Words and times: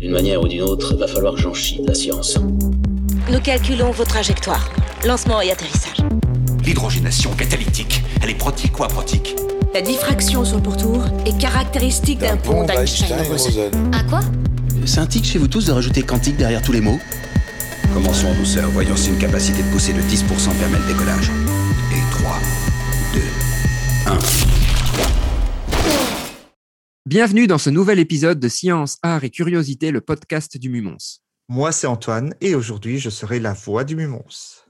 D'une 0.00 0.12
manière 0.12 0.40
ou 0.40 0.48
d'une 0.48 0.62
autre, 0.62 0.96
va 0.96 1.06
falloir 1.06 1.34
que 1.34 1.40
j'en 1.42 1.52
chie 1.52 1.82
de 1.82 1.86
la 1.86 1.94
science. 1.94 2.38
Nous 3.30 3.40
calculons 3.40 3.90
vos 3.90 4.04
trajectoires. 4.04 4.72
Lancement 5.06 5.42
et 5.42 5.50
atterrissage. 5.50 5.98
L'hydrogénation 6.64 7.30
catalytique, 7.32 8.02
elle 8.22 8.30
est 8.30 8.38
protique 8.38 8.80
ou 8.80 8.84
aprotique 8.84 9.36
La 9.74 9.82
diffraction 9.82 10.42
sur 10.46 10.56
le 10.56 10.62
pourtour 10.62 11.04
est 11.26 11.36
caractéristique 11.38 12.20
d'un 12.20 12.38
pont 12.38 12.64
d'Einstein-Rosen. 12.64 13.70
Un 13.92 14.02
quoi? 14.04 14.20
C'est 14.86 15.00
un 15.00 15.06
tic 15.06 15.26
chez 15.26 15.38
vous 15.38 15.48
tous 15.48 15.66
de 15.66 15.72
rajouter 15.72 16.00
quantique 16.00 16.38
derrière 16.38 16.62
tous 16.62 16.72
les 16.72 16.80
mots? 16.80 16.98
Commençons 17.92 18.28
en 18.28 18.34
douceur, 18.36 18.70
voyons 18.70 18.96
si 18.96 19.10
une 19.10 19.18
capacité 19.18 19.62
de 19.62 19.68
pousser 19.68 19.92
de 19.92 20.00
10% 20.00 20.24
permet 20.58 20.78
le 20.78 20.94
décollage. 20.94 21.30
Et 21.92 22.00
3, 22.10 22.38
2, 23.12 23.20
1. 24.06 24.49
Bienvenue 27.10 27.48
dans 27.48 27.58
ce 27.58 27.70
nouvel 27.70 27.98
épisode 27.98 28.38
de 28.38 28.46
Science, 28.46 28.96
Art 29.02 29.24
et 29.24 29.30
Curiosité, 29.30 29.90
le 29.90 30.00
podcast 30.00 30.56
du 30.56 30.70
Mumons. 30.70 31.18
Moi, 31.48 31.72
c'est 31.72 31.88
Antoine 31.88 32.36
et 32.40 32.54
aujourd'hui, 32.54 33.00
je 33.00 33.10
serai 33.10 33.40
la 33.40 33.52
voix 33.52 33.82
du 33.82 33.96
Mumons. 33.96 34.62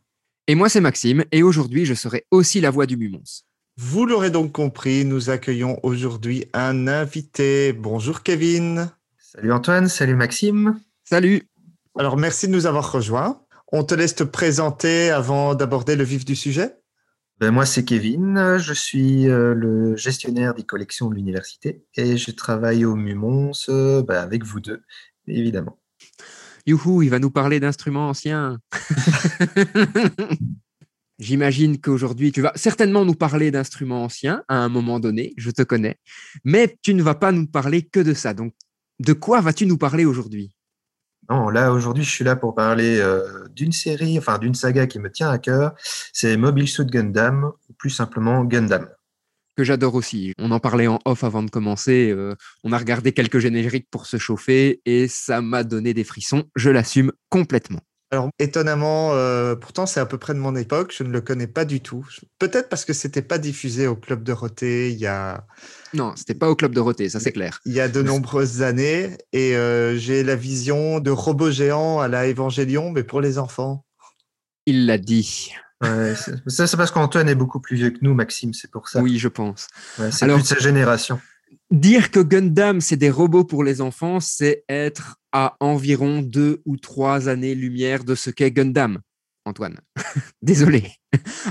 Et 0.46 0.54
moi, 0.54 0.70
c'est 0.70 0.80
Maxime 0.80 1.22
et 1.32 1.42
aujourd'hui, 1.42 1.84
je 1.84 1.92
serai 1.92 2.24
aussi 2.30 2.62
la 2.62 2.70
voix 2.70 2.86
du 2.86 2.96
Mumons. 2.96 3.42
Vous 3.76 4.06
l'aurez 4.06 4.30
donc 4.30 4.52
compris, 4.52 5.04
nous 5.04 5.28
accueillons 5.28 5.80
aujourd'hui 5.82 6.46
un 6.54 6.88
invité. 6.88 7.74
Bonjour 7.74 8.22
Kevin. 8.22 8.90
Salut 9.18 9.52
Antoine, 9.52 9.88
salut 9.88 10.16
Maxime. 10.16 10.80
Salut 11.04 11.46
Alors, 11.98 12.16
merci 12.16 12.46
de 12.46 12.52
nous 12.52 12.64
avoir 12.64 12.90
rejoints. 12.90 13.42
On 13.70 13.84
te 13.84 13.94
laisse 13.94 14.14
te 14.14 14.24
présenter 14.24 15.10
avant 15.10 15.54
d'aborder 15.54 15.94
le 15.94 16.04
vif 16.04 16.24
du 16.24 16.36
sujet. 16.36 16.79
Ben, 17.40 17.52
moi, 17.52 17.64
c'est 17.64 17.86
Kevin. 17.86 18.58
Je 18.58 18.74
suis 18.74 19.26
euh, 19.26 19.54
le 19.54 19.96
gestionnaire 19.96 20.52
des 20.52 20.62
collections 20.62 21.08
de 21.08 21.14
l'université 21.14 21.82
et 21.96 22.18
je 22.18 22.30
travaille 22.32 22.84
au 22.84 22.96
Mumons 22.96 23.52
euh, 23.70 24.02
ben, 24.02 24.22
avec 24.22 24.44
vous 24.44 24.60
deux, 24.60 24.82
évidemment. 25.26 25.80
Youhou, 26.66 27.00
il 27.00 27.08
va 27.08 27.18
nous 27.18 27.30
parler 27.30 27.58
d'instruments 27.58 28.10
anciens. 28.10 28.58
J'imagine 31.18 31.80
qu'aujourd'hui, 31.80 32.30
tu 32.30 32.42
vas 32.42 32.52
certainement 32.56 33.06
nous 33.06 33.14
parler 33.14 33.50
d'instruments 33.50 34.04
anciens 34.04 34.42
à 34.48 34.58
un 34.58 34.68
moment 34.68 35.00
donné, 35.00 35.32
je 35.38 35.50
te 35.50 35.62
connais, 35.62 35.96
mais 36.44 36.76
tu 36.82 36.92
ne 36.92 37.02
vas 37.02 37.14
pas 37.14 37.32
nous 37.32 37.46
parler 37.46 37.82
que 37.82 38.00
de 38.00 38.12
ça. 38.12 38.34
Donc, 38.34 38.52
de 38.98 39.14
quoi 39.14 39.40
vas-tu 39.40 39.64
nous 39.64 39.78
parler 39.78 40.04
aujourd'hui? 40.04 40.54
Non, 41.30 41.48
là, 41.48 41.72
aujourd'hui, 41.72 42.02
je 42.02 42.10
suis 42.10 42.24
là 42.24 42.34
pour 42.34 42.56
parler 42.56 42.98
euh, 42.98 43.46
d'une 43.54 43.70
série, 43.70 44.18
enfin 44.18 44.38
d'une 44.38 44.54
saga 44.54 44.88
qui 44.88 44.98
me 44.98 45.10
tient 45.12 45.30
à 45.30 45.38
cœur. 45.38 45.74
C'est 46.12 46.36
Mobile 46.36 46.66
Suit 46.68 46.86
Gundam, 46.86 47.52
ou 47.68 47.72
plus 47.74 47.90
simplement 47.90 48.44
Gundam. 48.44 48.88
que 49.56 49.62
j'adore 49.62 49.94
aussi. 49.94 50.32
On 50.38 50.50
en 50.50 50.58
parlait 50.58 50.88
en 50.88 50.98
off 51.04 51.22
avant 51.22 51.42
de 51.44 51.50
commencer. 51.50 52.10
euh, 52.10 52.34
on 52.64 52.72
a 52.72 52.78
regardé 52.78 53.12
quelques 53.12 53.38
génériques 53.38 53.88
pour 53.90 54.06
se 54.06 54.16
chauffer 54.16 54.80
et 54.86 55.06
ça 55.06 55.40
m'a 55.40 55.62
donné 55.64 55.94
des 55.94 56.04
frissons. 56.04 56.44
Je 56.56 56.70
l'assume 56.70 57.12
complètement. 57.28 57.80
Alors, 58.12 58.28
étonnamment, 58.40 59.12
euh, 59.14 59.54
pourtant, 59.54 59.86
c'est 59.86 60.00
à 60.00 60.06
peu 60.06 60.18
près 60.18 60.34
de 60.34 60.40
mon 60.40 60.56
époque. 60.56 60.92
Je 60.96 61.04
ne 61.04 61.10
le 61.10 61.20
connais 61.20 61.46
pas 61.46 61.64
du 61.64 61.80
tout. 61.80 62.04
Peut-être 62.40 62.68
parce 62.68 62.84
que 62.84 62.92
c'était 62.92 63.22
pas 63.22 63.38
diffusé 63.38 63.86
au 63.86 63.94
Club 63.94 64.24
de 64.24 64.32
Roté 64.32 64.90
il 64.90 64.98
y 64.98 65.06
a, 65.06 65.46
Non, 65.94 66.14
c'était 66.16 66.34
pas 66.34 66.50
au 66.50 66.56
club 66.56 66.72
Dorothée, 66.74 67.08
ça 67.08 67.20
c'est 67.20 67.30
clair. 67.30 67.60
il 67.64 67.72
y 67.72 67.80
a 67.80 67.88
de 67.88 68.02
nombreuses 68.02 68.62
années. 68.62 69.16
Et 69.32 69.54
euh, 69.56 69.96
j'ai 69.96 70.24
la 70.24 70.34
vision 70.34 70.98
de 70.98 71.10
robots 71.12 71.52
géants 71.52 72.00
à 72.00 72.08
la 72.08 72.26
Évangélion, 72.26 72.90
mais 72.90 73.04
pour 73.04 73.20
les 73.20 73.38
enfants. 73.38 73.84
Il 74.66 74.86
l'a 74.86 74.98
dit. 74.98 75.52
Ouais, 75.82 76.14
ça, 76.48 76.66
c'est 76.66 76.76
parce 76.76 76.90
qu'Antoine 76.90 77.28
est 77.28 77.34
beaucoup 77.34 77.60
plus 77.60 77.76
vieux 77.76 77.90
que 77.90 77.98
nous, 78.02 78.12
Maxime, 78.12 78.52
c'est 78.52 78.70
pour 78.70 78.88
ça. 78.88 79.00
Oui, 79.00 79.18
je 79.18 79.28
pense. 79.28 79.68
Ouais, 79.98 80.10
c'est 80.10 80.24
Alors- 80.24 80.36
plus 80.36 80.42
de 80.42 80.48
sa 80.48 80.58
génération. 80.58 81.20
Dire 81.70 82.10
que 82.10 82.18
Gundam, 82.18 82.80
c'est 82.80 82.96
des 82.96 83.10
robots 83.10 83.44
pour 83.44 83.62
les 83.62 83.80
enfants, 83.80 84.18
c'est 84.18 84.64
être 84.68 85.18
à 85.30 85.56
environ 85.60 86.20
deux 86.20 86.62
ou 86.66 86.76
trois 86.76 87.28
années-lumière 87.28 88.02
de 88.02 88.16
ce 88.16 88.30
qu'est 88.30 88.50
Gundam, 88.50 88.98
Antoine. 89.44 89.78
Désolé. 90.42 90.90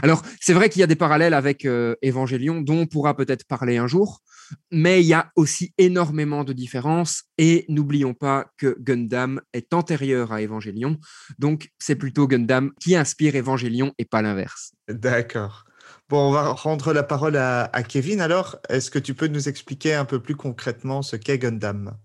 Alors, 0.03 0.21
c'est 0.41 0.51
vrai 0.51 0.67
qu'il 0.67 0.81
y 0.81 0.83
a 0.83 0.87
des 0.87 0.97
parallèles 0.97 1.33
avec 1.33 1.63
euh, 1.63 1.95
Evangelion, 2.03 2.59
dont 2.59 2.79
on 2.79 2.85
pourra 2.85 3.15
peut-être 3.15 3.45
parler 3.45 3.77
un 3.77 3.87
jour, 3.87 4.19
mais 4.71 5.01
il 5.01 5.07
y 5.07 5.13
a 5.13 5.31
aussi 5.37 5.73
énormément 5.77 6.43
de 6.43 6.51
différences. 6.51 7.23
Et 7.37 7.63
n'oublions 7.69 8.13
pas 8.13 8.47
que 8.57 8.75
Gundam 8.77 9.39
est 9.53 9.73
antérieur 9.73 10.33
à 10.33 10.41
Evangelion, 10.41 10.97
donc 11.37 11.69
c'est 11.79 11.95
plutôt 11.95 12.27
Gundam 12.27 12.71
qui 12.81 12.97
inspire 12.97 13.37
Evangelion 13.37 13.93
et 13.97 14.03
pas 14.03 14.21
l'inverse. 14.21 14.73
D'accord. 14.89 15.63
Bon, 16.09 16.29
on 16.29 16.31
va 16.31 16.53
rendre 16.53 16.91
la 16.91 17.03
parole 17.03 17.37
à, 17.37 17.69
Kevin. 17.87 18.19
Alors, 18.19 18.57
est-ce 18.67 18.89
que 18.89 18.97
tu 18.97 19.13
peux 19.13 19.27
nous 19.27 19.47
expliquer 19.47 19.93
un 19.93 20.05
peu 20.05 20.19
plus 20.19 20.35
concrètement 20.35 21.03
ce 21.03 21.15
qu'est 21.15 21.37
Gundam? 21.37 21.95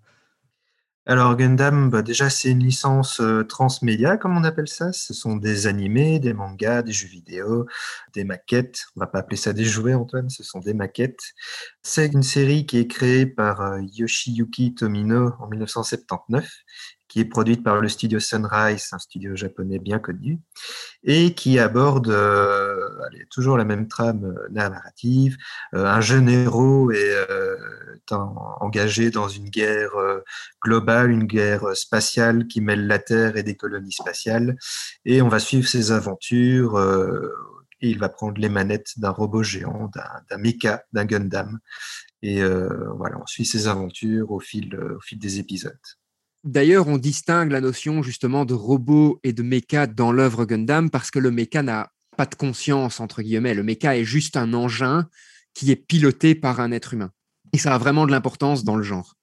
Alors 1.06 1.36
Gundam, 1.36 1.90
bah, 1.90 2.00
déjà 2.02 2.30
c'est 2.30 2.50
une 2.50 2.64
licence 2.64 3.20
euh, 3.20 3.44
transmédia 3.44 4.16
comme 4.16 4.36
on 4.38 4.44
appelle 4.44 4.68
ça. 4.68 4.92
Ce 4.92 5.12
sont 5.14 5.36
des 5.36 5.66
animés, 5.66 6.18
des 6.18 6.32
mangas, 6.32 6.82
des 6.82 6.92
jeux 6.92 7.08
vidéo, 7.08 7.66
des 8.14 8.24
maquettes. 8.24 8.86
On 8.96 9.00
va 9.00 9.06
pas 9.06 9.18
appeler 9.20 9.36
ça 9.36 9.52
des 9.52 9.64
jouets 9.64 9.94
Antoine, 9.94 10.30
ce 10.30 10.42
sont 10.42 10.60
des 10.60 10.74
maquettes. 10.74 11.34
C'est 11.82 12.06
une 12.12 12.22
série 12.22 12.64
qui 12.66 12.78
est 12.78 12.86
créée 12.86 13.26
par 13.26 13.60
euh, 13.60 13.80
Yoshiyuki 13.92 14.74
Tomino 14.74 15.32
en 15.40 15.48
1979, 15.48 16.48
qui 17.14 17.20
est 17.20 17.24
produite 17.26 17.62
par 17.62 17.80
le 17.80 17.88
studio 17.88 18.18
Sunrise, 18.18 18.88
un 18.90 18.98
studio 18.98 19.36
japonais 19.36 19.78
bien 19.78 20.00
connu, 20.00 20.40
et 21.04 21.32
qui 21.32 21.60
aborde 21.60 22.08
euh, 22.08 22.76
allez, 23.06 23.24
toujours 23.30 23.56
la 23.56 23.64
même 23.64 23.86
trame 23.86 24.24
euh, 24.24 24.48
narrative. 24.50 25.36
Euh, 25.74 25.86
un 25.86 26.00
jeune 26.00 26.28
héros 26.28 26.90
est, 26.90 27.14
est 27.94 28.12
en- 28.12 28.56
engagé 28.58 29.12
dans 29.12 29.28
une 29.28 29.48
guerre 29.48 29.92
globale, 30.60 31.12
une 31.12 31.22
guerre 31.22 31.76
spatiale 31.76 32.48
qui 32.48 32.60
mêle 32.60 32.88
la 32.88 32.98
Terre 32.98 33.36
et 33.36 33.44
des 33.44 33.54
colonies 33.54 33.92
spatiales. 33.92 34.56
Et 35.04 35.22
on 35.22 35.28
va 35.28 35.38
suivre 35.38 35.68
ses 35.68 35.92
aventures. 35.92 36.80
et 37.80 37.90
il 37.90 38.00
va 38.00 38.08
prendre 38.08 38.40
les 38.40 38.48
manettes 38.48 38.98
d'un 38.98 39.10
robot 39.10 39.44
géant, 39.44 39.88
d'un 39.94 40.38
mecha, 40.38 40.82
d'un 40.92 41.04
Gundam. 41.04 41.60
Et 42.22 42.42
voilà, 42.42 43.18
on 43.22 43.26
suit 43.26 43.44
ses 43.46 43.68
aventures 43.68 44.32
au 44.32 44.40
fil 44.40 44.76
des 45.12 45.38
épisodes. 45.38 45.78
D'ailleurs, 46.44 46.88
on 46.88 46.98
distingue 46.98 47.50
la 47.50 47.62
notion 47.62 48.02
justement 48.02 48.44
de 48.44 48.52
robot 48.52 49.18
et 49.24 49.32
de 49.32 49.42
méca 49.42 49.86
dans 49.86 50.12
l'œuvre 50.12 50.44
Gundam 50.44 50.90
parce 50.90 51.10
que 51.10 51.18
le 51.18 51.30
méca 51.30 51.62
n'a 51.62 51.90
pas 52.18 52.26
de 52.26 52.34
conscience, 52.34 53.00
entre 53.00 53.22
guillemets. 53.22 53.54
Le 53.54 53.62
méca 53.62 53.96
est 53.96 54.04
juste 54.04 54.36
un 54.36 54.52
engin 54.52 55.08
qui 55.54 55.70
est 55.70 55.76
piloté 55.76 56.34
par 56.34 56.60
un 56.60 56.70
être 56.70 56.92
humain. 56.92 57.10
Et 57.54 57.58
ça 57.58 57.74
a 57.74 57.78
vraiment 57.78 58.06
de 58.06 58.10
l'importance 58.10 58.62
dans 58.62 58.76
le 58.76 58.82
genre. 58.82 59.16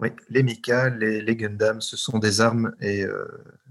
Oui, 0.00 0.10
les 0.28 0.42
mechas, 0.42 0.90
les, 0.90 1.22
les 1.22 1.36
Gundam, 1.36 1.80
ce 1.80 1.96
sont 1.96 2.18
des 2.18 2.42
armes 2.42 2.72
et 2.80 3.04
euh, 3.04 3.24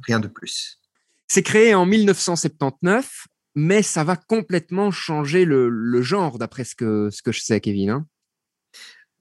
rien 0.07 0.19
de 0.19 0.27
plus. 0.27 0.81
C'est 1.27 1.43
créé 1.43 1.75
en 1.75 1.85
1979, 1.85 3.27
mais 3.53 3.83
ça 3.83 4.03
va 4.03 4.16
complètement 4.16 4.89
changer 4.89 5.45
le, 5.45 5.69
le 5.69 6.01
genre, 6.01 6.39
d'après 6.39 6.63
ce 6.63 6.73
que, 6.73 7.09
ce 7.11 7.22
que 7.22 7.31
je 7.31 7.41
sais, 7.41 7.59
Kevin. 7.61 7.89
hein. 7.91 8.07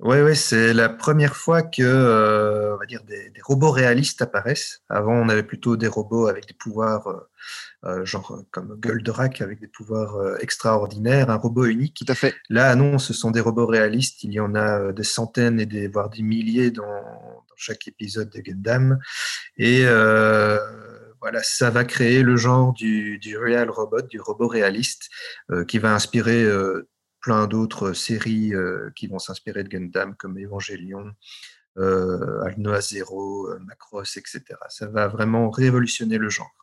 Oui, 0.00 0.20
ouais, 0.20 0.34
c'est 0.34 0.74
la 0.74 0.88
première 0.88 1.36
fois 1.36 1.62
que 1.62 1.82
euh, 1.82 2.74
on 2.74 2.78
va 2.78 2.86
dire 2.86 3.04
des, 3.04 3.30
des 3.30 3.40
robots 3.40 3.70
réalistes 3.70 4.20
apparaissent. 4.22 4.82
Avant, 4.88 5.14
on 5.14 5.28
avait 5.28 5.44
plutôt 5.44 5.76
des 5.76 5.86
robots 5.86 6.26
avec 6.26 6.46
des 6.48 6.54
pouvoirs, 6.54 7.06
euh, 7.06 7.20
euh, 7.84 8.04
genre 8.04 8.42
comme 8.50 8.76
Goldorak, 8.80 9.40
avec 9.40 9.60
des 9.60 9.68
pouvoirs 9.68 10.16
euh, 10.16 10.36
extraordinaires, 10.40 11.30
un 11.30 11.36
robot 11.36 11.66
unique. 11.66 11.94
Tout 11.94 12.10
à 12.12 12.16
fait. 12.16 12.34
Là, 12.50 12.74
non, 12.74 12.98
ce 12.98 13.14
sont 13.14 13.30
des 13.30 13.40
robots 13.40 13.66
réalistes. 13.66 14.24
Il 14.24 14.32
y 14.32 14.40
en 14.40 14.56
a 14.56 14.90
des 14.92 15.04
centaines 15.04 15.60
et 15.60 15.66
des, 15.66 15.86
voire 15.86 16.10
des 16.10 16.22
milliers 16.22 16.72
dans, 16.72 16.82
dans 16.82 17.56
chaque 17.56 17.86
épisode 17.86 18.30
de 18.30 18.40
Gundam. 18.40 18.98
Et 19.58 19.84
voilà, 21.20 21.42
ça 21.42 21.70
va 21.70 21.84
créer 21.84 22.22
le 22.22 22.36
genre 22.36 22.74
du, 22.74 23.18
du 23.18 23.38
real 23.38 23.70
robot, 23.70 24.02
du 24.02 24.20
robot 24.20 24.48
réaliste, 24.48 25.08
qui 25.68 25.78
va 25.78 25.94
inspirer 25.94 26.46
plein 27.24 27.46
d'autres 27.46 27.94
séries 27.94 28.54
euh, 28.54 28.90
qui 28.94 29.06
vont 29.06 29.18
s'inspirer 29.18 29.64
de 29.64 29.70
Gundam, 29.70 30.14
comme 30.14 30.38
Evangelion, 30.38 31.10
euh, 31.78 32.42
Alnoa 32.42 32.82
Zero, 32.82 33.48
euh, 33.48 33.58
Macross, 33.60 34.18
etc. 34.18 34.42
Ça 34.68 34.88
va 34.88 35.08
vraiment 35.08 35.48
révolutionner 35.48 36.18
le 36.18 36.28
genre. 36.28 36.54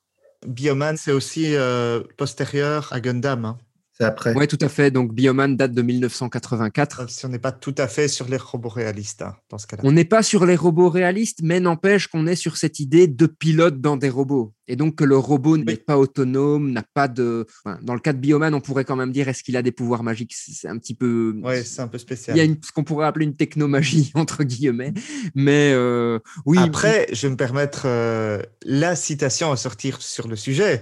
Bioman, 0.45 0.97
c'est 0.97 1.13
aussi 1.13 1.55
euh, 1.55 2.01
postérieur 2.15 2.93
à 2.93 3.01
Gundam. 3.01 3.45
hein. 3.45 3.57
C'est 3.93 4.05
après. 4.05 4.33
Oui, 4.35 4.47
tout 4.47 4.57
à 4.61 4.69
fait. 4.69 4.89
Donc, 4.89 5.13
Bioman 5.13 5.57
date 5.57 5.73
de 5.73 5.81
1984. 5.81 6.99
Même 6.99 7.09
si 7.09 7.25
on 7.25 7.29
n'est 7.29 7.39
pas 7.39 7.51
tout 7.51 7.75
à 7.77 7.87
fait 7.87 8.07
sur 8.07 8.27
les 8.27 8.37
robots 8.37 8.69
réalistes 8.69 9.21
hein, 9.21 9.35
dans 9.49 9.57
ce 9.57 9.67
cas-là. 9.67 9.83
On 9.85 9.91
n'est 9.91 10.05
pas 10.05 10.23
sur 10.23 10.45
les 10.45 10.55
robots 10.55 10.89
réalistes, 10.89 11.39
mais 11.43 11.59
n'empêche 11.59 12.07
qu'on 12.07 12.25
est 12.25 12.35
sur 12.35 12.57
cette 12.57 12.79
idée 12.79 13.07
de 13.07 13.25
pilote 13.25 13.81
dans 13.81 13.97
des 13.97 14.09
robots. 14.09 14.53
Et 14.67 14.77
donc 14.77 14.95
que 14.95 15.03
le 15.03 15.17
robot 15.17 15.57
n'est 15.57 15.75
pas 15.75 15.97
autonome, 15.97 16.71
n'a 16.71 16.83
pas 16.93 17.09
de... 17.09 17.45
enfin, 17.65 17.77
dans 17.81 17.93
le 17.93 17.99
cas 17.99 18.13
de 18.13 18.19
Bioman, 18.19 18.53
on 18.53 18.61
pourrait 18.61 18.85
quand 18.85 18.95
même 18.95 19.11
dire 19.11 19.27
est-ce 19.27 19.43
qu'il 19.43 19.57
a 19.57 19.61
des 19.61 19.73
pouvoirs 19.73 20.01
magiques? 20.03 20.33
C'est 20.33 20.69
un 20.69 20.77
petit 20.77 20.95
peu... 20.95 21.37
Ouais, 21.43 21.63
c'est 21.63 21.81
un 21.81 21.89
peu 21.89 21.97
Il 21.97 22.01
spécial. 22.01 22.37
y 22.37 22.39
a 22.39 22.45
une, 22.45 22.55
ce 22.63 22.71
qu'on 22.71 22.85
pourrait 22.85 23.05
appeler 23.05 23.25
une 23.25 23.35
technomagie, 23.35 24.11
entre 24.15 24.45
guillemets. 24.45 24.93
Mais 25.35 25.73
euh, 25.73 26.19
oui, 26.45 26.57
Après, 26.57 27.07
je 27.11 27.27
vais 27.27 27.31
me 27.31 27.37
permettre 27.37 27.81
euh, 27.85 28.41
la 28.65 28.95
citation 28.95 29.51
à 29.51 29.57
sortir 29.57 30.01
sur 30.01 30.29
le 30.29 30.37
sujet. 30.37 30.81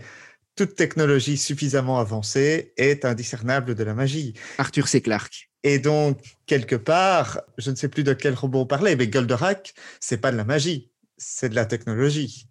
Toute 0.59 0.75
technologie 0.75 1.37
suffisamment 1.37 1.99
avancée 1.99 2.73
est 2.75 3.05
indiscernable 3.05 3.75
de 3.75 3.83
la 3.85 3.93
magie. 3.93 4.33
Arthur 4.57 4.89
C. 4.89 4.99
Clarke. 4.99 5.49
Et 5.63 5.79
donc, 5.79 6.19
quelque 6.47 6.75
part, 6.75 7.39
je 7.57 7.71
ne 7.71 7.77
sais 7.77 7.87
plus 7.87 8.03
de 8.03 8.11
quel 8.11 8.33
robot 8.33 8.59
on 8.59 8.65
parlait, 8.65 8.97
mais 8.97 9.07
Goldorak, 9.07 9.73
c'est 10.01 10.17
pas 10.17 10.33
de 10.33 10.35
la 10.35 10.43
magie. 10.43 10.91
c'est 11.17 11.47
de 11.47 11.55
la 11.55 11.65
technologie. 11.65 12.49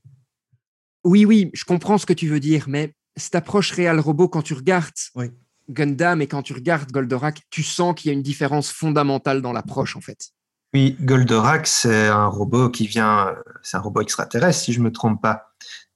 Oui, 1.05 1.26
oui, 1.26 1.50
je 1.52 1.64
comprends 1.66 1.99
ce 1.99 2.06
que 2.06 2.14
tu 2.14 2.28
veux 2.28 2.40
dire, 2.40 2.64
mais 2.66 2.94
cette 3.19 3.34
approche 3.34 3.72
réel 3.72 4.00
robot, 4.00 4.28
quand 4.31 4.40
tu 4.40 4.55
regardes 4.55 4.94
Oui. 5.14 5.26
Gundam 5.69 6.22
et 6.22 6.26
quand 6.26 6.40
tu 6.43 6.55
regardes 6.55 6.90
Goldorak, 6.90 7.43
tu 7.50 7.62
sens 7.62 7.94
qu'il 7.94 8.08
y 8.08 8.10
a 8.10 8.14
une 8.14 8.22
différence 8.22 8.70
fondamentale 8.70 9.43
dans 9.43 9.52
l'approche, 9.52 9.96
en 9.96 10.00
fait. 10.00 10.31
Oui, 10.72 10.96
Goldorak, 11.02 11.66
c'est 11.66 12.06
un 12.06 12.28
robot 12.28 12.70
qui 12.70 12.87
vient, 12.87 13.34
c'est 13.62 13.76
un 13.76 13.81
robot 13.81 14.00
extraterrestre, 14.00 14.62
si 14.62 14.72
je 14.72 14.81
me 14.81 14.90
trompe 14.90 15.20
pas. 15.20 15.48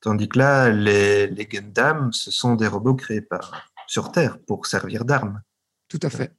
Tandis 0.02 0.28
que 0.28 0.38
là, 0.38 0.68
les, 0.68 1.28
les 1.28 1.46
Gundam, 1.46 2.12
ce 2.12 2.30
sont 2.30 2.56
des 2.56 2.66
robots 2.66 2.94
créés 2.94 3.22
par, 3.22 3.70
sur 3.86 4.12
Terre 4.12 4.38
pour 4.40 4.66
servir 4.66 5.04
d'armes. 5.04 5.40
Tout 5.88 6.00
à 6.02 6.10
fait. 6.10 6.32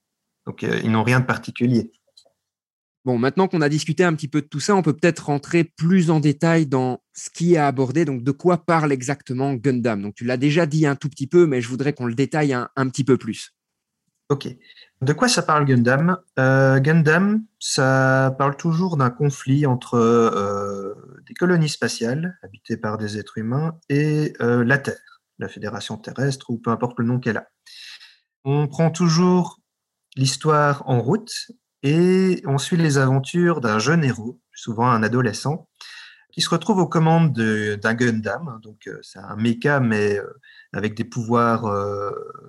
Donc, 0.46 0.64
euh, 0.64 0.80
ils 0.84 0.92
n'ont 0.92 1.04
rien 1.04 1.22
de 1.22 1.26
particulier. 1.26 1.92
Bon, 3.06 3.18
maintenant 3.18 3.48
qu'on 3.48 3.62
a 3.62 3.70
discuté 3.70 4.04
un 4.04 4.14
petit 4.16 4.28
peu 4.28 4.42
de 4.42 4.48
tout 4.48 4.60
ça, 4.60 4.76
on 4.76 4.82
peut 4.82 4.94
peut-être 4.94 5.26
rentrer 5.28 5.64
plus 5.64 6.10
en 6.10 6.20
détail 6.20 6.66
dans 6.66 7.02
ce 7.14 7.30
qui 7.30 7.54
est 7.54 7.58
abordé. 7.58 8.06
Donc, 8.06 8.24
de 8.24 8.32
quoi 8.32 8.66
parle 8.66 8.92
exactement 8.92 9.54
Gundam 9.54 10.02
Donc, 10.02 10.16
tu 10.16 10.26
l'as 10.26 10.38
déjà 10.38 10.66
dit 10.66 10.86
un 10.86 10.96
tout 10.96 11.10
petit 11.10 11.28
peu, 11.28 11.46
mais 11.46 11.62
je 11.62 11.70
voudrais 11.70 11.94
qu'on 11.94 12.06
le 12.06 12.16
détaille 12.16 12.54
un, 12.54 12.70
un 12.76 12.90
petit 12.90 13.04
peu 13.04 13.18
plus. 13.18 13.54
Ok. 14.30 14.48
De 15.02 15.14
quoi 15.14 15.28
ça 15.28 15.42
parle 15.42 15.66
Gundam? 15.66 16.18
Euh, 16.40 16.80
Gundam, 16.80 17.44
ça 17.60 18.34
parle 18.38 18.56
toujours 18.56 18.96
d'un 18.96 19.10
conflit 19.10 19.66
entre 19.66 19.96
euh, 19.96 20.94
des 21.28 21.34
colonies 21.34 21.70
spatiales 21.70 22.38
habitées 22.44 22.78
par 22.78 22.98
des 22.98 23.18
êtres 23.18 23.38
humains 23.38 23.80
et 23.90 24.34
euh, 24.42 24.64
la 24.64 24.78
Terre, 24.78 25.22
la 25.40 25.48
Fédération 25.48 25.98
terrestre 25.98 26.50
ou 26.50 26.58
peu 26.58 26.70
importe 26.70 27.00
le 27.00 27.06
nom 27.06 27.20
qu'elle 27.20 27.38
a. 27.38 27.48
On 28.44 28.68
prend 28.68 28.92
toujours 28.92 29.60
l'histoire 30.16 30.84
en 30.88 31.02
route 31.02 31.34
et 31.82 32.42
on 32.46 32.58
suit 32.58 32.78
les 32.78 32.98
aventures 32.98 33.62
d'un 33.62 33.80
jeune 33.80 34.04
héros, 34.04 34.40
souvent 34.54 34.90
un 34.90 35.04
adolescent, 35.04 35.68
qui 36.32 36.42
se 36.42 36.50
retrouve 36.50 36.80
aux 36.80 36.88
commandes 36.88 37.34
de- 37.34 37.76
d'un 37.76 37.94
Gundam. 37.94 38.60
Donc 38.62 38.88
euh, 38.88 39.00
c'est 39.02 39.20
un 39.20 39.36
mecha 39.36 39.80
mais 39.80 40.18
euh, 40.18 40.28
avec 40.74 40.96
des 40.96 41.04
pouvoirs 41.04 41.72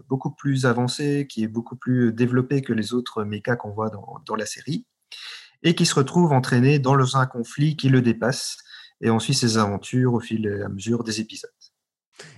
beaucoup 0.08 0.30
plus 0.30 0.64
avancé, 0.64 1.26
qui 1.28 1.44
est 1.44 1.48
beaucoup 1.48 1.76
plus 1.76 2.12
développé 2.12 2.62
que 2.62 2.72
les 2.72 2.94
autres 2.94 3.22
mechas 3.22 3.56
qu'on 3.56 3.72
voit 3.72 3.90
dans, 3.90 4.18
dans 4.24 4.34
la 4.34 4.46
série, 4.46 4.86
et 5.62 5.74
qui 5.74 5.84
se 5.84 5.94
retrouve 5.94 6.32
entraîné 6.32 6.78
dans 6.78 7.16
un 7.16 7.26
conflit 7.26 7.76
qui 7.76 7.90
le 7.90 8.00
dépasse. 8.00 8.58
Et 9.04 9.10
on 9.10 9.20
suit 9.20 9.34
ses 9.34 9.58
aventures 9.58 10.14
au 10.14 10.20
fil 10.20 10.46
et 10.46 10.62
à 10.62 10.68
mesure 10.68 11.04
des 11.04 11.20
épisodes. 11.20 11.50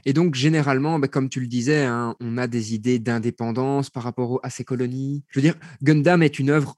Et 0.04 0.12
donc, 0.12 0.34
généralement, 0.34 0.98
bah, 0.98 1.08
comme 1.08 1.28
tu 1.30 1.40
le 1.40 1.46
disais, 1.46 1.84
hein, 1.84 2.16
on 2.20 2.36
a 2.38 2.46
des 2.46 2.74
idées 2.74 2.98
d'indépendance 2.98 3.88
par 3.88 4.02
rapport 4.02 4.32
au- 4.32 4.40
à 4.42 4.50
ces 4.50 4.64
colonies. 4.64 5.24
Je 5.28 5.38
veux 5.38 5.42
dire, 5.42 5.54
Gundam 5.82 6.22
est 6.22 6.38
une 6.38 6.50
œuvre 6.50 6.74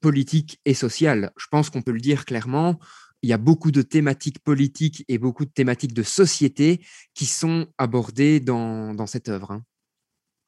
politique 0.00 0.60
et 0.64 0.74
sociale. 0.74 1.32
Je 1.36 1.46
pense 1.50 1.70
qu'on 1.70 1.82
peut 1.82 1.92
le 1.92 2.00
dire 2.00 2.24
clairement. 2.24 2.78
Il 3.22 3.30
y 3.30 3.32
a 3.32 3.38
beaucoup 3.38 3.70
de 3.70 3.82
thématiques 3.82 4.40
politiques 4.42 5.04
et 5.08 5.18
beaucoup 5.18 5.44
de 5.44 5.50
thématiques 5.50 5.94
de 5.94 6.02
société 6.02 6.84
qui 7.14 7.26
sont 7.26 7.66
abordées 7.78 8.40
dans, 8.40 8.94
dans 8.94 9.06
cette 9.06 9.28
œuvre. 9.28 9.52
hein. 9.52 9.62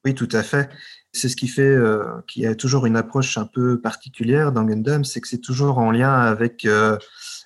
Oui, 0.04 0.14
tout 0.14 0.28
à 0.32 0.42
fait. 0.42 0.68
C'est 1.12 1.30
ce 1.30 1.36
qui 1.36 1.48
fait 1.48 1.62
euh, 1.62 2.04
qu'il 2.28 2.42
y 2.42 2.46
a 2.46 2.54
toujours 2.54 2.84
une 2.84 2.96
approche 2.96 3.38
un 3.38 3.46
peu 3.46 3.80
particulière 3.80 4.52
dans 4.52 4.64
Gundam, 4.64 5.02
c'est 5.04 5.20
que 5.22 5.28
c'est 5.28 5.40
toujours 5.40 5.78
en 5.78 5.90
lien 5.90 6.12
avec, 6.12 6.66
euh, 6.66 6.98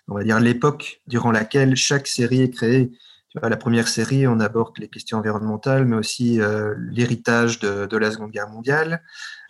on 0.08 0.14
va 0.14 0.25
dire, 0.25 0.40
l'époque 0.40 1.00
durant 1.06 1.31
laquelle 1.31 1.76
chaque 1.76 2.06
série 2.06 2.43
est 2.43 2.50
créée. 2.50 2.90
Tu 3.31 3.38
la 3.43 3.58
première 3.58 3.88
série, 3.88 4.26
on 4.26 4.40
aborde 4.40 4.78
les 4.78 4.88
questions 4.88 5.19
environnementales, 5.19 5.84
mais 5.84 5.96
aussi 5.96 6.40
euh, 6.40 6.75
l'héritage 6.78 7.58
de, 7.58 7.96
la 7.96 8.10
Seconde 8.10 8.31
Guerre 8.31 8.49
mondiale. 8.49 9.02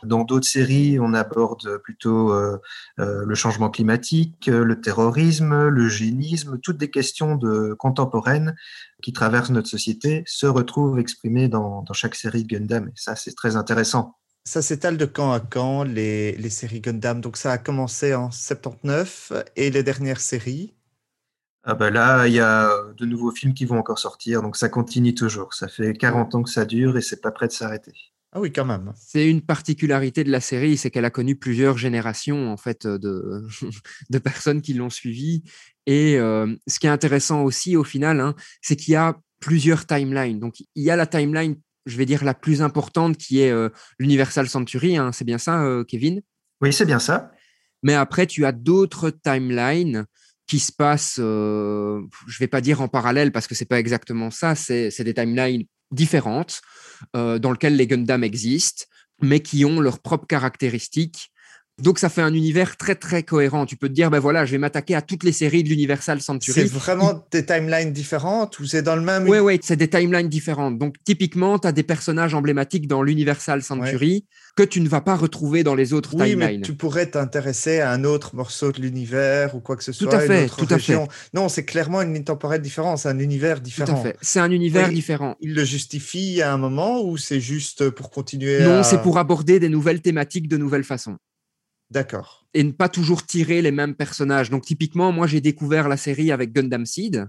Dans 0.02 0.24
d'autres 0.24 0.48
séries, 0.48 0.98
on 1.00 1.14
aborde 1.14 1.78
plutôt 1.78 2.32
euh, 2.32 2.58
euh, 2.98 3.24
le 3.24 3.34
changement 3.36 3.70
climatique, 3.70 4.46
le 4.46 4.80
terrorisme, 4.80 5.68
le 5.68 5.88
génisme, 5.88 6.58
toutes 6.58 6.76
des 6.76 6.90
questions 6.90 7.38
contemporaines 7.78 8.56
qui 9.00 9.12
traversent 9.12 9.50
notre 9.50 9.68
société 9.68 10.24
se 10.26 10.46
retrouvent 10.46 10.98
exprimées 10.98 11.46
dans, 11.46 11.82
dans 11.82 11.94
chaque 11.94 12.16
série 12.16 12.42
de 12.42 12.48
Gundam. 12.48 12.88
Et 12.88 12.92
ça, 12.96 13.14
c'est 13.14 13.36
très 13.36 13.54
intéressant. 13.54 14.16
Ça 14.48 14.62
s'étale 14.62 14.96
de 14.96 15.04
quand 15.04 15.30
à 15.30 15.40
quand, 15.40 15.82
les, 15.82 16.32
les 16.32 16.48
séries 16.48 16.80
Gundam 16.80 17.20
Donc, 17.20 17.36
ça 17.36 17.52
a 17.52 17.58
commencé 17.58 18.14
en 18.14 18.30
79 18.30 19.34
et 19.56 19.70
les 19.70 19.82
dernières 19.82 20.20
séries. 20.20 20.72
Ah 21.64 21.74
bah 21.74 21.90
là, 21.90 22.26
il 22.26 22.32
y 22.32 22.40
a 22.40 22.70
de 22.96 23.04
nouveaux 23.04 23.30
films 23.30 23.52
qui 23.52 23.66
vont 23.66 23.76
encore 23.76 23.98
sortir, 23.98 24.40
donc 24.40 24.56
ça 24.56 24.70
continue 24.70 25.14
toujours. 25.14 25.52
Ça 25.52 25.68
fait 25.68 25.92
40 25.92 26.34
ans 26.34 26.42
que 26.42 26.48
ça 26.48 26.64
dure 26.64 26.96
et 26.96 27.02
c'est 27.02 27.20
pas 27.20 27.30
prêt 27.30 27.46
de 27.46 27.52
s'arrêter. 27.52 27.92
Ah 28.32 28.40
oui, 28.40 28.50
quand 28.50 28.64
même. 28.64 28.90
C'est 28.96 29.28
une 29.28 29.42
particularité 29.42 30.24
de 30.24 30.30
la 30.30 30.40
série, 30.40 30.78
c'est 30.78 30.90
qu'elle 30.90 31.04
a 31.04 31.10
connu 31.10 31.36
plusieurs 31.36 31.76
générations 31.76 32.50
en 32.50 32.56
fait 32.56 32.86
de, 32.86 33.46
de 34.08 34.18
personnes 34.18 34.62
qui 34.62 34.72
l'ont 34.72 34.88
suivie. 34.88 35.42
Et 35.84 36.16
euh, 36.16 36.56
ce 36.66 36.78
qui 36.78 36.86
est 36.86 36.90
intéressant 36.90 37.42
aussi 37.42 37.76
au 37.76 37.84
final, 37.84 38.18
hein, 38.18 38.34
c'est 38.62 38.76
qu'il 38.76 38.94
y 38.94 38.96
a 38.96 39.20
plusieurs 39.40 39.86
timelines. 39.86 40.40
Donc 40.40 40.60
il 40.60 40.82
y 40.82 40.90
a 40.90 40.96
la 40.96 41.06
timeline, 41.06 41.56
je 41.88 41.96
vais 41.96 42.06
dire 42.06 42.22
la 42.22 42.34
plus 42.34 42.62
importante, 42.62 43.16
qui 43.16 43.40
est 43.40 43.50
euh, 43.50 43.70
l'Universal 43.98 44.48
Century. 44.48 44.96
hein, 44.96 45.10
c'est 45.12 45.24
bien 45.24 45.38
ça, 45.38 45.64
euh, 45.64 45.84
Kevin? 45.84 46.20
Oui, 46.60 46.72
c'est 46.72 46.84
bien 46.84 46.98
ça. 46.98 47.32
Mais 47.82 47.94
après, 47.94 48.26
tu 48.26 48.44
as 48.44 48.52
d'autres 48.52 49.10
timelines 49.10 50.04
qui 50.46 50.58
se 50.58 50.72
passent, 50.72 51.18
euh, 51.18 52.00
je 52.26 52.38
vais 52.38 52.46
pas 52.46 52.60
dire 52.60 52.80
en 52.80 52.88
parallèle 52.88 53.32
parce 53.32 53.46
que 53.46 53.54
c'est 53.54 53.64
pas 53.64 53.78
exactement 53.78 54.30
ça, 54.30 54.54
c'est 54.54 55.00
des 55.00 55.14
timelines 55.14 55.64
différentes 55.90 56.60
dans 57.14 57.52
lesquelles 57.52 57.76
les 57.76 57.86
Gundam 57.86 58.24
existent, 58.24 58.84
mais 59.22 59.40
qui 59.40 59.64
ont 59.64 59.80
leurs 59.80 60.00
propres 60.00 60.26
caractéristiques. 60.26 61.30
Donc 61.80 61.98
ça 61.98 62.08
fait 62.08 62.22
un 62.22 62.34
univers 62.34 62.76
très 62.76 62.94
très 62.96 63.22
cohérent. 63.22 63.64
Tu 63.66 63.76
peux 63.76 63.88
te 63.88 63.92
dire, 63.94 64.10
ben 64.10 64.18
voilà, 64.18 64.44
je 64.44 64.52
vais 64.52 64.58
m'attaquer 64.58 64.94
à 64.96 65.02
toutes 65.02 65.22
les 65.22 65.32
séries 65.32 65.62
de 65.62 65.68
l'Universal 65.68 66.20
Century. 66.20 66.52
C'est 66.62 66.72
vraiment 66.72 67.24
des 67.30 67.44
timelines 67.46 67.92
différentes 67.92 68.58
ou 68.58 68.66
c'est 68.66 68.82
dans 68.82 68.96
le 68.96 69.02
même. 69.02 69.28
Ouais, 69.28 69.40
ouais, 69.40 69.60
c'est 69.62 69.76
des 69.76 69.88
timelines 69.88 70.28
différentes. 70.28 70.78
Donc, 70.78 70.96
typiquement, 71.04 71.58
tu 71.58 71.68
as 71.68 71.72
des 71.72 71.82
personnages 71.84 72.34
emblématiques 72.34 72.88
dans 72.88 73.02
l'Universal 73.02 73.62
Century 73.62 74.24
que 74.56 74.64
tu 74.64 74.80
ne 74.80 74.88
vas 74.88 75.00
pas 75.00 75.14
retrouver 75.14 75.62
dans 75.62 75.76
les 75.76 75.92
autres 75.92 76.16
Oui, 76.16 76.34
mais 76.34 76.60
tu 76.60 76.74
pourrais 76.74 77.06
t'intéresser 77.06 77.78
à 77.80 77.92
un 77.92 78.02
autre 78.02 78.34
morceau 78.34 78.72
de 78.72 78.80
l'univers 78.80 79.54
ou 79.54 79.60
quoi 79.60 79.76
que 79.76 79.84
ce 79.84 79.92
Tout 79.92 80.04
soit. 80.04 80.16
à 80.18 80.22
une 80.24 80.32
fait, 80.32 80.44
autre 80.46 80.56
tout 80.66 80.74
à 80.74 80.78
fait. 80.78 80.98
Non, 81.32 81.48
c'est 81.48 81.64
clairement 81.64 82.02
une 82.02 82.12
ligne 82.12 82.24
temporelle 82.24 82.60
différente, 82.60 82.98
c'est 82.98 83.08
un 83.08 83.18
univers 83.20 83.58
Tout 83.58 83.62
différent. 83.62 84.00
à 84.00 84.02
fait. 84.02 84.16
C'est 84.20 84.40
un 84.40 84.50
univers 84.50 84.88
Oui. 84.88 84.94
différent. 84.94 85.36
Il 85.40 85.54
le 85.54 85.64
justifie 85.64 86.42
à 86.42 86.52
un 86.52 86.56
moment 86.58 87.02
ou 87.02 87.16
c'est 87.16 87.40
juste 87.40 87.88
pour 87.90 88.10
continuer 88.10 88.64
Non, 88.64 88.80
à... 88.80 88.82
c'est 88.82 89.00
pour 89.00 89.18
aborder 89.18 89.60
des 89.60 89.68
nouvelles 89.68 90.00
thématiques 90.00 90.48
de 90.48 90.56
nouvelles 90.56 90.82
façons. 90.84 91.16
D'accord. 91.90 92.46
Et 92.54 92.62
ne 92.62 92.72
pas 92.72 92.88
toujours 92.88 93.24
tirer 93.24 93.62
les 93.62 93.70
mêmes 93.70 93.94
personnages. 93.94 94.50
Donc, 94.50 94.64
typiquement, 94.64 95.12
moi, 95.12 95.26
j'ai 95.26 95.40
découvert 95.40 95.88
la 95.88 95.96
série 95.96 96.32
avec 96.32 96.52
Gundam 96.52 96.86
Seed. 96.86 97.26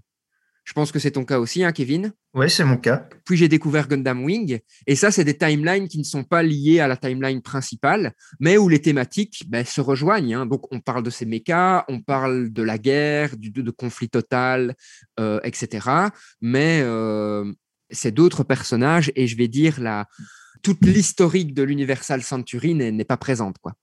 Je 0.66 0.74
pense 0.74 0.92
que 0.92 1.00
c'est 1.00 1.12
ton 1.12 1.25
cas 1.25 1.39
aussi, 1.39 1.63
hein, 1.63 1.72
Kevin. 1.72 2.13
Oui, 2.36 2.48
c'est 2.48 2.63
mon 2.63 2.78
cas. 2.78 3.08
Puis 3.25 3.38
j'ai 3.38 3.48
découvert 3.48 3.88
Gundam 3.88 4.24
Wing. 4.24 4.60
Et 4.86 4.96
ça, 4.96 5.10
c'est 5.10 5.24
des 5.24 5.36
timelines 5.36 5.88
qui 5.88 5.98
ne 5.98 6.04
sont 6.04 6.24
pas 6.24 6.44
liées 6.44 6.80
à 6.80 6.88
la 6.88 6.96
timeline 6.96 7.42
principale, 7.42 8.13
mais 8.39 8.58
où 8.58 8.70
les 8.70 8.80
thématiques 8.80 9.46
ben, 9.48 9.66
se 9.66 9.82
rejoignent. 9.82 10.36
hein. 10.36 10.46
Donc, 10.46 10.72
on 10.72 10.80
parle 10.80 11.01
de 11.01 11.10
ces 11.10 11.25
mechas, 11.25 11.86
on 11.88 12.01
parle 12.01 12.51
de 12.51 12.62
la 12.62 12.78
guerre, 12.78 13.36
du, 13.36 13.50
de, 13.50 13.63
de 13.63 13.72
conflit 13.72 14.10
total, 14.10 14.75
euh, 15.20 15.39
etc. 15.44 15.88
Mais 16.39 16.82
euh, 16.84 17.51
c'est 17.89 18.12
d'autres 18.12 18.44
personnages. 18.44 19.12
Et 19.16 19.25
je 19.25 19.38
vais 19.38 19.48
dire, 19.48 19.80
la, 19.80 20.06
toute 20.62 20.86
l'historique 20.86 21.56
de 21.56 21.63
l'Universal 21.63 22.22
Century 22.22 22.75
n'est 22.75 22.92
n'est 22.92 23.06
pas 23.06 23.18
présente. 23.18 23.58
Quoi. 23.58 23.74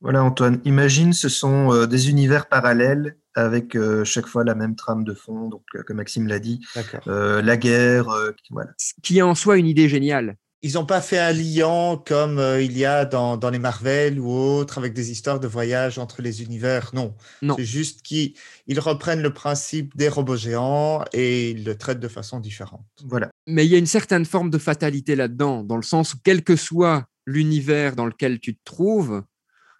Voilà, 0.00 0.22
Antoine. 0.22 0.60
Imagine, 0.64 1.12
ce 1.12 1.28
sont 1.28 1.72
euh, 1.72 1.86
des 1.86 2.10
univers 2.10 2.48
parallèles 2.48 3.16
avec 3.34 3.76
euh, 3.76 4.04
chaque 4.04 4.26
fois 4.26 4.44
la 4.44 4.54
même 4.54 4.76
trame 4.76 5.04
de 5.04 5.14
fond. 5.14 5.48
Donc, 5.48 5.64
euh, 5.74 5.82
comme 5.82 5.96
Maxime 5.96 6.28
l'a 6.28 6.38
dit, 6.38 6.60
euh, 7.06 7.42
la 7.42 7.56
guerre, 7.56 8.08
euh, 8.08 8.32
voilà. 8.50 8.70
Ce 8.78 8.92
qui 9.02 9.18
est 9.18 9.22
en 9.22 9.34
soi 9.34 9.58
une 9.58 9.66
idée 9.66 9.88
géniale. 9.88 10.36
Ils 10.62 10.74
n'ont 10.74 10.86
pas 10.86 11.00
fait 11.00 11.18
un 11.18 11.32
liant 11.32 11.96
comme 12.04 12.40
euh, 12.40 12.60
il 12.60 12.76
y 12.76 12.84
a 12.84 13.04
dans, 13.04 13.36
dans 13.36 13.50
les 13.50 13.60
Marvel 13.60 14.18
ou 14.18 14.28
autres 14.28 14.78
avec 14.78 14.92
des 14.92 15.12
histoires 15.12 15.38
de 15.38 15.46
voyage 15.46 16.00
entre 16.00 16.20
les 16.20 16.42
univers. 16.42 16.90
Non. 16.94 17.14
Non. 17.42 17.54
C'est 17.56 17.64
juste 17.64 18.02
qu'ils 18.02 18.34
ils 18.66 18.80
reprennent 18.80 19.22
le 19.22 19.32
principe 19.32 19.96
des 19.96 20.08
robots 20.08 20.36
géants 20.36 21.04
et 21.12 21.52
ils 21.52 21.64
le 21.64 21.76
traitent 21.78 22.00
de 22.00 22.08
façon 22.08 22.40
différente. 22.40 22.84
Voilà. 23.04 23.30
Mais 23.46 23.66
il 23.66 23.70
y 23.70 23.76
a 23.76 23.78
une 23.78 23.86
certaine 23.86 24.24
forme 24.24 24.50
de 24.50 24.58
fatalité 24.58 25.14
là-dedans, 25.14 25.62
dans 25.62 25.76
le 25.76 25.82
sens 25.82 26.14
où 26.14 26.16
quel 26.24 26.42
que 26.42 26.56
soit 26.56 27.06
l'univers 27.24 27.94
dans 27.94 28.06
lequel 28.06 28.40
tu 28.40 28.56
te 28.56 28.64
trouves, 28.64 29.22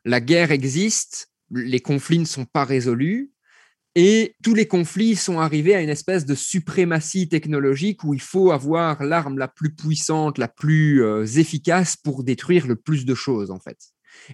la 0.09 0.21
guerre 0.21 0.53
existe, 0.53 1.31
les 1.51 1.81
conflits 1.81 2.19
ne 2.19 2.25
sont 2.25 2.47
pas 2.47 2.65
résolus, 2.65 3.33
et 3.95 4.37
tous 4.43 4.55
les 4.55 4.67
conflits 4.67 5.17
sont 5.17 5.39
arrivés 5.39 5.75
à 5.75 5.81
une 5.81 5.89
espèce 5.89 6.25
de 6.25 6.35
suprématie 6.35 7.29
technologique 7.29 8.05
où 8.05 8.15
il 8.15 8.21
faut 8.21 8.53
avoir 8.53 9.03
l'arme 9.03 9.39
la 9.39 9.49
plus 9.49 9.75
puissante, 9.75 10.39
la 10.39 10.49
plus 10.49 11.05
euh, 11.05 11.25
efficace 11.25 11.97
pour 11.97 12.25
détruire 12.25 12.67
le 12.67 12.77
plus 12.77 13.05
de 13.05 13.15
choses, 13.15 13.51
en 13.51 13.59
fait. 13.59 13.79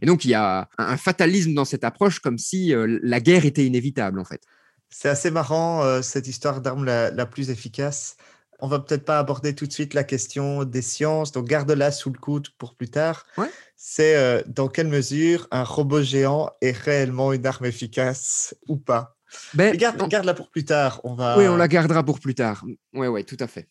Et 0.00 0.06
donc, 0.06 0.24
il 0.24 0.30
y 0.30 0.34
a 0.34 0.68
un 0.78 0.96
fatalisme 0.96 1.54
dans 1.54 1.64
cette 1.64 1.84
approche, 1.84 2.20
comme 2.20 2.38
si 2.38 2.74
euh, 2.74 2.98
la 3.02 3.20
guerre 3.20 3.44
était 3.44 3.66
inévitable, 3.66 4.20
en 4.20 4.24
fait. 4.24 4.42
C'est 4.90 5.08
assez 5.08 5.30
marrant, 5.30 5.82
euh, 5.82 6.02
cette 6.02 6.28
histoire 6.28 6.60
d'arme 6.60 6.84
la, 6.84 7.10
la 7.10 7.26
plus 7.26 7.50
efficace. 7.50 8.16
On 8.60 8.68
va 8.68 8.78
peut-être 8.78 9.04
pas 9.04 9.18
aborder 9.18 9.54
tout 9.54 9.66
de 9.66 9.72
suite 9.72 9.94
la 9.94 10.04
question 10.04 10.64
des 10.64 10.82
sciences, 10.82 11.32
donc 11.32 11.46
garde-la 11.46 11.90
sous 11.90 12.10
le 12.10 12.18
coude 12.18 12.48
pour 12.58 12.74
plus 12.74 12.88
tard. 12.88 13.26
Ouais. 13.36 13.50
C'est 13.76 14.16
euh, 14.16 14.42
dans 14.46 14.68
quelle 14.68 14.88
mesure 14.88 15.46
un 15.50 15.64
robot 15.64 16.02
géant 16.02 16.50
est 16.60 16.76
réellement 16.76 17.32
une 17.32 17.46
arme 17.46 17.66
efficace 17.66 18.54
ou 18.68 18.76
pas? 18.76 19.16
Ben, 19.54 19.76
garde, 19.76 19.98
non. 19.98 20.06
garde-la 20.06 20.34
pour 20.34 20.50
plus 20.50 20.64
tard. 20.64 21.00
On 21.04 21.14
va... 21.14 21.36
Oui, 21.36 21.46
on 21.48 21.56
la 21.56 21.68
gardera 21.68 22.04
pour 22.04 22.20
plus 22.20 22.34
tard. 22.34 22.64
Oui, 22.92 23.06
oui, 23.08 23.24
tout 23.24 23.36
à 23.40 23.46
fait. 23.46 23.68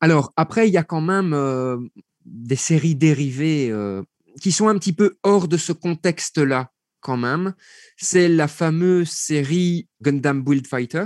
Alors, 0.00 0.32
après, 0.36 0.68
il 0.68 0.72
y 0.72 0.78
a 0.78 0.82
quand 0.82 1.00
même 1.00 1.32
euh, 1.34 1.78
des 2.24 2.56
séries 2.56 2.96
dérivées 2.96 3.70
euh, 3.70 4.02
qui 4.40 4.50
sont 4.50 4.68
un 4.68 4.78
petit 4.78 4.92
peu 4.92 5.16
hors 5.22 5.48
de 5.48 5.56
ce 5.56 5.72
contexte-là, 5.72 6.72
quand 7.00 7.16
même. 7.16 7.54
C'est 7.96 8.28
la 8.28 8.48
fameuse 8.48 9.10
série 9.10 9.88
Gundam 10.00 10.42
Build 10.42 10.66
Fighter. 10.66 11.04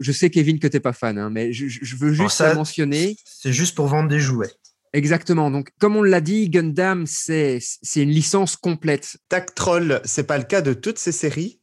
Je 0.00 0.12
sais, 0.12 0.30
Kevin, 0.30 0.58
que 0.58 0.66
tu 0.66 0.76
n'es 0.76 0.80
pas 0.80 0.92
fan, 0.92 1.18
hein, 1.18 1.30
mais 1.30 1.52
je, 1.52 1.96
veux 1.96 2.10
Bon, 2.10 2.24
juste 2.24 2.36
ça, 2.36 2.48
la 2.48 2.54
mentionner. 2.54 3.16
C'est 3.24 3.52
juste 3.52 3.74
pour 3.74 3.86
vendre 3.86 4.08
des 4.08 4.20
jouets. 4.20 4.52
Exactement. 4.92 5.50
Donc, 5.50 5.70
comme 5.78 5.96
on 5.96 6.02
l'a 6.02 6.20
dit, 6.20 6.48
Gundam, 6.48 7.06
c'est 7.06 7.58
c'est 7.60 8.02
une 8.02 8.10
licence 8.10 8.56
complète. 8.56 9.16
Tac 9.28 9.54
Troll, 9.54 10.00
c'est 10.04 10.26
pas 10.26 10.38
le 10.38 10.44
cas 10.44 10.62
de 10.62 10.72
toutes 10.72 10.98
ces 10.98 11.12
séries? 11.12 11.60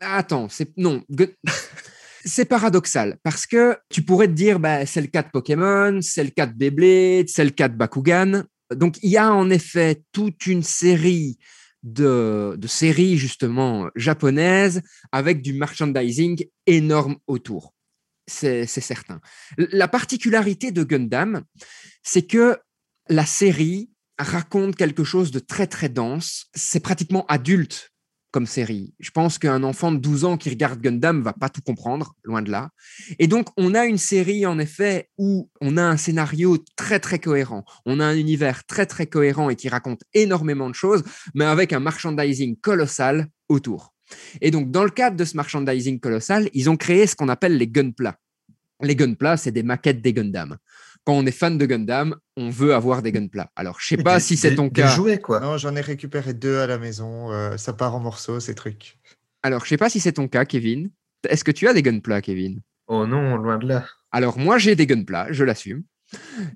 Attends, 0.00 0.48
c'est 0.48 0.76
non. 0.76 1.02
Gun- 1.10 1.28
C'est 2.24 2.44
paradoxal 2.44 3.18
parce 3.24 3.46
que 3.46 3.76
tu 3.90 4.02
pourrais 4.02 4.28
te 4.28 4.32
dire, 4.32 4.60
bah, 4.60 4.86
c'est 4.86 5.00
le 5.00 5.08
cas 5.08 5.24
de 5.24 5.30
Pokémon, 5.30 5.98
c'est 6.00 6.22
le 6.22 6.30
cas 6.30 6.46
de 6.46 6.54
Beyblade, 6.54 7.28
c'est 7.28 7.44
le 7.44 7.50
cas 7.50 7.68
de 7.68 7.76
Bakugan. 7.76 8.44
Donc, 8.72 8.98
il 9.02 9.10
y 9.10 9.16
a 9.16 9.32
en 9.32 9.50
effet 9.50 10.02
toute 10.12 10.46
une 10.46 10.62
série 10.62 11.36
de, 11.82 12.54
de 12.56 12.66
séries 12.66 13.16
justement 13.18 13.88
japonaises 13.94 14.82
avec 15.10 15.42
du 15.42 15.52
merchandising 15.52 16.44
énorme 16.66 17.16
autour. 17.26 17.74
C'est 18.26 18.66
c'est 18.66 18.80
certain. 18.80 19.20
La 19.58 19.88
particularité 19.88 20.70
de 20.70 20.84
Gundam, 20.84 21.42
c'est 22.02 22.22
que 22.22 22.58
la 23.08 23.26
série 23.26 23.90
raconte 24.18 24.76
quelque 24.76 25.04
chose 25.04 25.30
de 25.30 25.40
très 25.40 25.66
très 25.66 25.88
dense. 25.88 26.46
C'est 26.54 26.80
pratiquement 26.80 27.26
adulte 27.26 27.91
comme 28.32 28.46
série. 28.46 28.94
Je 28.98 29.10
pense 29.10 29.38
qu'un 29.38 29.62
enfant 29.62 29.92
de 29.92 29.98
12 29.98 30.24
ans 30.24 30.36
qui 30.36 30.48
regarde 30.50 30.80
Gundam 30.80 31.22
va 31.22 31.32
pas 31.32 31.48
tout 31.48 31.60
comprendre, 31.60 32.14
loin 32.24 32.42
de 32.42 32.50
là. 32.50 32.70
Et 33.18 33.28
donc, 33.28 33.48
on 33.56 33.74
a 33.74 33.84
une 33.84 33.98
série, 33.98 34.46
en 34.46 34.58
effet, 34.58 35.10
où 35.18 35.50
on 35.60 35.76
a 35.76 35.82
un 35.82 35.96
scénario 35.96 36.58
très, 36.74 36.98
très 36.98 37.18
cohérent. 37.18 37.64
On 37.86 38.00
a 38.00 38.06
un 38.06 38.16
univers 38.16 38.64
très, 38.64 38.86
très 38.86 39.06
cohérent 39.06 39.50
et 39.50 39.56
qui 39.56 39.68
raconte 39.68 40.02
énormément 40.14 40.68
de 40.68 40.74
choses, 40.74 41.04
mais 41.34 41.44
avec 41.44 41.72
un 41.72 41.80
merchandising 41.80 42.56
colossal 42.56 43.28
autour. 43.48 43.94
Et 44.40 44.50
donc, 44.50 44.70
dans 44.70 44.84
le 44.84 44.90
cadre 44.90 45.16
de 45.16 45.24
ce 45.24 45.36
merchandising 45.36 46.00
colossal, 46.00 46.48
ils 46.54 46.70
ont 46.70 46.76
créé 46.76 47.06
ce 47.06 47.14
qu'on 47.14 47.28
appelle 47.28 47.56
les 47.56 47.68
Gunpla. 47.68 48.16
Les 48.80 48.96
Gunpla, 48.96 49.36
c'est 49.36 49.52
des 49.52 49.62
maquettes 49.62 50.02
des 50.02 50.12
Gundam. 50.12 50.56
Quand 51.04 51.14
on 51.14 51.26
est 51.26 51.32
fan 51.32 51.58
de 51.58 51.66
Gundam, 51.66 52.16
on 52.36 52.48
veut 52.50 52.74
avoir 52.74 53.02
des 53.02 53.10
Gunpla. 53.10 53.50
Alors, 53.56 53.78
je 53.80 53.88
sais 53.88 53.96
pas 53.96 54.16
Des- 54.18 54.22
si 54.22 54.36
c'est 54.36 54.54
ton 54.54 54.66
des 54.66 54.82
cas. 54.82 54.94
jouets, 54.94 55.18
quoi. 55.18 55.40
Non, 55.40 55.58
j'en 55.58 55.74
ai 55.74 55.80
récupéré 55.80 56.32
deux 56.32 56.58
à 56.58 56.66
la 56.68 56.78
maison. 56.78 57.32
euh, 57.32 57.56
ça 57.56 57.72
part 57.72 57.94
en 57.96 58.00
morceaux, 58.00 58.38
ces 58.38 58.54
trucs. 58.54 58.98
Alors, 59.42 59.64
je 59.64 59.70
sais 59.70 59.76
pas 59.76 59.90
si 59.90 59.98
c'est 59.98 60.12
ton 60.12 60.28
cas, 60.28 60.44
Kevin. 60.44 60.90
Est-ce 61.28 61.42
que 61.44 61.50
tu 61.50 61.66
as 61.66 61.74
des 61.74 61.82
Gunpla, 61.82 62.22
Kevin? 62.22 62.60
Oh 62.86 63.06
non, 63.06 63.36
loin 63.36 63.58
de 63.58 63.66
là. 63.66 63.84
Alors, 64.12 64.38
moi, 64.38 64.58
j'ai 64.58 64.76
des 64.76 64.86
Gunpla, 64.86 65.28
je 65.32 65.42
l'assume. 65.44 65.82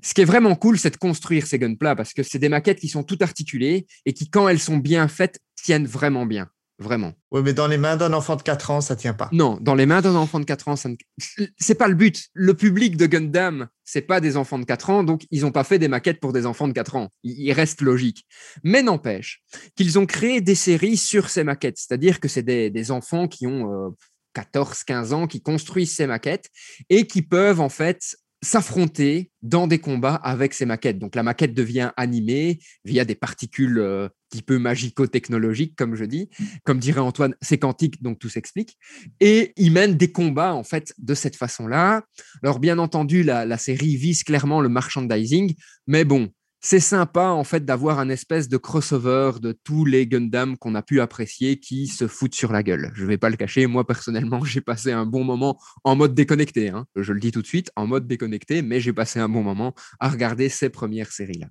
Ce 0.02 0.12
qui 0.14 0.20
est 0.20 0.24
vraiment 0.26 0.54
cool, 0.54 0.78
c'est 0.78 0.90
de 0.90 0.96
construire 0.96 1.46
ces 1.46 1.58
Gunpla 1.58 1.96
parce 1.96 2.12
que 2.12 2.22
c'est 2.22 2.38
des 2.38 2.48
maquettes 2.50 2.78
qui 2.78 2.88
sont 2.88 3.02
toutes 3.02 3.22
articulées 3.22 3.86
et 4.04 4.12
qui, 4.12 4.28
quand 4.28 4.48
elles 4.48 4.60
sont 4.60 4.76
bien 4.76 5.08
faites, 5.08 5.40
tiennent 5.56 5.86
vraiment 5.86 6.26
bien. 6.26 6.48
Vraiment. 6.78 7.14
Oui, 7.30 7.40
mais 7.42 7.54
dans 7.54 7.66
les 7.66 7.78
mains 7.78 7.96
d'un 7.96 8.12
enfant 8.12 8.36
de 8.36 8.42
4 8.42 8.70
ans, 8.70 8.80
ça 8.82 8.96
tient 8.96 9.14
pas. 9.14 9.30
Non, 9.32 9.56
dans 9.62 9.74
les 9.74 9.86
mains 9.86 10.02
d'un 10.02 10.14
enfant 10.14 10.38
de 10.40 10.44
4 10.44 10.68
ans, 10.68 10.76
ça 10.76 10.90
ne... 10.90 10.96
c'est 11.58 11.74
pas 11.74 11.88
le 11.88 11.94
but. 11.94 12.26
Le 12.34 12.52
public 12.52 12.98
de 12.98 13.06
Gundam, 13.06 13.68
c'est 13.84 14.02
pas 14.02 14.20
des 14.20 14.36
enfants 14.36 14.58
de 14.58 14.64
4 14.64 14.90
ans, 14.90 15.02
donc 15.02 15.26
ils 15.30 15.42
n'ont 15.42 15.52
pas 15.52 15.64
fait 15.64 15.78
des 15.78 15.88
maquettes 15.88 16.20
pour 16.20 16.34
des 16.34 16.44
enfants 16.44 16.68
de 16.68 16.74
4 16.74 16.96
ans. 16.96 17.08
Il 17.22 17.50
reste 17.52 17.80
logique. 17.80 18.26
Mais 18.62 18.82
n'empêche 18.82 19.42
qu'ils 19.74 19.98
ont 19.98 20.04
créé 20.04 20.42
des 20.42 20.54
séries 20.54 20.98
sur 20.98 21.30
ces 21.30 21.44
maquettes, 21.44 21.78
c'est-à-dire 21.78 22.20
que 22.20 22.28
c'est 22.28 22.42
des, 22.42 22.68
des 22.68 22.90
enfants 22.90 23.26
qui 23.26 23.46
ont 23.46 23.72
euh, 23.72 23.90
14, 24.34 24.84
15 24.84 25.12
ans, 25.14 25.26
qui 25.26 25.40
construisent 25.40 25.94
ces 25.94 26.06
maquettes 26.06 26.50
et 26.90 27.06
qui 27.06 27.22
peuvent 27.22 27.60
en 27.60 27.70
fait 27.70 28.16
s'affronter 28.42 29.30
dans 29.42 29.66
des 29.66 29.78
combats 29.78 30.14
avec 30.14 30.54
ces 30.54 30.66
maquettes. 30.66 30.98
Donc 30.98 31.14
la 31.14 31.22
maquette 31.22 31.54
devient 31.54 31.90
animée 31.96 32.58
via 32.84 33.04
des 33.04 33.14
particules 33.14 33.78
euh, 33.78 34.08
petit 34.30 34.42
peu 34.42 34.58
magico-technologiques, 34.58 35.74
comme 35.76 35.94
je 35.94 36.04
dis. 36.04 36.28
Comme 36.64 36.78
dirait 36.78 37.00
Antoine, 37.00 37.34
c'est 37.40 37.58
quantique, 37.58 38.02
donc 38.02 38.18
tout 38.18 38.28
s'explique. 38.28 38.76
Et 39.20 39.52
ils 39.56 39.72
mènent 39.72 39.96
des 39.96 40.12
combats, 40.12 40.54
en 40.54 40.64
fait, 40.64 40.92
de 40.98 41.14
cette 41.14 41.36
façon-là. 41.36 42.02
Alors, 42.42 42.58
bien 42.58 42.78
entendu, 42.78 43.22
la 43.22 43.58
série 43.58 43.96
vise 43.96 44.24
clairement 44.24 44.60
le 44.60 44.68
merchandising, 44.68 45.54
mais 45.86 46.04
bon, 46.04 46.30
c'est 46.68 46.80
sympa, 46.80 47.28
en 47.28 47.44
fait, 47.44 47.64
d'avoir 47.64 48.00
un 48.00 48.08
espèce 48.08 48.48
de 48.48 48.56
crossover 48.56 49.38
de 49.40 49.52
tous 49.52 49.84
les 49.84 50.08
Gundam 50.08 50.58
qu'on 50.58 50.74
a 50.74 50.82
pu 50.82 51.00
apprécier 51.00 51.60
qui 51.60 51.86
se 51.86 52.08
foutent 52.08 52.34
sur 52.34 52.50
la 52.50 52.64
gueule. 52.64 52.90
Je 52.96 53.06
vais 53.06 53.18
pas 53.18 53.30
le 53.30 53.36
cacher, 53.36 53.68
moi, 53.68 53.86
personnellement, 53.86 54.44
j'ai 54.44 54.60
passé 54.60 54.90
un 54.90 55.06
bon 55.06 55.22
moment 55.22 55.60
en 55.84 55.94
mode 55.94 56.12
déconnecté. 56.12 56.70
hein. 56.70 56.84
Je 56.96 57.12
le 57.12 57.20
dis 57.20 57.30
tout 57.30 57.40
de 57.40 57.46
suite, 57.46 57.70
en 57.76 57.86
mode 57.86 58.08
déconnecté, 58.08 58.62
mais 58.62 58.80
j'ai 58.80 58.92
passé 58.92 59.20
un 59.20 59.28
bon 59.28 59.44
moment 59.44 59.76
à 60.00 60.08
regarder 60.08 60.48
ces 60.48 60.68
premières 60.68 61.12
séries-là. 61.12 61.46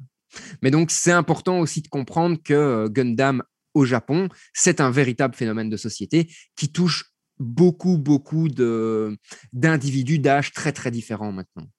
Mais 0.62 0.70
donc, 0.70 0.92
c'est 0.92 1.14
important 1.14 1.62
aussi 1.62 1.82
de 1.82 1.88
comprendre 1.88 2.38
que 2.44 2.54
euh, 2.54 2.90
Gundam 2.90 3.42
au 3.74 3.86
Japon, 3.86 4.28
c'est 4.54 4.82
un 4.82 4.92
véritable 4.92 5.34
phénomène 5.34 5.70
de 5.70 5.78
société 5.78 6.30
qui 6.58 6.74
touche 6.74 7.06
beaucoup, 7.40 7.98
beaucoup 7.98 8.50
d'individus 9.54 10.20
d'âge 10.20 10.52
très, 10.52 10.74
très 10.74 10.92
différents 10.92 11.32
maintenant. 11.32 11.70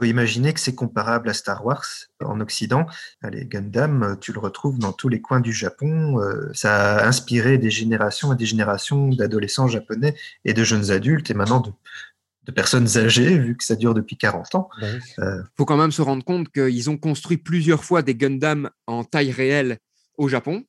Il 0.00 0.06
faut 0.06 0.10
imaginer 0.10 0.54
que 0.54 0.60
c'est 0.60 0.74
comparable 0.74 1.28
à 1.28 1.34
Star 1.34 1.62
Wars 1.66 1.84
en 2.24 2.40
Occident. 2.40 2.86
Les 3.30 3.44
Gundam, 3.44 4.02
euh, 4.02 4.16
tu 4.16 4.32
le 4.32 4.38
retrouves 4.40 4.78
dans 4.78 4.92
tous 4.92 5.10
les 5.10 5.20
coins 5.20 5.40
du 5.40 5.52
Japon. 5.52 6.18
euh, 6.20 6.50
Ça 6.54 7.00
a 7.00 7.06
inspiré 7.06 7.58
des 7.58 7.70
générations 7.70 8.32
et 8.32 8.36
des 8.36 8.46
générations 8.46 9.08
d'adolescents 9.08 9.68
japonais 9.68 10.14
et 10.46 10.54
de 10.54 10.64
jeunes 10.64 10.90
adultes 10.90 11.30
et 11.30 11.34
maintenant 11.34 11.60
de, 11.60 11.70
de 12.44 12.50
personnes 12.52 12.96
âgées, 12.96 13.38
vu 13.38 13.58
que 13.58 13.62
ça 13.64 13.76
dure 13.76 13.92
depuis 13.92 14.16
40 14.16 14.54
ans. 14.54 14.70
faut 15.58 15.66
quand 15.66 15.76
même 15.76 15.92
se 15.92 16.00
rendre 16.00 16.24
compte 16.24 16.48
qu'ils 16.50 16.88
ont 16.88 16.96
construit 16.96 17.36
plusieurs 17.36 17.84
fois 17.84 18.00
des 18.00 18.14
Gundam 18.14 18.70
en 18.86 19.04
taille 19.04 19.32
réelle 19.32 19.76
au 20.16 20.28
Japon 20.28 20.64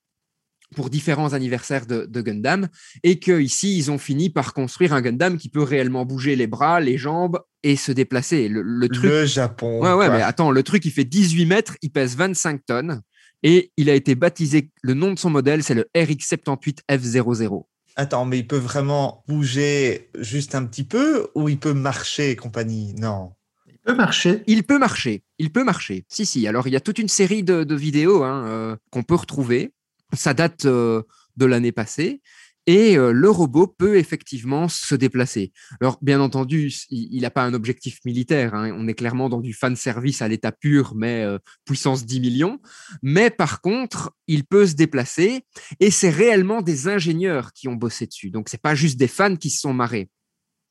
pour 0.75 0.89
différents 0.89 1.33
anniversaires 1.33 1.85
de, 1.85 2.05
de 2.05 2.21
Gundam 2.21 2.67
et 3.03 3.19
qu'ici, 3.19 3.77
ils 3.77 3.91
ont 3.91 3.97
fini 3.97 4.29
par 4.29 4.53
construire 4.53 4.93
un 4.93 5.01
Gundam 5.01 5.37
qui 5.37 5.49
peut 5.49 5.63
réellement 5.63 6.05
bouger 6.05 6.35
les 6.35 6.47
bras, 6.47 6.79
les 6.79 6.97
jambes 6.97 7.39
et 7.63 7.75
se 7.75 7.91
déplacer. 7.91 8.47
Le, 8.47 8.61
le 8.61 8.89
truc, 8.89 9.03
Le 9.03 9.25
Japon. 9.25 9.81
Ouais, 9.81 9.93
ouais, 9.93 10.07
quoi. 10.07 10.17
mais 10.17 10.23
attends, 10.23 10.51
le 10.51 10.63
truc, 10.63 10.85
il 10.85 10.91
fait 10.91 11.03
18 11.03 11.45
mètres, 11.45 11.75
il 11.81 11.91
pèse 11.91 12.15
25 12.15 12.65
tonnes 12.65 13.01
et 13.43 13.71
il 13.77 13.89
a 13.89 13.95
été 13.95 14.15
baptisé, 14.15 14.69
le 14.81 14.93
nom 14.93 15.13
de 15.13 15.19
son 15.19 15.29
modèle, 15.29 15.63
c'est 15.63 15.73
le 15.73 15.87
RX78F00. 15.95 17.63
Attends, 17.95 18.25
mais 18.25 18.39
il 18.39 18.47
peut 18.47 18.57
vraiment 18.57 19.23
bouger 19.27 20.09
juste 20.17 20.55
un 20.55 20.65
petit 20.65 20.83
peu 20.83 21.27
ou 21.35 21.49
il 21.49 21.59
peut 21.59 21.73
marcher 21.73 22.31
et 22.31 22.35
compagnie? 22.35 22.93
Non. 22.95 23.33
Il 23.67 23.77
peut 23.83 23.95
marcher. 23.95 24.43
Il 24.47 24.63
peut 24.63 24.77
marcher, 24.77 25.23
il 25.39 25.51
peut 25.51 25.63
marcher. 25.63 26.05
Si, 26.07 26.25
si. 26.25 26.47
Alors, 26.47 26.67
il 26.67 26.73
y 26.73 26.75
a 26.75 26.79
toute 26.79 26.99
une 26.99 27.07
série 27.07 27.43
de, 27.43 27.63
de 27.63 27.75
vidéos 27.75 28.23
hein, 28.23 28.45
euh, 28.45 28.75
qu'on 28.91 29.03
peut 29.03 29.15
retrouver. 29.15 29.73
Ça 30.13 30.33
date 30.33 30.65
euh, 30.65 31.03
de 31.37 31.45
l'année 31.45 31.71
passée. 31.71 32.21
Et 32.67 32.95
euh, 32.95 33.11
le 33.11 33.29
robot 33.29 33.65
peut 33.65 33.97
effectivement 33.97 34.67
se 34.67 34.93
déplacer. 34.93 35.51
Alors, 35.79 35.97
bien 36.01 36.21
entendu, 36.21 36.71
il 36.89 37.21
n'a 37.21 37.31
pas 37.31 37.43
un 37.43 37.55
objectif 37.55 37.99
militaire. 38.05 38.53
hein. 38.53 38.71
On 38.77 38.87
est 38.87 38.93
clairement 38.93 39.29
dans 39.29 39.41
du 39.41 39.53
fan 39.53 39.75
service 39.75 40.21
à 40.21 40.27
l'état 40.27 40.51
pur, 40.51 40.93
mais 40.95 41.23
euh, 41.23 41.39
puissance 41.65 42.05
10 42.05 42.19
millions. 42.19 42.59
Mais 43.01 43.31
par 43.31 43.61
contre, 43.61 44.11
il 44.27 44.43
peut 44.43 44.67
se 44.67 44.75
déplacer 44.75 45.41
et 45.79 45.89
c'est 45.89 46.11
réellement 46.11 46.61
des 46.61 46.87
ingénieurs 46.87 47.51
qui 47.53 47.67
ont 47.67 47.75
bossé 47.75 48.05
dessus. 48.05 48.29
Donc, 48.29 48.47
c'est 48.47 48.61
pas 48.61 48.75
juste 48.75 48.99
des 48.99 49.07
fans 49.07 49.35
qui 49.35 49.49
se 49.49 49.61
sont 49.61 49.73
marrés. 49.73 50.09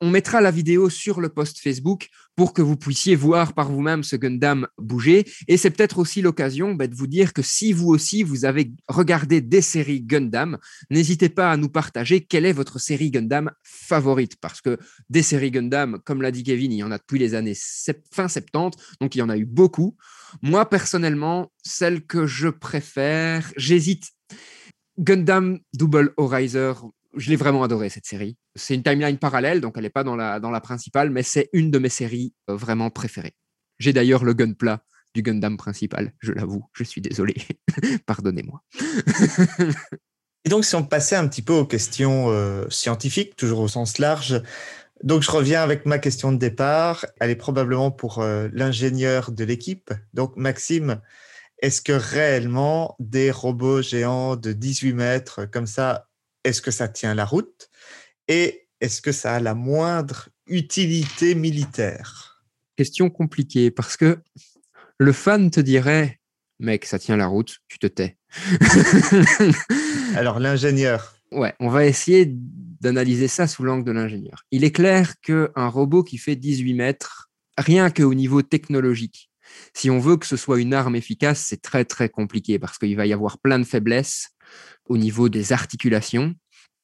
On 0.00 0.11
mettra 0.11 0.40
la 0.40 0.50
vidéo 0.50 0.88
sur 0.88 1.21
le 1.21 1.28
post 1.28 1.59
Facebook 1.59 2.09
pour 2.35 2.54
que 2.54 2.62
vous 2.62 2.76
puissiez 2.76 3.16
voir 3.16 3.52
par 3.52 3.71
vous-même 3.71 4.02
ce 4.02 4.16
Gundam 4.16 4.66
bouger. 4.78 5.26
Et 5.47 5.59
c'est 5.59 5.71
peut-être 5.71 5.99
aussi 5.99 6.23
l'occasion 6.23 6.75
bah, 6.75 6.87
de 6.87 6.95
vous 6.95 7.07
dire 7.07 7.35
que 7.35 7.42
si 7.42 7.75
vous 7.75 7.88
aussi, 7.88 8.23
vous 8.23 8.47
avez 8.47 8.73
regardé 8.88 9.42
des 9.42 9.61
séries 9.61 10.00
Gundam, 10.00 10.59
n'hésitez 10.88 11.28
pas 11.28 11.52
à 11.52 11.59
nous 11.59 11.69
partager 11.69 12.23
quelle 12.23 12.47
est 12.47 12.52
votre 12.52 12.78
série 12.78 13.11
Gundam 13.11 13.50
favorite. 13.62 14.37
Parce 14.40 14.62
que 14.62 14.78
des 15.11 15.23
séries 15.23 15.50
Gundam, 15.50 15.99
comme 16.04 16.23
l'a 16.23 16.30
dit 16.30 16.45
Kevin, 16.45 16.73
il 16.73 16.78
y 16.78 16.83
en 16.83 16.92
a 16.92 16.99
depuis 16.99 17.19
les 17.19 17.35
années 17.35 17.57
fin 18.11 18.28
70, 18.28 18.78
donc 19.02 19.14
il 19.14 19.19
y 19.19 19.23
en 19.23 19.28
a 19.28 19.37
eu 19.37 19.45
beaucoup. 19.45 19.97
Moi, 20.40 20.69
personnellement, 20.69 21.52
celle 21.62 22.07
que 22.07 22.26
je 22.26 22.49
préfère, 22.49 23.52
j'hésite. 23.57 24.04
Gundam 24.99 25.59
Double 25.73 26.12
Horizon, 26.19 26.92
je 27.17 27.31
l'ai 27.31 27.37
vraiment 27.37 27.62
adoré 27.62 27.88
cette 27.88 28.07
série. 28.07 28.37
C'est 28.55 28.75
une 28.75 28.83
timeline 28.83 29.19
parallèle, 29.19 29.61
donc 29.61 29.75
elle 29.76 29.83
n'est 29.83 29.90
pas 29.90 30.05
dans 30.05 30.17
la, 30.17 30.40
dans 30.40 30.50
la 30.50 30.61
principale, 30.61 31.11
mais 31.11 31.23
c'est 31.23 31.49
une 31.52 31.71
de 31.71 31.79
mes 31.79 31.88
séries 31.88 32.35
euh, 32.49 32.57
vraiment 32.57 32.90
préférées. 32.90 33.35
J'ai 33.79 33.93
d'ailleurs 33.93 34.25
le 34.25 34.35
gunpla 34.35 34.85
du 35.14 35.23
Gundam 35.23 35.57
principal, 35.57 36.12
je 36.21 36.33
l'avoue, 36.33 36.64
je 36.73 36.85
suis 36.85 37.00
désolé. 37.00 37.35
Pardonnez-moi. 38.07 38.62
Et 40.45 40.49
donc, 40.49 40.64
si 40.64 40.75
on 40.75 40.85
passait 40.85 41.17
un 41.17 41.26
petit 41.29 41.43
peu 41.43 41.52
aux 41.52 41.67
questions 41.67 42.31
euh, 42.31 42.64
scientifiques, 42.71 43.37
toujours 43.37 43.61
au 43.61 43.69
sens 43.69 43.99
large, 43.99 44.40
donc 45.02 45.23
je 45.23 45.31
reviens 45.31 45.62
avec 45.62 45.87
ma 45.87 45.99
question 45.99 46.33
de 46.33 46.38
départ. 46.38 47.07
Elle 47.21 47.31
est 47.31 47.37
probablement 47.37 47.90
pour 47.90 48.21
euh, 48.21 48.49
l'ingénieur 48.52 49.33
de 49.33 49.45
l'équipe. 49.45 49.93
Donc, 50.14 50.37
Maxime, 50.37 51.00
est-ce 51.61 51.83
que 51.83 51.93
réellement 51.93 52.97
des 52.99 53.31
robots 53.31 53.83
géants 53.83 54.37
de 54.37 54.52
18 54.52 54.93
mètres 54.93 55.45
comme 55.47 55.67
ça, 55.67 56.10
est-ce 56.44 56.62
que 56.62 56.70
ça 56.70 56.88
tient 56.88 57.14
la 57.14 57.25
route 57.25 57.70
Et 58.28 58.68
est-ce 58.80 59.02
que 59.02 59.12
ça 59.12 59.37
a 59.37 59.40
la 59.40 59.54
moindre 59.54 60.28
utilité 60.47 61.35
militaire? 61.35 62.42
Question 62.76 63.11
compliquée 63.11 63.70
parce 63.70 63.97
que 63.97 64.18
le 64.99 65.12
fan 65.12 65.50
te 65.50 65.61
dirait 65.61 66.20
mec, 66.61 66.85
ça 66.85 66.99
tient 66.99 67.16
la 67.16 67.26
route, 67.26 67.59
tu 67.68 67.78
te 67.78 67.87
tais. 67.87 68.18
Alors 70.14 70.38
l'ingénieur. 70.38 71.16
Ouais, 71.32 71.54
on 71.61 71.68
va 71.68 71.87
essayer 71.87 72.26
d'analyser 72.28 73.28
ça 73.28 73.47
sous 73.47 73.62
l'angle 73.62 73.85
de 73.85 73.92
l'ingénieur. 73.92 74.44
Il 74.50 74.64
est 74.64 74.73
clair 74.73 75.14
qu'un 75.20 75.68
robot 75.68 76.02
qui 76.02 76.18
fait 76.18 76.37
18 76.37 76.75
mètres, 76.75 77.30
rien 77.56 77.90
qu'au 77.90 78.14
niveau 78.14 78.42
technologique, 78.42 79.30
si 79.75 79.90
on 79.90 79.99
veut 79.99 80.16
que 80.16 80.26
ce 80.26 80.37
soit 80.37 80.61
une 80.61 80.75
arme 80.75 80.97
efficace, 80.97 81.44
c'est 81.47 81.62
très 81.62 81.85
très 81.85 82.09
compliqué 82.09 82.59
parce 82.59 82.78
qu'il 82.78 82.97
va 82.97 83.06
y 83.06 83.12
avoir 83.12 83.38
plein 83.38 83.59
de 83.59 83.64
faiblesses 83.64 84.30
au 84.90 84.99
niveau 84.99 85.28
des 85.28 85.52
articulations. 85.52 86.35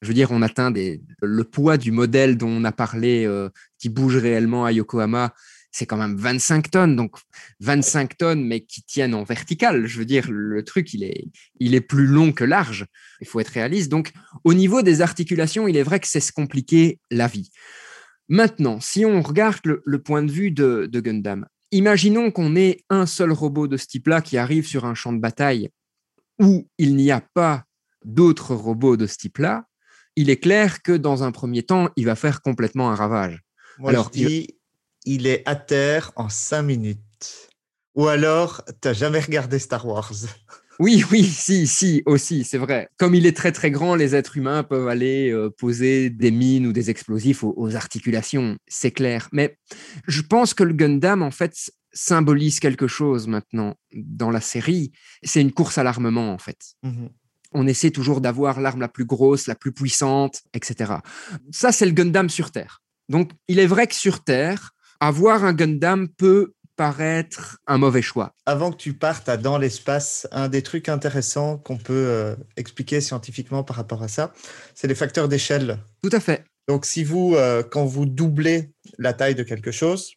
Je 0.00 0.08
veux 0.08 0.14
dire, 0.14 0.30
on 0.30 0.40
atteint 0.40 0.72
le 1.20 1.44
poids 1.44 1.76
du 1.76 1.90
modèle 1.90 2.38
dont 2.38 2.48
on 2.48 2.64
a 2.64 2.70
parlé, 2.72 3.26
euh, 3.26 3.48
qui 3.78 3.88
bouge 3.88 4.16
réellement 4.16 4.64
à 4.64 4.70
Yokohama, 4.70 5.34
c'est 5.72 5.86
quand 5.86 5.96
même 5.96 6.16
25 6.16 6.70
tonnes. 6.70 6.94
Donc 6.94 7.16
25 7.60 8.16
tonnes, 8.16 8.46
mais 8.46 8.60
qui 8.60 8.82
tiennent 8.82 9.14
en 9.14 9.24
vertical. 9.24 9.86
Je 9.86 9.98
veux 9.98 10.04
dire, 10.04 10.30
le 10.30 10.62
truc, 10.62 10.94
il 10.94 11.02
est, 11.02 11.26
il 11.58 11.74
est 11.74 11.80
plus 11.80 12.06
long 12.06 12.32
que 12.32 12.44
large. 12.44 12.86
Il 13.20 13.26
faut 13.26 13.40
être 13.40 13.48
réaliste. 13.48 13.90
Donc 13.90 14.12
au 14.44 14.54
niveau 14.54 14.82
des 14.82 15.02
articulations, 15.02 15.66
il 15.66 15.76
est 15.76 15.82
vrai 15.82 15.98
que 15.98 16.06
c'est 16.06 16.20
se 16.20 16.32
compliquer 16.32 17.00
la 17.10 17.26
vie. 17.26 17.50
Maintenant, 18.28 18.80
si 18.80 19.04
on 19.04 19.20
regarde 19.20 19.60
le, 19.84 20.02
point 20.02 20.22
de 20.22 20.30
vue 20.30 20.52
de, 20.52 20.88
de 20.90 21.00
Gundam, 21.00 21.46
imaginons 21.72 22.30
qu'on 22.30 22.54
ait 22.54 22.84
un 22.88 23.06
seul 23.06 23.32
robot 23.32 23.66
de 23.66 23.76
ce 23.76 23.86
type-là 23.86 24.20
qui 24.20 24.38
arrive 24.38 24.66
sur 24.66 24.84
un 24.84 24.94
champ 24.94 25.12
de 25.12 25.20
bataille 25.20 25.70
où 26.38 26.68
il 26.78 26.96
n'y 26.96 27.10
a 27.10 27.20
pas 27.20 27.65
d'autres 28.06 28.54
robots 28.54 28.96
de 28.96 29.06
ce 29.06 29.18
type-là, 29.18 29.66
il 30.14 30.30
est 30.30 30.38
clair 30.38 30.80
que 30.82 30.92
dans 30.92 31.22
un 31.22 31.32
premier 31.32 31.62
temps, 31.62 31.90
il 31.96 32.06
va 32.06 32.16
faire 32.16 32.40
complètement 32.40 32.90
un 32.90 32.94
ravage. 32.94 33.42
Alors, 33.84 34.10
je 34.14 34.26
dis, 34.26 34.58
il 35.04 35.26
est 35.26 35.42
à 35.44 35.54
terre 35.54 36.12
en 36.16 36.30
cinq 36.30 36.62
minutes. 36.62 37.50
Ou 37.94 38.08
alors, 38.08 38.64
tu 38.80 38.88
n'as 38.88 38.94
jamais 38.94 39.20
regardé 39.20 39.58
Star 39.58 39.86
Wars. 39.86 40.12
Oui, 40.78 41.02
oui, 41.10 41.24
si, 41.24 41.66
si, 41.66 42.02
aussi, 42.04 42.44
c'est 42.44 42.58
vrai. 42.58 42.90
Comme 42.98 43.14
il 43.14 43.24
est 43.24 43.34
très, 43.34 43.50
très 43.50 43.70
grand, 43.70 43.94
les 43.94 44.14
êtres 44.14 44.36
humains 44.36 44.62
peuvent 44.62 44.88
aller 44.88 45.30
euh, 45.30 45.48
poser 45.48 46.10
des 46.10 46.30
mines 46.30 46.66
ou 46.66 46.72
des 46.74 46.90
explosifs 46.90 47.42
aux, 47.44 47.76
articulations, 47.76 48.58
c'est 48.66 48.90
clair. 48.90 49.30
Mais 49.32 49.56
je 50.06 50.20
pense 50.20 50.52
que 50.52 50.64
le 50.64 50.74
Gundam, 50.74 51.22
en 51.22 51.30
fait, 51.30 51.70
symbolise 51.94 52.60
quelque 52.60 52.88
chose 52.88 53.26
maintenant 53.26 53.76
dans 53.94 54.28
la 54.28 54.42
série. 54.42 54.92
C'est 55.22 55.40
une 55.40 55.52
course 55.52 55.78
à 55.78 55.82
l'armement, 55.82 56.30
en 56.30 56.36
fait. 56.36 56.58
Mmh 56.82 57.06
On 57.58 57.66
essaie 57.66 57.90
toujours 57.90 58.20
d'avoir 58.20 58.60
l'arme 58.60 58.80
la 58.80 58.88
plus 58.88 59.06
grosse, 59.06 59.46
la 59.46 59.54
plus 59.54 59.72
puissante, 59.72 60.42
etc. 60.52 60.96
Ça, 61.50 61.72
c'est 61.72 61.86
le 61.86 61.92
Gundam 61.92 62.28
sur 62.28 62.50
Terre. 62.50 62.82
Donc, 63.08 63.30
il 63.48 63.58
est 63.58 63.66
vrai 63.66 63.86
que 63.86 63.94
sur 63.94 64.22
Terre, 64.22 64.72
avoir 65.00 65.42
un 65.42 65.54
Gundam 65.54 66.06
peut 66.06 66.52
paraître 66.76 67.56
un 67.66 67.78
mauvais 67.78 68.02
choix. 68.02 68.34
Avant 68.44 68.72
que 68.72 68.76
tu 68.76 68.92
partes 68.92 69.30
à 69.30 69.38
dans 69.38 69.56
l'espace, 69.56 70.28
un 70.32 70.48
des 70.48 70.60
trucs 70.62 70.90
intéressants 70.90 71.56
qu'on 71.56 71.78
peut 71.78 71.94
euh, 71.94 72.36
expliquer 72.58 73.00
scientifiquement 73.00 73.64
par 73.64 73.76
rapport 73.76 74.02
à 74.02 74.08
ça, 74.08 74.34
c'est 74.74 74.86
les 74.86 74.94
facteurs 74.94 75.28
d'échelle. 75.28 75.78
Tout 76.02 76.10
à 76.12 76.20
fait. 76.20 76.44
Donc 76.68 76.84
si 76.84 77.04
vous, 77.04 77.36
euh, 77.36 77.62
quand 77.62 77.86
vous 77.86 78.04
doublez 78.04 78.70
la 78.98 79.14
taille 79.14 79.34
de 79.34 79.44
quelque 79.44 79.70
chose, 79.70 80.12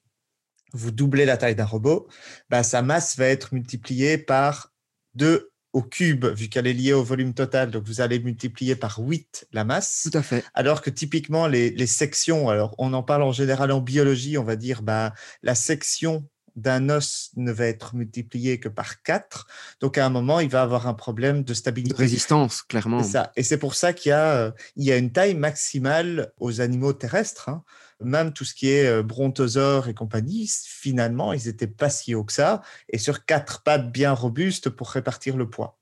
vous 0.73 0.91
doublez 0.91 1.23
la 1.23 1.37
taille 1.37 1.55
d'un 1.55 1.63
robot, 1.65 2.09
bah, 2.49 2.63
sa 2.63 2.81
masse 2.81 3.17
va 3.17 3.27
être 3.27 3.53
multipliée 3.53 4.17
par 4.17 4.73
2 5.15 5.48
au 5.73 5.81
cube, 5.81 6.25
vu 6.25 6.49
qu'elle 6.49 6.67
est 6.67 6.73
liée 6.73 6.93
au 6.93 7.03
volume 7.03 7.33
total. 7.33 7.71
Donc, 7.71 7.83
vous 7.83 8.01
allez 8.01 8.19
multiplier 8.19 8.75
par 8.75 8.99
8 8.99 9.47
la 9.53 9.63
masse. 9.63 10.07
Tout 10.09 10.17
à 10.17 10.23
fait. 10.23 10.43
Alors 10.53 10.81
que 10.81 10.89
typiquement, 10.89 11.47
les, 11.47 11.87
sections, 11.87 12.49
alors 12.49 12.75
on 12.77 12.93
en 12.93 13.03
parle 13.03 13.23
en 13.23 13.31
général 13.31 13.71
en 13.71 13.81
biologie, 13.81 14.37
on 14.37 14.43
va 14.43 14.55
dire 14.55 14.81
bah, 14.81 15.13
la 15.43 15.55
section 15.55 16.25
d'un 16.55 16.89
os 16.89 17.31
ne 17.35 17.51
va 17.51 17.67
être 17.67 17.95
multipliée 17.95 18.59
que 18.59 18.67
par 18.67 19.01
4. 19.03 19.47
Donc, 19.79 19.97
à 19.97 20.05
un 20.05 20.09
moment, 20.09 20.39
il 20.39 20.49
va 20.49 20.61
avoir 20.61 20.87
un 20.87 20.93
problème 20.93 21.43
de 21.43 21.53
stabilité. 21.53 21.93
De 21.93 21.97
résistance, 21.97 22.63
clairement. 22.63 23.03
Ça. 23.03 23.31
Et 23.35 23.43
c'est 23.43 23.57
pour 23.57 23.75
ça 23.75 23.93
qu'il 23.93 24.09
y, 24.09 24.13
a, 24.13 24.31
euh, 24.33 24.51
y 24.75 24.91
a 24.91 24.97
une 24.97 25.11
taille 25.11 25.35
maximale 25.35 26.33
aux 26.39 26.61
animaux 26.61 26.93
terrestres. 26.93 27.49
Hein 27.49 27.63
même 28.01 28.33
tout 28.33 28.45
ce 28.45 28.53
qui 28.53 28.69
est 28.69 28.87
euh, 28.87 29.03
brontosaures 29.03 29.87
et 29.87 29.93
compagnie, 29.93 30.49
finalement, 30.65 31.33
ils 31.33 31.45
n'étaient 31.47 31.67
pas 31.67 31.89
si 31.89 32.15
hauts 32.15 32.23
que 32.23 32.33
ça, 32.33 32.61
et 32.89 32.97
sur 32.97 33.25
quatre 33.25 33.63
pattes 33.63 33.91
bien 33.91 34.13
robustes 34.13 34.69
pour 34.69 34.89
répartir 34.89 35.37
le 35.37 35.49
poids. 35.49 35.77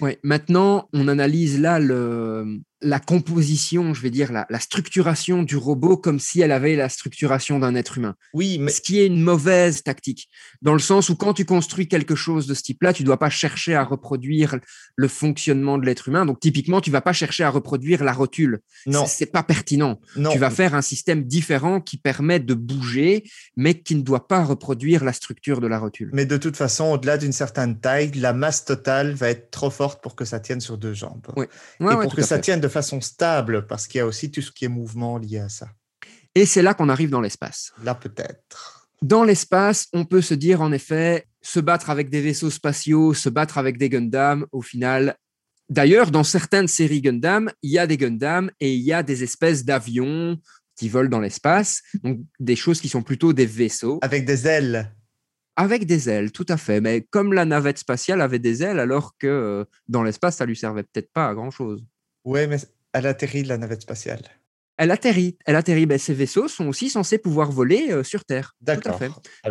Oui, 0.00 0.18
maintenant, 0.22 0.88
on 0.92 1.08
analyse 1.08 1.60
là 1.60 1.78
le, 1.78 2.60
la 2.82 2.98
composition, 2.98 3.94
je 3.94 4.02
vais 4.02 4.10
dire, 4.10 4.32
la, 4.32 4.46
structuration 4.60 5.42
du 5.42 5.56
robot 5.56 5.96
comme 5.96 6.18
si 6.18 6.40
elle 6.40 6.52
avait 6.52 6.76
la 6.76 6.88
structuration 6.88 7.58
d'un 7.58 7.74
être 7.74 7.98
humain. 7.98 8.14
Oui, 8.34 8.58
mais... 8.58 8.70
Ce 8.70 8.80
qui 8.80 9.00
est 9.00 9.06
une 9.06 9.22
mauvaise 9.22 9.82
tactique, 9.82 10.28
dans 10.60 10.72
le 10.72 10.78
sens 10.78 11.08
où 11.08 11.16
quand 11.16 11.34
tu 11.34 11.44
construis 11.44 11.88
quelque 11.88 12.14
chose 12.14 12.46
de 12.46 12.54
ce 12.54 12.62
type-là, 12.62 12.92
tu 12.92 13.02
ne 13.02 13.06
dois 13.06 13.18
pas 13.18 13.30
chercher 13.30 13.74
à 13.74 13.84
reproduire 13.84 14.56
le 14.96 15.08
fonctionnement 15.08 15.78
de 15.78 15.86
l'être 15.86 16.08
humain. 16.08 16.26
Donc, 16.26 16.40
typiquement, 16.40 16.80
tu 16.80 16.90
ne 16.90 16.92
vas 16.92 17.00
pas 17.00 17.12
chercher 17.12 17.44
à 17.44 17.50
reproduire 17.50 18.04
la 18.04 18.12
rotule. 18.12 18.60
Non. 18.86 19.04
C'est 19.06 19.26
pas 19.26 19.42
pertinent. 19.42 20.00
Non. 20.16 20.30
Tu 20.30 20.38
vas 20.38 20.50
faire 20.50 20.74
un 20.74 20.82
système 20.82 21.24
différent 21.24 21.80
qui 21.80 21.96
permet 21.96 22.40
de 22.40 22.54
bouger, 22.54 23.24
mais 23.56 23.74
qui 23.74 23.94
ne 23.94 24.02
doit 24.02 24.26
pas 24.26 24.42
reproduire 24.44 25.04
la 25.04 25.12
structure 25.12 25.60
de 25.60 25.66
la 25.66 25.78
rotule. 25.78 26.10
Mais 26.12 26.26
de 26.26 26.36
toute 26.36 26.56
façon, 26.56 26.92
au-delà 26.92 27.18
d'une 27.18 27.32
certaine 27.32 27.78
taille, 27.78 28.10
la 28.12 28.32
masse 28.32 28.64
totale 28.64 29.12
va 29.12 29.28
être 29.28 29.50
trop 29.50 29.70
forte 29.70 30.02
pour 30.02 30.16
que 30.16 30.24
ça 30.24 30.40
tienne 30.40 30.60
sur 30.60 30.78
deux 30.78 30.94
jambes. 30.94 31.26
Oui. 31.36 31.46
et 31.80 31.84
pour 32.02 32.14
que 32.14 32.22
ça 32.22 32.38
tienne 32.38 32.60
de 32.60 32.68
façon 32.72 33.00
stable, 33.00 33.66
parce 33.66 33.86
qu'il 33.86 33.98
y 33.98 34.02
a 34.02 34.06
aussi 34.06 34.30
tout 34.30 34.42
ce 34.42 34.50
qui 34.50 34.64
est 34.64 34.68
mouvement 34.68 35.18
lié 35.18 35.38
à 35.38 35.48
ça. 35.48 35.68
Et 36.34 36.46
c'est 36.46 36.62
là 36.62 36.74
qu'on 36.74 36.88
arrive 36.88 37.10
dans 37.10 37.20
l'espace. 37.20 37.72
Là, 37.82 37.94
peut-être. 37.94 38.88
Dans 39.02 39.24
l'espace, 39.24 39.88
on 39.92 40.04
peut 40.04 40.22
se 40.22 40.34
dire 40.34 40.60
en 40.60 40.72
effet, 40.72 41.26
se 41.42 41.60
battre 41.60 41.90
avec 41.90 42.08
des 42.08 42.20
vaisseaux 42.20 42.50
spatiaux, 42.50 43.14
se 43.14 43.28
battre 43.28 43.58
avec 43.58 43.76
des 43.76 43.88
Gundam, 43.88 44.46
au 44.52 44.62
final. 44.62 45.16
D'ailleurs, 45.68 46.10
dans 46.10 46.24
certaines 46.24 46.68
séries 46.68 47.02
Gundam, 47.02 47.50
il 47.62 47.72
y 47.72 47.78
a 47.78 47.86
des 47.86 47.96
Gundam 47.96 48.50
et 48.60 48.74
il 48.74 48.80
y 48.80 48.92
a 48.92 49.02
des 49.02 49.22
espèces 49.22 49.64
d'avions 49.64 50.38
qui 50.76 50.88
volent 50.88 51.10
dans 51.10 51.20
l'espace, 51.20 51.82
donc 52.02 52.20
des 52.40 52.56
choses 52.56 52.80
qui 52.80 52.88
sont 52.88 53.02
plutôt 53.02 53.32
des 53.32 53.46
vaisseaux. 53.46 53.98
Avec 54.02 54.24
des 54.24 54.46
ailes. 54.46 54.94
Avec 55.56 55.84
des 55.84 56.08
ailes, 56.08 56.32
tout 56.32 56.46
à 56.48 56.56
fait. 56.56 56.80
Mais 56.80 57.06
comme 57.10 57.32
la 57.32 57.44
navette 57.44 57.78
spatiale 57.78 58.20
avait 58.20 58.38
des 58.38 58.62
ailes, 58.62 58.78
alors 58.78 59.16
que 59.18 59.26
euh, 59.26 59.64
dans 59.88 60.02
l'espace, 60.02 60.36
ça 60.36 60.46
lui 60.46 60.56
servait 60.56 60.82
peut-être 60.82 61.12
pas 61.12 61.28
à 61.28 61.34
grand-chose. 61.34 61.84
Oui, 62.24 62.46
mais 62.46 62.58
elle 62.92 63.06
atterrit, 63.06 63.44
la 63.44 63.58
navette 63.58 63.82
spatiale. 63.82 64.22
Elle 64.76 64.90
atterrit. 64.90 65.36
Elle 65.44 65.56
atterrit. 65.56 65.86
Ben, 65.86 65.98
ces 65.98 66.14
vaisseaux 66.14 66.48
sont 66.48 66.66
aussi 66.66 66.88
censés 66.88 67.18
pouvoir 67.18 67.52
voler 67.52 67.90
euh, 67.90 68.02
sur 68.02 68.24
Terre. 68.24 68.54
D'accord. 68.60 68.98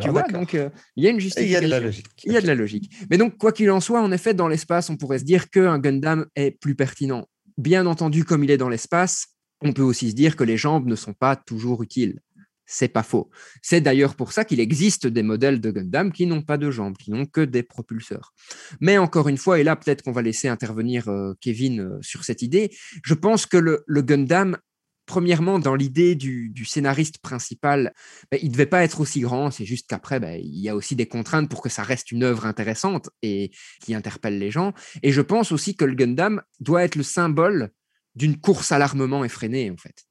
Tu 0.01 0.09
vois, 0.09 0.23
donc 0.23 0.55
euh, 0.55 0.69
il 0.95 1.03
y 1.03 1.07
a 1.07 1.11
une 1.11 1.19
justification. 1.19 1.59
Il 1.59 1.69
y 1.69 1.73
a 1.73 1.77
de 1.77 1.79
la 1.79 1.79
logique. 1.79 2.07
Il 2.25 2.33
y 2.33 2.37
a 2.37 2.41
de 2.41 2.47
la 2.47 2.55
logique. 2.55 2.93
Mais 3.09 3.17
donc, 3.17 3.37
quoi 3.37 3.51
qu'il 3.51 3.69
en 3.71 3.79
soit, 3.79 4.01
en 4.01 4.11
effet, 4.11 4.33
dans 4.33 4.47
l'espace, 4.47 4.89
on 4.89 4.97
pourrait 4.97 5.19
se 5.19 5.23
dire 5.23 5.49
qu'un 5.49 5.79
Gundam 5.79 6.25
est 6.35 6.51
plus 6.51 6.75
pertinent. 6.75 7.27
Bien 7.57 7.85
entendu, 7.85 8.25
comme 8.25 8.43
il 8.43 8.51
est 8.51 8.57
dans 8.57 8.69
l'espace, 8.69 9.27
on 9.61 9.73
peut 9.73 9.83
aussi 9.83 10.09
se 10.09 10.15
dire 10.15 10.35
que 10.35 10.43
les 10.43 10.57
jambes 10.57 10.87
ne 10.87 10.95
sont 10.95 11.13
pas 11.13 11.35
toujours 11.35 11.83
utiles. 11.83 12.19
C'est 12.65 12.87
pas 12.87 13.03
faux. 13.03 13.29
C'est 13.61 13.81
d'ailleurs 13.81 14.15
pour 14.15 14.31
ça 14.31 14.45
qu'il 14.45 14.59
existe 14.59 15.07
des 15.07 15.23
modèles 15.23 15.59
de 15.59 15.71
Gundam 15.71 16.11
qui 16.11 16.25
n'ont 16.25 16.41
pas 16.41 16.57
de 16.57 16.71
jambes, 16.71 16.95
qui 16.97 17.11
n'ont 17.11 17.25
que 17.25 17.41
des 17.41 17.63
propulseurs. 17.63 18.33
Mais 18.79 18.97
encore 18.97 19.27
une 19.27 19.37
fois, 19.37 19.59
et 19.59 19.63
là 19.63 19.75
peut-être 19.75 20.03
qu'on 20.03 20.11
va 20.11 20.21
laisser 20.21 20.47
intervenir 20.47 21.09
euh, 21.09 21.33
Kevin 21.41 21.81
euh, 21.81 21.99
sur 22.01 22.23
cette 22.23 22.41
idée, 22.41 22.71
je 23.03 23.13
pense 23.13 23.45
que 23.45 23.57
le, 23.57 23.83
Gundam, 24.01 24.57
premièrement, 25.05 25.59
dans 25.59 25.75
l'idée 25.75 26.15
du, 26.15 26.53
scénariste 26.65 27.17
principal, 27.17 27.93
ben, 28.31 28.39
il 28.41 28.47
ne 28.47 28.53
devait 28.53 28.65
pas 28.65 28.83
être 28.83 29.01
aussi 29.01 29.19
grand, 29.19 29.51
c'est 29.51 29.65
juste 29.65 29.87
qu'après, 29.89 30.19
ben, 30.19 30.39
il 30.41 30.59
y 30.59 30.69
a 30.69 30.75
aussi 30.75 30.95
des 30.95 31.07
contraintes 31.07 31.49
pour 31.49 31.61
que 31.61 31.69
ça 31.69 31.83
reste 31.83 32.11
une 32.11 32.23
œuvre 32.23 32.45
intéressante 32.45 33.09
et 33.21 33.51
qui 33.81 33.93
interpelle 33.93 34.39
les 34.39 34.51
gens. 34.51 34.73
Et 35.03 35.11
je 35.11 35.21
pense 35.21 35.51
aussi 35.51 35.75
que 35.75 35.85
le 35.85 35.95
Gundam 35.95 36.41
doit 36.59 36.83
être 36.83 36.95
le 36.95 37.03
symbole 37.03 37.71
d'une 38.15 38.39
course 38.39 38.71
à 38.71 38.77
l'armement 38.77 39.25
effrénée, 39.25 39.69
en 39.71 39.77
fait. 39.77 40.05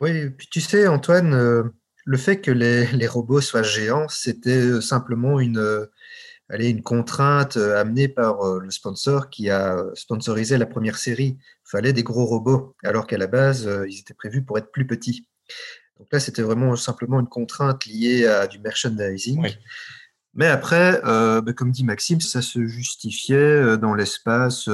Oui, 0.00 0.30
puis 0.30 0.48
tu 0.50 0.60
sais, 0.60 0.88
Antoine, 0.88 1.34
euh, 1.34 1.64
le 2.04 2.16
fait 2.16 2.40
que 2.40 2.50
les, 2.50 2.84
robots 3.06 3.40
soient 3.40 3.62
géants, 3.62 4.08
c'était 4.08 4.50
euh, 4.50 4.80
simplement 4.80 5.38
une, 5.40 5.58
euh, 5.58 5.86
une 6.50 6.82
contrainte 6.82 7.56
amenée 7.56 8.08
par 8.08 8.58
le 8.58 8.70
sponsor 8.70 9.30
qui 9.30 9.48
a 9.48 9.76
sponsorisé 9.94 10.58
la 10.58 10.66
première 10.66 10.98
série. 10.98 11.38
Il 11.38 11.70
fallait 11.70 11.92
des 11.92 12.02
gros 12.02 12.26
robots, 12.26 12.74
alors 12.84 13.06
qu'à 13.06 13.16
la 13.16 13.26
base, 13.26 13.70
ils 13.88 14.00
étaient 14.00 14.12
prévus 14.12 14.42
pour 14.42 14.58
être 14.58 14.70
plus 14.70 14.86
petits. 14.86 15.28
Donc 15.98 16.08
là, 16.12 16.20
c'était 16.20 16.42
vraiment 16.42 16.76
simplement 16.76 17.20
une 17.20 17.28
contrainte 17.28 17.86
liée 17.86 18.26
à 18.26 18.46
du 18.46 18.58
merchandising. 18.58 19.48
Mais 20.34 20.46
après, 20.46 21.00
bah, 21.02 21.52
comme 21.56 21.70
dit 21.70 21.84
Maxime, 21.84 22.20
ça 22.20 22.42
se 22.42 22.66
justifiait 22.66 23.78
dans 23.78 23.94
l'espace 23.94 24.68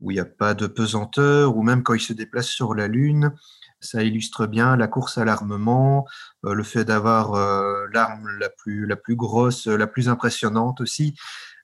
où 0.00 0.10
il 0.10 0.14
n'y 0.14 0.20
a 0.20 0.24
pas 0.24 0.54
de 0.54 0.66
pesanteur, 0.66 1.58
ou 1.58 1.62
même 1.62 1.82
quand 1.82 1.94
ils 1.94 2.00
se 2.00 2.14
déplacent 2.14 2.48
sur 2.48 2.74
la 2.74 2.88
Lune, 2.88 3.34
ça 3.80 4.02
illustre 4.02 4.46
bien 4.46 4.76
la 4.76 4.88
course 4.88 5.18
à 5.18 5.24
l'armement, 5.24 6.06
euh, 6.44 6.54
le 6.54 6.62
fait 6.62 6.84
d'avoir 6.84 7.34
euh, 7.34 7.86
l'arme 7.92 8.28
la 8.38 8.48
plus, 8.50 8.86
la 8.86 8.96
plus 8.96 9.16
grosse, 9.16 9.66
la 9.66 9.86
plus 9.86 10.08
impressionnante 10.08 10.80
aussi. 10.80 11.14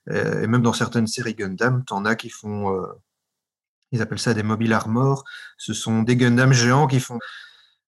Euh, 0.09 0.41
et 0.41 0.47
même 0.47 0.61
dans 0.61 0.73
certaines 0.73 1.07
séries 1.07 1.35
Gundam, 1.35 1.83
tu 1.85 1.93
en 1.93 2.05
as 2.05 2.15
qui 2.15 2.29
font, 2.29 2.81
ils 3.91 4.01
appellent 4.01 4.19
ça 4.19 4.33
des 4.33 4.43
mobile 4.43 4.73
armor. 4.73 5.23
Ce 5.57 5.73
sont 5.73 6.03
des 6.03 6.15
Gundam 6.15 6.53
géants 6.53 6.87
qui 6.87 6.99
font 6.99 7.19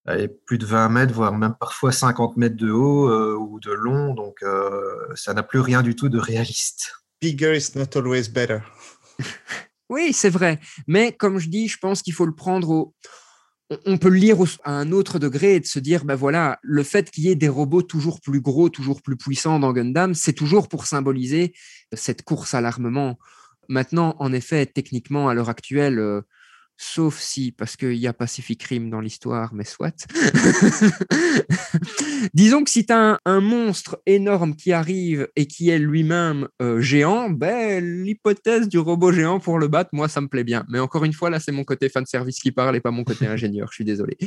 allez, 0.06 0.28
plus 0.28 0.58
de 0.58 0.66
20 0.66 0.90
mètres, 0.90 1.14
voire 1.14 1.34
même 1.34 1.56
parfois 1.60 1.92
50 1.92 2.38
mètres 2.38 2.56
de 2.56 2.72
haut 2.72 3.10
euh, 3.10 3.36
ou 3.36 3.60
de 3.60 3.72
long. 3.72 4.14
Donc, 4.14 4.42
euh, 4.44 4.96
ça 5.16 5.34
n'a 5.34 5.44
plus 5.44 5.60
rien 5.60 5.82
du 5.82 5.96
tout 5.96 6.10
de 6.10 6.20
réaliste. 6.20 6.94
Bigger 7.22 7.56
is 7.56 7.72
not 7.76 7.98
always 7.98 8.30
better. 8.30 8.60
Oui, 9.92 10.14
c'est 10.14 10.30
vrai. 10.30 10.60
Mais 10.86 11.14
comme 11.14 11.40
je 11.40 11.50
dis, 11.50 11.68
je 11.68 11.80
pense 11.80 12.04
qu'il 12.04 12.14
faut 12.14 12.28
le 12.28 12.36
prendre 12.36 12.70
au. 12.70 12.94
On- 13.86 13.98
peut 13.98 14.10
le 14.10 14.16
lire 14.18 14.38
à 14.64 14.72
un 14.74 14.92
autre 14.92 15.20
degré 15.20 15.56
et 15.56 15.60
de 15.60 15.66
se 15.66 15.80
dire, 15.80 16.06
ben 16.06 16.16
voilà, 16.16 16.60
le 16.64 16.84
fait 16.84 17.12
qu'il 17.12 17.26
y 17.26 17.30
ait 17.30 17.36
des 17.36 17.50
robots 17.50 17.82
toujours 17.84 18.20
plus 18.22 18.42
gros, 18.42 18.70
toujours 18.70 19.02
plus 19.02 19.18
puissants 19.18 19.60
dans 19.60 19.74
Gundam, 19.74 20.14
c'est 20.16 20.34
toujours 20.34 20.68
pour 20.68 20.86
symboliser 20.88 21.54
cette 21.94 22.24
course 22.24 22.54
à 22.54 22.62
l'armement. 22.62 23.20
Maintenant, 23.68 24.16
en 24.20 24.34
effet, 24.34 24.66
techniquement, 24.66 25.30
à 25.30 25.34
l'heure 25.36 25.50
actuelle, 25.50 26.00
euh, 26.00 26.22
sauf 26.82 27.20
si, 27.20 27.52
parce 27.52 27.76
qu'il 27.76 27.96
y 27.96 28.08
a 28.08 28.14
Pacific 28.14 28.64
Rim 28.64 28.90
dans 28.90 29.02
l'histoire, 29.02 29.54
mais 29.54 29.66
soit. 29.66 30.08
Disons 32.34 32.64
que 32.64 32.70
si 32.70 32.86
tu 32.86 32.94
as 32.94 33.20
un, 33.26 33.42
monstre 33.42 34.02
énorme 34.06 34.56
qui 34.56 34.72
arrive 34.72 35.28
et 35.36 35.46
qui 35.46 35.70
est 35.70 35.78
lui-même 35.78 36.48
euh, 36.62 36.80
géant, 36.80 37.30
ben, 37.30 37.84
l'hypothèse 37.84 38.70
du 38.70 38.80
robot 38.80 39.12
géant 39.12 39.42
pour 39.42 39.60
le 39.60 39.68
battre, 39.68 39.90
moi, 39.92 40.08
ça 40.08 40.22
me 40.22 40.30
plaît 40.30 40.46
bien. 40.46 40.66
Mais 40.70 40.80
encore 40.80 41.04
une 41.04 41.12
fois, 41.12 41.30
là, 41.30 41.42
c'est 41.42 41.52
mon 41.52 41.66
côté 41.66 41.90
fan 41.90 42.06
service 42.06 42.40
qui 42.40 42.54
parle 42.54 42.78
et 42.78 42.80
pas 42.80 42.92
mon 42.92 43.04
côté 43.04 43.28
ingénieur, 43.28 43.68
je 43.72 43.76
suis 43.76 43.86
désolé. 43.86 44.18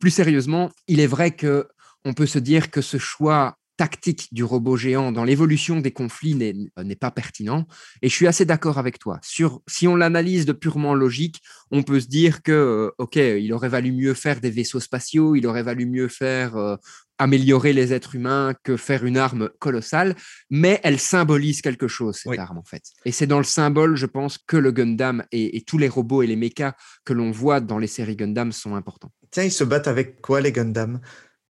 Plus 0.00 0.10
sérieusement, 0.10 0.72
il 0.88 0.98
est 0.98 1.06
vrai 1.06 1.30
que 1.30 1.68
on 2.04 2.12
peut 2.12 2.26
se 2.26 2.40
dire 2.40 2.70
que 2.70 2.80
ce 2.80 2.98
choix 2.98 3.56
tactique 3.76 4.28
du 4.32 4.44
robot 4.44 4.76
géant 4.76 5.10
dans 5.12 5.24
l'évolution 5.24 5.80
des 5.80 5.90
conflits 5.90 6.34
n'est 6.34 6.54
n'est 6.82 6.96
pas 6.96 7.10
pertinent. 7.10 7.66
Et 8.02 8.08
je 8.08 8.14
suis 8.14 8.26
assez 8.26 8.44
d'accord 8.44 8.78
avec 8.78 8.98
toi. 8.98 9.18
Sur, 9.22 9.62
si 9.66 9.88
on 9.88 9.96
l'analyse 9.96 10.46
de 10.46 10.52
purement 10.52 10.94
logique, 10.94 11.40
on 11.70 11.82
peut 11.82 12.00
se 12.00 12.06
dire 12.06 12.42
que, 12.42 12.52
euh, 12.52 12.90
OK, 12.98 13.16
il 13.16 13.52
aurait 13.52 13.68
valu 13.68 13.92
mieux 13.92 14.14
faire 14.14 14.40
des 14.40 14.50
vaisseaux 14.50 14.80
spatiaux, 14.80 15.34
il 15.34 15.46
aurait 15.46 15.62
valu 15.64 15.86
mieux 15.86 16.08
faire 16.08 16.56
euh, 16.56 16.76
améliorer 17.18 17.72
les 17.72 17.92
êtres 17.92 18.14
humains 18.16 18.54
que 18.64 18.76
faire 18.76 19.04
une 19.04 19.16
arme 19.16 19.48
colossale, 19.60 20.16
mais 20.50 20.80
elle 20.82 20.98
symbolise 20.98 21.60
quelque 21.60 21.86
chose, 21.88 22.16
cette 22.16 22.30
Oui. 22.30 22.38
arme, 22.38 22.58
en 22.58 22.64
fait. 22.64 22.82
Et 23.04 23.12
c'est 23.12 23.26
dans 23.28 23.38
le 23.38 23.44
symbole, 23.44 23.96
je 23.96 24.06
pense, 24.06 24.38
que 24.38 24.56
le 24.56 24.72
Gundam 24.72 25.24
et, 25.32 25.56
et 25.56 25.60
tous 25.62 25.78
les 25.78 25.88
robots 25.88 26.22
et 26.22 26.26
les 26.26 26.36
mechas 26.36 26.74
que 27.04 27.12
l'on 27.12 27.30
voit 27.30 27.60
dans 27.60 27.78
les 27.78 27.86
séries 27.86 28.16
Gundam 28.16 28.50
sont 28.52 28.74
importants. 28.74 29.12
Tiens, 29.30 29.44
ils 29.44 29.52
se 29.52 29.64
battent 29.64 29.88
avec 29.88 30.20
quoi 30.20 30.40
les 30.40 30.52
Gundam? 30.52 31.00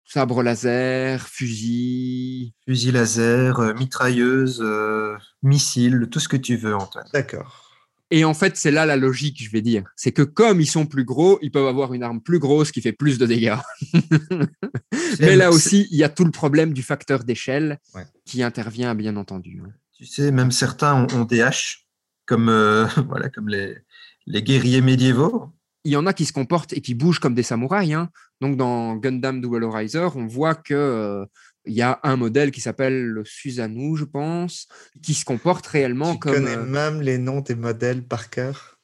Sabre 0.05 0.43
laser, 0.43 1.27
fusil. 1.29 2.53
Fusil 2.67 2.93
laser, 2.93 3.61
euh, 3.61 3.75
mitrailleuse, 3.75 4.61
euh, 4.63 5.17
missile, 5.43 6.09
tout 6.11 6.21
ce 6.21 6.29
que 6.29 6.37
tu 6.37 6.57
veux, 6.57 6.75
Antoine. 6.75 7.07
D'accord. 7.13 7.71
Et 8.11 8.25
en 8.27 8.35
fait, 8.35 8.59
c'est 8.59 8.71
là 8.71 8.85
la 8.85 8.97
logique, 8.97 9.43
je 9.43 9.51
vais 9.51 9.63
dire. 9.63 9.85
C'est 9.97 10.13
que 10.13 10.21
comme 10.21 10.61
ils 10.61 10.67
sont 10.67 10.85
plus 10.85 11.05
gros, 11.05 11.39
ils 11.41 11.51
peuvent 11.51 11.67
avoir 11.67 11.95
une 11.95 12.03
arme 12.03 12.21
plus 12.21 12.39
grosse 12.39 12.71
qui 12.71 12.83
fait 12.83 12.93
plus 12.93 13.17
de 13.17 13.25
dégâts. 13.25 13.57
Mais 15.21 15.35
là 15.37 15.51
aussi, 15.51 15.89
il 15.91 15.97
y 15.97 16.05
a 16.05 16.09
tout 16.11 16.25
le 16.25 16.31
problème 16.31 16.75
du 16.75 16.83
facteur 16.83 17.25
d'échelle 17.25 17.79
Ouais. 17.95 18.05
qui 18.27 18.43
intervient, 18.43 18.95
bien 18.95 19.17
entendu. 19.17 19.63
hein. 19.65 19.71
Tu 19.95 20.05
sais, 20.05 20.31
même 20.31 20.51
certains 20.51 20.95
ont, 20.95 21.21
ont 21.21 21.25
des 21.25 21.41
haches, 21.41 21.87
comme, 22.27 22.49
euh, 22.51 22.87
voilà, 23.09 23.31
comme 23.31 23.49
les, 23.49 23.79
les 24.27 24.43
guerriers 24.43 24.83
médiévaux. 24.83 25.49
Il 25.85 25.93
y 25.93 25.97
en 25.97 26.07
a 26.07 26.13
qui 26.13 26.25
se 26.27 26.33
comportent 26.33 26.73
et 26.73 26.81
qui 26.81 26.95
bougent 26.95 27.19
comme 27.19 27.35
des 27.35 27.43
samouraïs. 27.43 27.93
hein. 27.95 28.09
Donc, 28.41 28.57
dans 28.57 28.95
Gundam 28.97 29.41
Double 29.41 29.65
Riser, 29.65 30.09
on 30.15 30.27
voit 30.27 30.55
que 30.55 30.75
euh, 30.75 31.25
il 31.65 31.75
y 31.75 31.83
a 31.83 31.99
un 32.03 32.17
modèle 32.17 32.51
qui 32.53 32.61
s'appelle 32.61 33.05
le 33.05 33.25
Susanoo, 33.25 33.97
je 33.97 34.05
pense, 34.05 34.69
qui 35.03 35.15
se 35.15 35.25
comporte 35.25 35.67
réellement 35.67 36.13
Tu 36.13 36.19
comme. 36.21 36.35
connais 36.35 36.57
euh, 36.57 36.65
même 36.65 37.01
les 37.03 37.19
noms 37.19 37.41
des 37.41 37.55
modèles 37.55 38.03
par 38.05 38.31
cœur? 38.31 38.79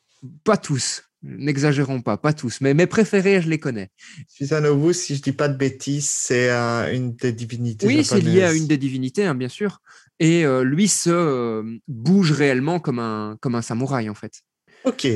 Pas 0.44 0.56
tous. 0.56 1.04
N'exagérons 1.22 2.00
pas, 2.00 2.16
pas 2.16 2.32
tous. 2.32 2.60
Mais 2.60 2.74
mes 2.74 2.86
préférés, 2.86 3.42
je 3.42 3.48
les 3.48 3.58
connais. 3.58 3.90
Susanoo, 4.28 4.92
si 4.92 5.16
je 5.16 5.22
dis 5.22 5.32
pas 5.32 5.48
de 5.48 5.56
bêtises, 5.56 6.08
c'est 6.08 6.50
euh, 6.50 6.92
une 6.94 7.14
des 7.16 7.32
divinités 7.32 7.86
Oui, 7.86 8.04
c'est 8.04 8.20
lié 8.20 8.42
à 8.42 8.52
une 8.52 8.66
des 8.68 8.78
divinités, 8.78 9.24
hein, 9.24 9.34
bien 9.34 9.48
sûr. 9.48 9.80
Et 10.20 10.44
euh, 10.44 10.62
lui 10.64 10.88
se 10.88 11.78
bouge 11.88 12.32
réellement 12.32 12.78
comme 12.80 12.98
un, 13.00 13.36
comme 13.40 13.54
un 13.56 13.62
samouraï, 13.62 14.08
en 14.08 14.14
fait. 14.14 14.42
Ok. 14.84 15.06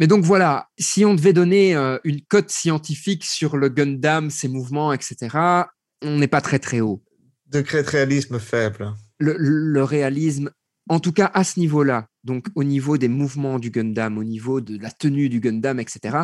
Mais 0.00 0.06
donc 0.06 0.24
voilà, 0.24 0.68
si 0.78 1.04
on 1.04 1.14
devait 1.14 1.32
donner 1.32 1.74
euh, 1.74 1.98
une 2.04 2.20
cote 2.22 2.50
scientifique 2.50 3.24
sur 3.24 3.56
le 3.56 3.68
Gundam, 3.68 4.30
ses 4.30 4.48
mouvements, 4.48 4.92
etc., 4.92 5.16
on 6.02 6.18
n'est 6.18 6.28
pas 6.28 6.40
très 6.40 6.58
très 6.58 6.80
haut. 6.80 7.02
Degré 7.46 7.82
de 7.82 7.88
réalisme 7.88 8.38
faible. 8.38 8.92
Le, 9.18 9.34
le 9.38 9.82
réalisme, 9.84 10.50
en 10.88 11.00
tout 11.00 11.12
cas 11.12 11.30
à 11.32 11.42
ce 11.44 11.58
niveau-là, 11.58 12.06
donc 12.24 12.46
au 12.56 12.64
niveau 12.64 12.98
des 12.98 13.08
mouvements 13.08 13.58
du 13.58 13.70
Gundam, 13.70 14.18
au 14.18 14.24
niveau 14.24 14.60
de 14.60 14.78
la 14.82 14.90
tenue 14.90 15.28
du 15.28 15.40
Gundam, 15.40 15.78
etc., 15.80 16.18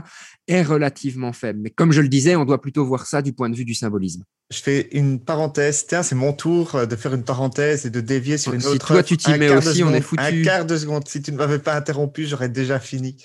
est 0.48 0.62
relativement 0.62 1.32
faible. 1.32 1.60
Mais 1.62 1.70
comme 1.70 1.92
je 1.92 2.00
le 2.02 2.08
disais, 2.08 2.36
on 2.36 2.44
doit 2.44 2.60
plutôt 2.60 2.84
voir 2.84 3.06
ça 3.06 3.22
du 3.22 3.32
point 3.32 3.48
de 3.48 3.56
vue 3.56 3.64
du 3.64 3.74
symbolisme. 3.74 4.24
Je 4.50 4.58
fais 4.58 4.88
une 4.92 5.18
parenthèse. 5.24 5.86
Tiens, 5.86 6.02
c'est 6.02 6.14
mon 6.16 6.32
tour 6.34 6.74
euh, 6.74 6.84
de 6.86 6.96
faire 6.96 7.14
une 7.14 7.24
parenthèse 7.24 7.86
et 7.86 7.90
de 7.90 8.00
dévier 8.02 8.36
sur 8.36 8.52
une 8.52 8.60
Si 8.60 8.66
autre. 8.66 8.86
toi, 8.88 8.96
œuvre. 8.96 9.06
tu 9.06 9.16
t'y 9.16 9.30
mets 9.38 9.48
aussi, 9.48 9.82
on 9.82 9.94
est 9.94 10.02
seconde, 10.02 10.18
Un 10.18 10.26
foutu. 10.26 10.42
quart 10.42 10.66
de 10.66 10.76
seconde. 10.76 11.08
Si 11.08 11.22
tu 11.22 11.32
ne 11.32 11.38
m'avais 11.38 11.58
pas 11.60 11.74
interrompu, 11.74 12.26
j'aurais 12.26 12.50
déjà 12.50 12.78
fini. 12.78 13.16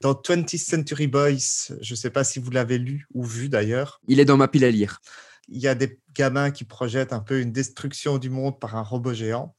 Dans 0.00 0.14
20th 0.14 0.58
Century 0.58 1.06
Boys, 1.06 1.72
je 1.80 1.92
ne 1.92 1.96
sais 1.96 2.10
pas 2.10 2.24
si 2.24 2.38
vous 2.38 2.50
l'avez 2.50 2.78
lu 2.78 3.06
ou 3.14 3.24
vu 3.24 3.48
d'ailleurs, 3.48 4.00
Il 4.08 4.20
est 4.20 4.24
dans 4.24 4.36
ma 4.36 4.48
pile 4.48 4.64
à 4.64 4.70
lire. 4.70 5.00
il 5.48 5.60
y 5.60 5.68
a 5.68 5.74
des 5.74 5.98
gamins 6.14 6.50
qui 6.50 6.64
projettent 6.64 7.12
un 7.12 7.20
peu 7.20 7.40
une 7.40 7.52
destruction 7.52 8.18
du 8.18 8.30
monde 8.30 8.58
par 8.58 8.76
un 8.76 8.82
robot 8.82 9.14
géant 9.14 9.54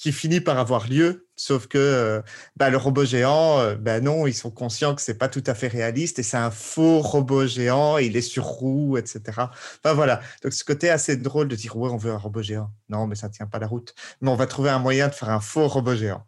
qui 0.00 0.12
finit 0.12 0.40
par 0.40 0.58
avoir 0.58 0.88
lieu, 0.88 1.26
sauf 1.36 1.66
que 1.66 1.76
euh, 1.76 2.22
bah, 2.56 2.70
le 2.70 2.78
robot 2.78 3.04
géant, 3.04 3.60
euh, 3.60 3.74
bah 3.74 4.00
non, 4.00 4.26
ils 4.26 4.32
sont 4.32 4.50
conscients 4.50 4.94
que 4.94 5.02
c'est 5.02 5.18
pas 5.18 5.28
tout 5.28 5.44
à 5.44 5.54
fait 5.54 5.68
réaliste 5.68 6.18
et 6.18 6.22
c'est 6.22 6.38
un 6.38 6.50
faux 6.50 7.00
robot 7.00 7.46
géant, 7.46 7.98
et 7.98 8.06
il 8.06 8.16
est 8.16 8.22
sur 8.22 8.44
roue, 8.44 8.96
etc. 8.96 9.20
Enfin 9.36 9.92
voilà, 9.92 10.22
donc 10.42 10.54
ce 10.54 10.64
côté 10.64 10.88
assez 10.88 11.18
drôle 11.18 11.48
de 11.48 11.54
dire 11.54 11.76
ouais, 11.76 11.90
on 11.90 11.98
veut 11.98 12.12
un 12.12 12.16
robot 12.16 12.40
géant. 12.40 12.70
Non, 12.88 13.06
mais 13.06 13.14
ça 13.14 13.28
tient 13.28 13.46
pas 13.46 13.58
la 13.58 13.66
route. 13.66 13.94
Mais 14.22 14.30
on 14.30 14.36
va 14.36 14.46
trouver 14.46 14.70
un 14.70 14.78
moyen 14.78 15.08
de 15.08 15.12
faire 15.12 15.28
un 15.28 15.40
faux 15.40 15.68
robot 15.68 15.94
géant. 15.96 16.24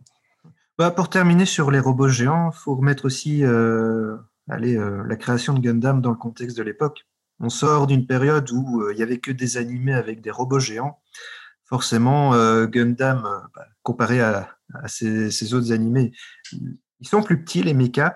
Bah, 0.78 0.90
pour 0.90 1.10
terminer 1.10 1.44
sur 1.44 1.70
les 1.70 1.80
robots 1.80 2.08
géants, 2.08 2.50
il 2.50 2.58
faut 2.58 2.74
remettre 2.74 3.04
aussi 3.04 3.44
euh, 3.44 4.16
allez, 4.48 4.76
euh, 4.76 5.04
la 5.06 5.16
création 5.16 5.52
de 5.52 5.60
Gundam 5.60 6.00
dans 6.00 6.10
le 6.10 6.16
contexte 6.16 6.56
de 6.56 6.62
l'époque. 6.62 7.06
On 7.40 7.50
sort 7.50 7.86
d'une 7.86 8.06
période 8.06 8.50
où 8.50 8.80
euh, 8.80 8.92
il 8.92 8.96
n'y 8.96 9.02
avait 9.02 9.18
que 9.18 9.30
des 9.30 9.58
animés 9.58 9.92
avec 9.92 10.22
des 10.22 10.30
robots 10.30 10.60
géants. 10.60 11.00
Forcément, 11.64 12.32
Gundam, 12.66 13.22
bah, 13.54 13.66
comparé 13.82 14.20
à, 14.20 14.58
ces, 14.88 15.54
autres 15.54 15.72
animés, 15.72 16.12
ils 16.52 17.08
sont 17.08 17.22
plus 17.22 17.42
petits, 17.42 17.62
les 17.62 17.72
mechas, 17.72 18.14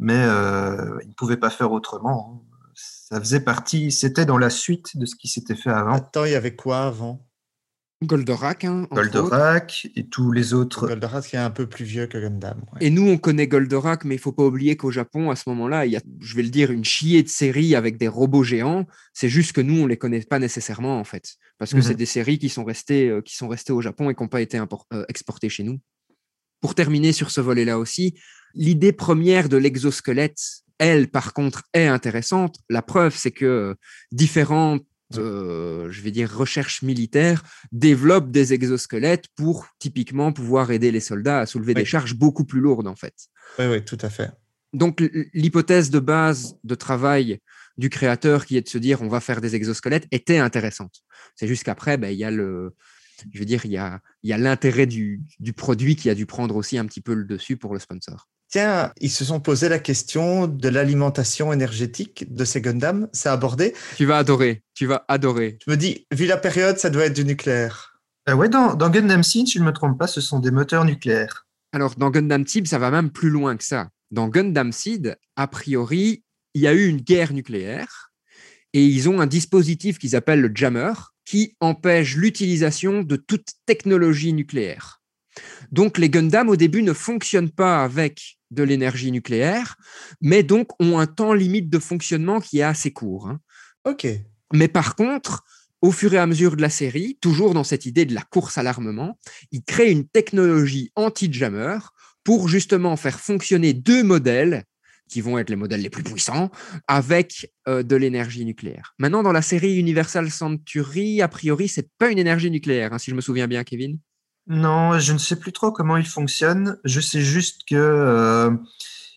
mais 0.00 0.24
ils 0.24 1.08
ne 1.08 1.14
pouvaient 1.16 1.36
pas 1.36 1.50
faire 1.50 1.70
autrement. 1.70 2.42
hein. 2.44 2.48
Ça 2.74 3.20
faisait 3.20 3.40
partie, 3.40 3.92
c'était 3.92 4.26
dans 4.26 4.36
la 4.36 4.50
suite 4.50 4.96
de 4.96 5.06
ce 5.06 5.14
qui 5.14 5.28
s'était 5.28 5.54
fait 5.54 5.70
avant. 5.70 5.92
Attends, 5.92 6.24
il 6.24 6.32
y 6.32 6.34
avait 6.34 6.56
quoi 6.56 6.86
avant? 6.86 7.27
Goldorak, 8.04 8.64
hein. 8.64 8.86
Goldorak 8.92 9.88
et 9.96 10.06
tous 10.06 10.30
les 10.30 10.54
autres. 10.54 10.86
Goldorak 10.86 11.24
qui 11.26 11.34
est 11.34 11.40
un 11.40 11.50
peu 11.50 11.66
plus 11.66 11.84
vieux 11.84 12.06
que 12.06 12.16
Gundam. 12.16 12.60
ouais. 12.72 12.86
Et 12.86 12.90
nous, 12.90 13.02
on 13.08 13.18
connaît 13.18 13.48
Goldorak, 13.48 14.04
mais 14.04 14.14
il 14.14 14.18
faut 14.20 14.30
pas 14.30 14.44
oublier 14.44 14.76
qu'au 14.76 14.92
Japon, 14.92 15.30
à 15.30 15.36
ce 15.36 15.48
moment-là, 15.48 15.84
il 15.84 15.92
y 15.92 15.96
a, 15.96 16.00
je 16.20 16.36
vais 16.36 16.42
le 16.44 16.48
dire, 16.50 16.70
une 16.70 16.84
chier 16.84 17.24
de 17.24 17.28
séries 17.28 17.74
avec 17.74 17.96
des 17.98 18.06
robots 18.06 18.44
géants. 18.44 18.86
C'est 19.14 19.28
juste 19.28 19.50
que 19.52 19.60
nous, 19.60 19.82
on 19.82 19.86
les 19.88 19.96
connaît 19.96 20.20
pas 20.20 20.38
nécessairement, 20.38 21.00
en 21.00 21.04
fait. 21.04 21.34
Parce 21.58 21.72
que 21.72 21.78
Mhm. 21.78 21.82
c'est 21.82 21.94
des 21.96 22.06
séries 22.06 22.38
qui 22.38 22.48
sont 22.48 22.64
restées, 22.64 23.08
euh, 23.08 23.20
qui 23.20 23.34
sont 23.34 23.48
restées 23.48 23.72
au 23.72 23.80
Japon 23.80 24.10
et 24.10 24.14
qui 24.14 24.22
n'ont 24.22 24.28
pas 24.28 24.40
été 24.42 24.58
euh, 24.60 25.04
exportées 25.08 25.48
chez 25.48 25.64
nous. 25.64 25.80
Pour 26.60 26.76
terminer 26.76 27.10
sur 27.12 27.32
ce 27.32 27.40
volet-là 27.40 27.78
aussi, 27.80 28.14
l'idée 28.54 28.92
première 28.92 29.48
de 29.48 29.56
l'exosquelette, 29.56 30.38
elle, 30.78 31.08
par 31.10 31.32
contre, 31.32 31.64
est 31.74 31.86
intéressante. 31.88 32.58
La 32.70 32.82
preuve, 32.82 33.16
c'est 33.16 33.32
que 33.32 33.44
euh, 33.44 33.74
différentes, 34.12 34.84
euh, 35.16 35.90
je 35.90 36.02
vais 36.02 36.10
dire, 36.10 36.30
recherches 36.30 36.82
militaires 36.82 37.42
développent 37.72 38.30
des 38.30 38.52
exosquelettes 38.52 39.26
pour 39.36 39.66
typiquement 39.78 40.32
pouvoir 40.32 40.70
aider 40.70 40.90
les 40.90 41.00
soldats 41.00 41.40
à 41.40 41.46
soulever 41.46 41.72
Oui. 41.74 41.82
des 41.82 41.84
charges 41.86 42.14
beaucoup 42.14 42.44
plus 42.44 42.60
lourdes, 42.60 42.86
en 42.86 42.96
fait. 42.96 43.14
Oui, 43.58 43.66
oui, 43.66 43.84
tout 43.84 43.98
à 44.02 44.10
fait. 44.10 44.30
Donc, 44.74 45.02
l'hypothèse 45.32 45.90
de 45.90 45.98
base 45.98 46.56
de 46.62 46.74
travail 46.74 47.38
du 47.78 47.88
créateur 47.88 48.44
qui 48.44 48.56
est 48.56 48.62
de 48.62 48.68
se 48.68 48.76
dire 48.76 49.00
on 49.00 49.08
va 49.08 49.20
faire 49.20 49.40
des 49.40 49.54
exosquelettes 49.54 50.06
était 50.10 50.38
intéressante. 50.38 50.96
C'est 51.36 51.46
juste 51.48 51.62
qu'après, 51.64 51.96
ben, 51.96 52.10
il 52.10 52.18
y 52.18 52.24
a 52.24 52.30
le, 52.30 52.74
je 53.32 53.38
veux 53.38 53.46
dire, 53.46 53.64
il 53.64 53.70
y 53.70 53.78
a, 53.78 54.00
il 54.22 54.30
y 54.30 54.32
a 54.32 54.38
l'intérêt 54.38 54.86
du, 54.86 55.22
du 55.40 55.52
produit 55.54 55.96
qui 55.96 56.10
a 56.10 56.14
dû 56.14 56.26
prendre 56.26 56.54
aussi 56.56 56.76
un 56.76 56.84
petit 56.84 57.00
peu 57.00 57.14
le 57.14 57.24
dessus 57.24 57.56
pour 57.56 57.72
le 57.72 57.80
sponsor. 57.80 58.28
Tiens, 58.50 58.92
ils 58.98 59.10
se 59.10 59.26
sont 59.26 59.40
posé 59.40 59.68
la 59.68 59.78
question 59.78 60.46
de 60.46 60.68
l'alimentation 60.70 61.52
énergétique 61.52 62.32
de 62.32 62.44
ces 62.46 62.62
Gundam. 62.62 63.08
C'est 63.12 63.28
abordé. 63.28 63.74
Tu 63.96 64.06
vas 64.06 64.16
adorer, 64.16 64.62
tu 64.74 64.86
vas 64.86 65.04
adorer. 65.06 65.58
Je 65.66 65.70
me 65.70 65.76
dis, 65.76 66.06
vu 66.12 66.24
la 66.24 66.38
période, 66.38 66.78
ça 66.78 66.88
doit 66.88 67.04
être 67.04 67.16
du 67.16 67.26
nucléaire. 67.26 68.00
Ah 68.24 68.36
ouais, 68.36 68.48
dans, 68.48 68.74
dans 68.74 68.88
Gundam 68.88 69.22
Seed, 69.22 69.48
si 69.48 69.58
je 69.58 69.60
ne 69.60 69.66
me 69.66 69.72
trompe 69.72 69.98
pas, 69.98 70.06
ce 70.06 70.22
sont 70.22 70.38
des 70.38 70.50
moteurs 70.50 70.86
nucléaires. 70.86 71.46
Alors, 71.72 71.94
dans 71.96 72.10
Gundam 72.10 72.46
Type, 72.46 72.66
ça 72.66 72.78
va 72.78 72.90
même 72.90 73.10
plus 73.10 73.28
loin 73.28 73.56
que 73.56 73.64
ça. 73.64 73.90
Dans 74.10 74.28
Gundam 74.28 74.72
Seed, 74.72 75.18
a 75.36 75.46
priori, 75.46 76.24
il 76.54 76.62
y 76.62 76.66
a 76.66 76.72
eu 76.72 76.86
une 76.86 77.02
guerre 77.02 77.34
nucléaire 77.34 78.10
et 78.72 78.82
ils 78.82 79.10
ont 79.10 79.20
un 79.20 79.26
dispositif 79.26 79.98
qu'ils 79.98 80.16
appellent 80.16 80.40
le 80.40 80.52
jammer 80.54 80.92
qui 81.26 81.54
empêche 81.60 82.16
l'utilisation 82.16 83.02
de 83.02 83.16
toute 83.16 83.48
technologie 83.66 84.32
nucléaire. 84.32 85.02
Donc, 85.70 85.98
les 85.98 86.08
Gundam, 86.08 86.48
au 86.48 86.56
début, 86.56 86.82
ne 86.82 86.94
fonctionnent 86.94 87.50
pas 87.50 87.84
avec 87.84 88.37
de 88.50 88.62
l'énergie 88.62 89.12
nucléaire, 89.12 89.76
mais 90.20 90.42
donc 90.42 90.68
ont 90.80 90.98
un 90.98 91.06
temps 91.06 91.32
limite 91.32 91.68
de 91.68 91.78
fonctionnement 91.78 92.40
qui 92.40 92.58
est 92.58 92.62
assez 92.62 92.92
court. 92.92 93.28
hein. 93.28 93.40
Ok. 93.84 94.06
Mais 94.52 94.68
par 94.68 94.96
contre, 94.96 95.44
au 95.82 95.92
fur 95.92 96.12
et 96.14 96.18
à 96.18 96.26
mesure 96.26 96.56
de 96.56 96.62
la 96.62 96.70
série, 96.70 97.18
toujours 97.20 97.54
dans 97.54 97.64
cette 97.64 97.86
idée 97.86 98.04
de 98.04 98.14
la 98.14 98.22
course 98.22 98.58
à 98.58 98.62
l'armement, 98.62 99.18
il 99.52 99.62
crée 99.62 99.90
une 99.90 100.08
technologie 100.08 100.90
anti-jammer 100.96 101.78
pour 102.24 102.48
justement 102.48 102.96
faire 102.96 103.20
fonctionner 103.20 103.72
deux 103.72 104.02
modèles 104.02 104.64
qui 105.08 105.20
vont 105.20 105.38
être 105.38 105.50
les 105.50 105.56
modèles 105.56 105.80
les 105.80 105.90
plus 105.90 106.02
puissants, 106.02 106.50
avec 106.86 107.50
euh, 107.66 107.82
de 107.82 107.96
l'énergie 107.96 108.44
nucléaire. 108.44 108.94
Maintenant, 108.98 109.22
dans 109.22 109.32
la 109.32 109.42
série 109.42 109.78
Universal 109.78 110.30
Century, 110.30 111.22
a 111.22 111.28
priori, 111.28 111.66
c'est 111.66 111.88
pas 111.96 112.10
une 112.10 112.18
énergie 112.18 112.50
nucléaire, 112.50 112.92
hein, 112.92 112.98
si 112.98 113.10
je 113.10 113.16
me 113.16 113.22
souviens 113.22 113.48
bien, 113.48 113.64
Kevin. 113.64 113.98
Non, 114.48 114.98
je 114.98 115.12
ne 115.12 115.18
sais 115.18 115.36
plus 115.36 115.52
trop 115.52 115.70
comment 115.72 115.96
il 115.96 116.06
fonctionne. 116.06 116.78
Je 116.84 117.00
sais 117.00 117.20
juste 117.20 117.62
que 117.68 117.76
euh, 117.76 118.50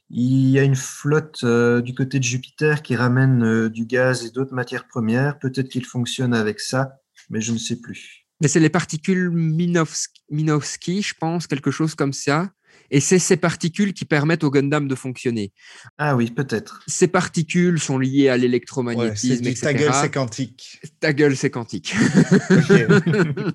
il 0.10 0.50
y 0.50 0.60
a 0.60 0.64
une 0.64 0.76
flotte 0.76 1.40
euh, 1.44 1.82
du 1.82 1.96
côté 1.96 2.20
de 2.20 2.24
Jupiter 2.24 2.82
qui 2.82 2.98
ramène 2.98 3.70
du 3.70 3.86
gaz 3.86 4.26
et 4.26 4.32
d'autres 4.32 4.54
matières 4.54 4.88
premières. 4.88 5.40
Peut-être 5.40 5.70
qu'il 5.70 5.86
fonctionne 5.86 6.34
avec 6.34 6.60
ça, 6.60 6.98
mais 7.30 7.40
je 7.40 7.54
ne 7.54 7.58
sais 7.58 7.80
plus. 7.80 8.28
Mais 8.42 8.48
c'est 8.50 8.60
les 8.60 8.70
particules 8.70 9.30
Minovsky, 9.30 10.22
Minovsky, 10.30 11.02
je 11.02 11.14
pense, 11.20 11.48
quelque 11.48 11.72
chose 11.72 11.96
comme 11.96 12.14
ça. 12.14 12.50
Et 12.90 13.00
c'est 13.00 13.20
ces 13.20 13.38
particules 13.38 13.94
qui 13.94 14.04
permettent 14.04 14.44
au 14.44 14.52
Gundam 14.52 14.88
de 14.88 14.96
fonctionner. 14.96 15.54
Ah 15.98 16.16
oui, 16.16 16.30
peut-être. 16.30 16.84
Ces 16.88 17.08
particules 17.08 17.80
sont 17.80 17.98
liées 17.98 18.28
à 18.28 18.36
l'électromagnétisme, 18.36 19.46
ouais, 19.46 19.54
Ta 19.54 19.74
gueule, 19.74 19.94
c'est 19.94 20.12
quantique. 20.12 20.82
Ta 21.00 21.14
gueule, 21.14 21.38
c'est 21.38 21.50
quantique. 21.50 21.96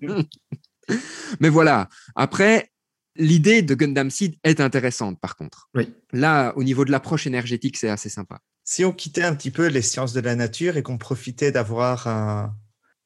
Mais 1.41 1.49
voilà. 1.49 1.89
Après, 2.15 2.71
l'idée 3.17 3.63
de 3.63 3.75
Gundam 3.75 4.11
Seed 4.11 4.37
est 4.45 4.61
intéressante, 4.61 5.21
par 5.21 5.37
contre. 5.37 5.69
Oui. 5.75 5.93
Là, 6.13 6.53
au 6.57 6.65
niveau 6.65 6.85
de 6.85 6.91
l'approche 6.91 7.27
énergétique, 7.27 7.77
c'est 7.77 7.89
assez 7.89 8.09
sympa. 8.09 8.41
Si 8.65 8.85
on 8.85 8.93
quittait 8.93 9.23
un 9.23 9.35
petit 9.35 9.51
peu 9.51 9.67
les 9.67 9.83
sciences 9.83 10.13
de 10.13 10.21
la 10.21 10.35
nature 10.35 10.77
et 10.77 10.83
qu'on 10.83 10.99
profitait 10.99 11.53
d'avoir 11.53 12.09
un, 12.09 12.55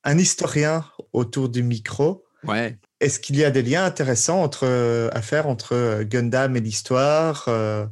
un 0.05 0.19
historien 0.19 0.85
autour 1.13 1.49
du 1.49 1.63
micro, 1.63 2.25
Ouais. 2.45 2.79
Est-ce 3.01 3.21
qu'il 3.21 3.37
y 3.37 3.45
a 3.45 3.51
des 3.51 3.63
liens 3.63 3.85
intéressants 3.85 4.43
entre, 4.43 4.67
euh, 4.67 5.09
à 5.13 5.23
faire 5.23 5.47
entre 5.47 5.75
euh, 5.75 6.05
Gundam 6.05 6.57
et 6.57 6.61
l'histoire 6.61 7.45
euh? 7.49 7.87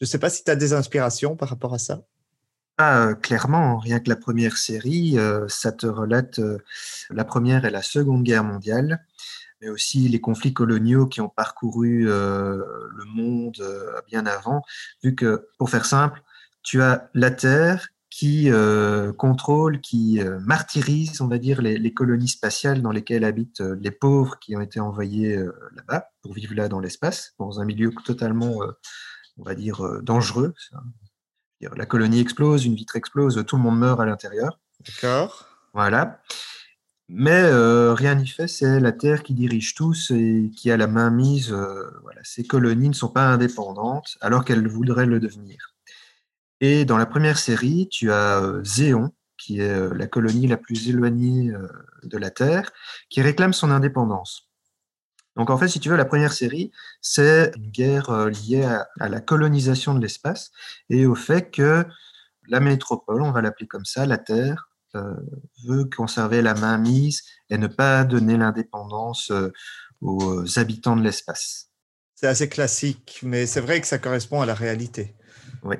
Je 0.00 0.04
ne 0.04 0.08
sais 0.08 0.18
pas 0.18 0.30
si 0.30 0.42
tu 0.42 0.50
as 0.50 0.56
des 0.56 0.72
inspirations 0.72 1.36
par 1.36 1.48
rapport 1.48 1.74
à 1.74 1.78
ça. 1.78 2.02
Ah, 2.78 3.14
clairement, 3.22 3.78
rien 3.78 4.00
que 4.00 4.08
la 4.08 4.16
première 4.16 4.56
série, 4.56 5.16
ça 5.48 5.72
te 5.72 5.86
relate 5.86 6.40
la 7.10 7.24
première 7.24 7.64
et 7.64 7.70
la 7.70 7.82
seconde 7.82 8.24
guerre 8.24 8.44
mondiale, 8.44 9.04
mais 9.60 9.68
aussi 9.68 10.08
les 10.08 10.20
conflits 10.20 10.54
coloniaux 10.54 11.06
qui 11.06 11.20
ont 11.20 11.28
parcouru 11.28 12.04
le 12.04 13.04
monde 13.06 13.62
bien 14.08 14.26
avant, 14.26 14.62
vu 15.04 15.14
que, 15.14 15.48
pour 15.58 15.70
faire 15.70 15.84
simple, 15.84 16.22
tu 16.62 16.82
as 16.82 17.08
la 17.14 17.30
Terre 17.30 17.88
qui 18.12 18.50
euh, 18.50 19.10
contrôle, 19.14 19.80
qui 19.80 20.20
euh, 20.20 20.38
martyrise, 20.40 21.22
on 21.22 21.28
va 21.28 21.38
dire, 21.38 21.62
les, 21.62 21.94
colonies 21.94 22.28
spatiales 22.28 22.82
dans 22.82 22.92
lesquelles 22.92 23.24
habitent 23.24 23.62
euh, 23.62 23.74
les 23.80 23.90
pauvres 23.90 24.38
qui 24.38 24.54
ont 24.54 24.60
été 24.60 24.80
envoyés 24.80 25.34
là-bas 25.74 26.10
pour 26.20 26.34
vivre 26.34 26.54
là 26.54 26.68
dans 26.68 26.78
l'espace, 26.78 27.34
dans 27.38 27.58
un 27.60 27.64
milieu 27.64 27.90
totalement, 28.04 28.60
on 29.38 29.42
va 29.42 29.54
dire, 29.54 30.02
dangereux. 30.02 30.54
La 31.76 31.86
colonie 31.86 32.20
explose, 32.20 32.64
une 32.64 32.74
vitre 32.74 32.96
explose, 32.96 33.44
tout 33.46 33.56
le 33.56 33.62
monde 33.62 33.78
meurt 33.78 34.00
à 34.00 34.04
l'intérieur. 34.04 34.58
D'accord. 34.86 35.48
Voilà. 35.74 36.20
Mais 37.08 37.42
rien 37.92 38.14
n'y 38.14 38.26
fait, 38.26 38.48
c'est 38.48 38.80
la 38.80 38.92
Terre 38.92 39.22
qui 39.22 39.34
dirige 39.34 39.74
tous 39.74 40.10
et 40.10 40.50
qui 40.56 40.70
a 40.70 40.76
la 40.76 40.86
main 40.86 41.10
mise. 41.10 41.52
voilà. 41.52 42.20
Ces 42.22 42.44
colonies 42.44 42.88
ne 42.88 42.94
sont 42.94 43.08
pas 43.08 43.26
indépendantes 43.26 44.16
alors 44.20 44.44
qu'elles 44.44 44.66
voudraient 44.66 45.06
le 45.06 45.20
devenir. 45.20 45.72
Et 46.62 46.84
dans 46.84 46.96
la 46.96 47.06
première 47.06 47.38
série, 47.38 47.88
tu 47.90 48.12
as 48.12 48.40
euh, 48.40 48.62
Zéon, 48.62 49.10
qui 49.36 49.58
est 49.58 49.68
euh, 49.68 49.92
la 49.94 50.06
colonie 50.06 50.46
la 50.46 50.56
plus 50.56 50.88
éloignée 50.88 51.50
euh, 51.50 51.66
de 52.04 52.16
la 52.16 52.30
Terre, 52.30 52.70
qui 53.10 53.20
réclame 53.20 53.52
son 53.52 53.72
indépendance. 53.72 54.51
Donc 55.36 55.50
en 55.50 55.56
fait, 55.56 55.68
si 55.68 55.80
tu 55.80 55.88
veux, 55.88 55.96
la 55.96 56.04
première 56.04 56.32
série, 56.32 56.72
c'est 57.00 57.52
une 57.56 57.70
guerre 57.70 58.28
liée 58.28 58.64
à, 58.64 59.08
la 59.08 59.20
colonisation 59.20 59.94
de 59.94 60.00
l'espace 60.00 60.50
et 60.90 61.06
au 61.06 61.14
fait 61.14 61.50
que 61.50 61.86
la 62.48 62.60
métropole, 62.60 63.22
on 63.22 63.32
va 63.32 63.40
l'appeler 63.40 63.66
comme 63.66 63.84
ça, 63.84 64.04
la 64.04 64.18
Terre, 64.18 64.68
veut 65.64 65.84
conserver 65.84 66.42
la 66.42 66.52
main 66.52 66.76
mise 66.76 67.22
et 67.48 67.56
ne 67.56 67.66
pas 67.66 68.04
donner 68.04 68.36
l'indépendance 68.36 69.32
aux 70.02 70.58
habitants 70.58 70.96
de 70.96 71.02
l'espace. 71.02 71.72
C'est 72.22 72.28
assez 72.28 72.48
classique, 72.48 73.18
mais 73.24 73.46
c'est 73.46 73.60
vrai 73.60 73.80
que 73.80 73.86
ça 73.88 73.98
correspond 73.98 74.42
à 74.42 74.46
la 74.46 74.54
réalité. 74.54 75.16
Oui. 75.64 75.74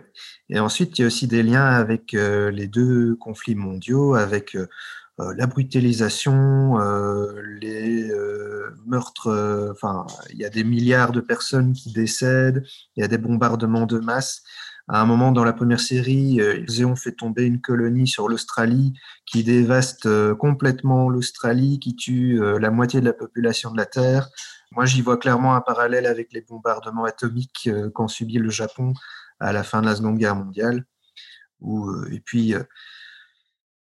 Et 0.49 0.59
ensuite, 0.59 0.99
il 0.99 1.03
y 1.03 1.05
a 1.05 1.07
aussi 1.07 1.29
des 1.29 1.45
liens 1.45 1.67
avec 1.67 2.15
euh, 2.15 2.51
les 2.51 2.67
deux 2.67 3.15
conflits 3.15 3.55
mondiaux, 3.55 4.15
avec 4.15 4.57
euh, 4.57 4.63
euh, 4.63 4.67
la 5.37 5.47
brutalisation, 5.47 6.79
les 7.61 8.11
meurtres. 8.87 9.71
Enfin, 9.73 10.07
il 10.31 10.39
y 10.39 10.45
a 10.45 10.51
des 10.51 10.65
milliards 10.65 11.13
de 11.13 11.21
personnes 11.21 11.73
qui 11.73 11.93
décèdent, 11.93 12.65
il 12.97 13.01
y 13.01 13.05
a 13.05 13.09
des 13.09 13.19
bombardements 13.19 13.87
de 13.87 13.99
masse. 13.99 14.43
À 14.89 15.01
un 15.01 15.07
moment 15.07 15.31
dans 15.31 15.45
la 15.45 15.53
première 15.53 15.81
série, 15.81 16.41
Zéon 16.69 16.97
fait 16.97 17.13
tomber 17.13 17.45
une 17.45 17.61
colonie 17.61 18.09
sur 18.09 18.29
l'Australie 18.29 18.93
qui 19.27 19.45
dévaste 19.45 20.09
complètement 20.35 21.09
l'Australie, 21.09 21.79
qui 21.79 21.95
tue 21.95 22.41
la 22.59 22.71
moitié 22.71 23.01
de 23.01 23.07
la 23.07 23.13
population 23.13 23.71
de 23.71 23.77
la 23.77 23.87
Terre. 23.87 24.29
Moi, 24.73 24.87
j'y 24.87 25.03
vois 25.03 25.19
clairement 25.19 25.55
un 25.55 25.61
parallèle 25.61 26.07
avec 26.07 26.33
les 26.33 26.41
bombardements 26.41 27.05
atomiques 27.05 27.71
qu'ont 27.95 28.09
subi 28.09 28.39
le 28.39 28.51
Japon 28.51 28.95
à 29.43 29.53
la 29.53 29.63
fin 29.63 29.83
de 29.83 29.87
la 29.87 29.97
Seconde 29.97 30.19
Guerre 30.19 30.37
mondiale. 30.37 30.85
Euh, 31.63 32.09
et 32.13 32.21
puis, 32.21 32.55
euh, 32.55 32.63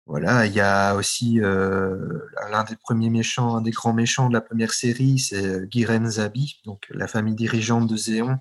voilà, 0.06 0.46
il 0.46 0.52
y 0.52 0.60
a 0.60 0.94
aussi 0.94 1.40
euh, 1.40 2.18
l'un 2.50 2.64
des 2.64 2.76
premiers 2.76 3.10
méchants, 3.10 3.56
un 3.56 3.62
des 3.62 3.70
grands 3.70 3.94
méchants 3.94 4.28
de 4.28 4.34
la 4.34 4.42
première 4.42 4.72
série, 4.72 5.18
c'est 5.18 5.70
Giren 5.70 6.06
Zabi, 6.10 6.60
donc 6.64 6.86
la 6.90 7.06
famille 7.06 7.34
dirigeante 7.34 7.88
de 7.88 7.96
Zéon. 7.96 8.38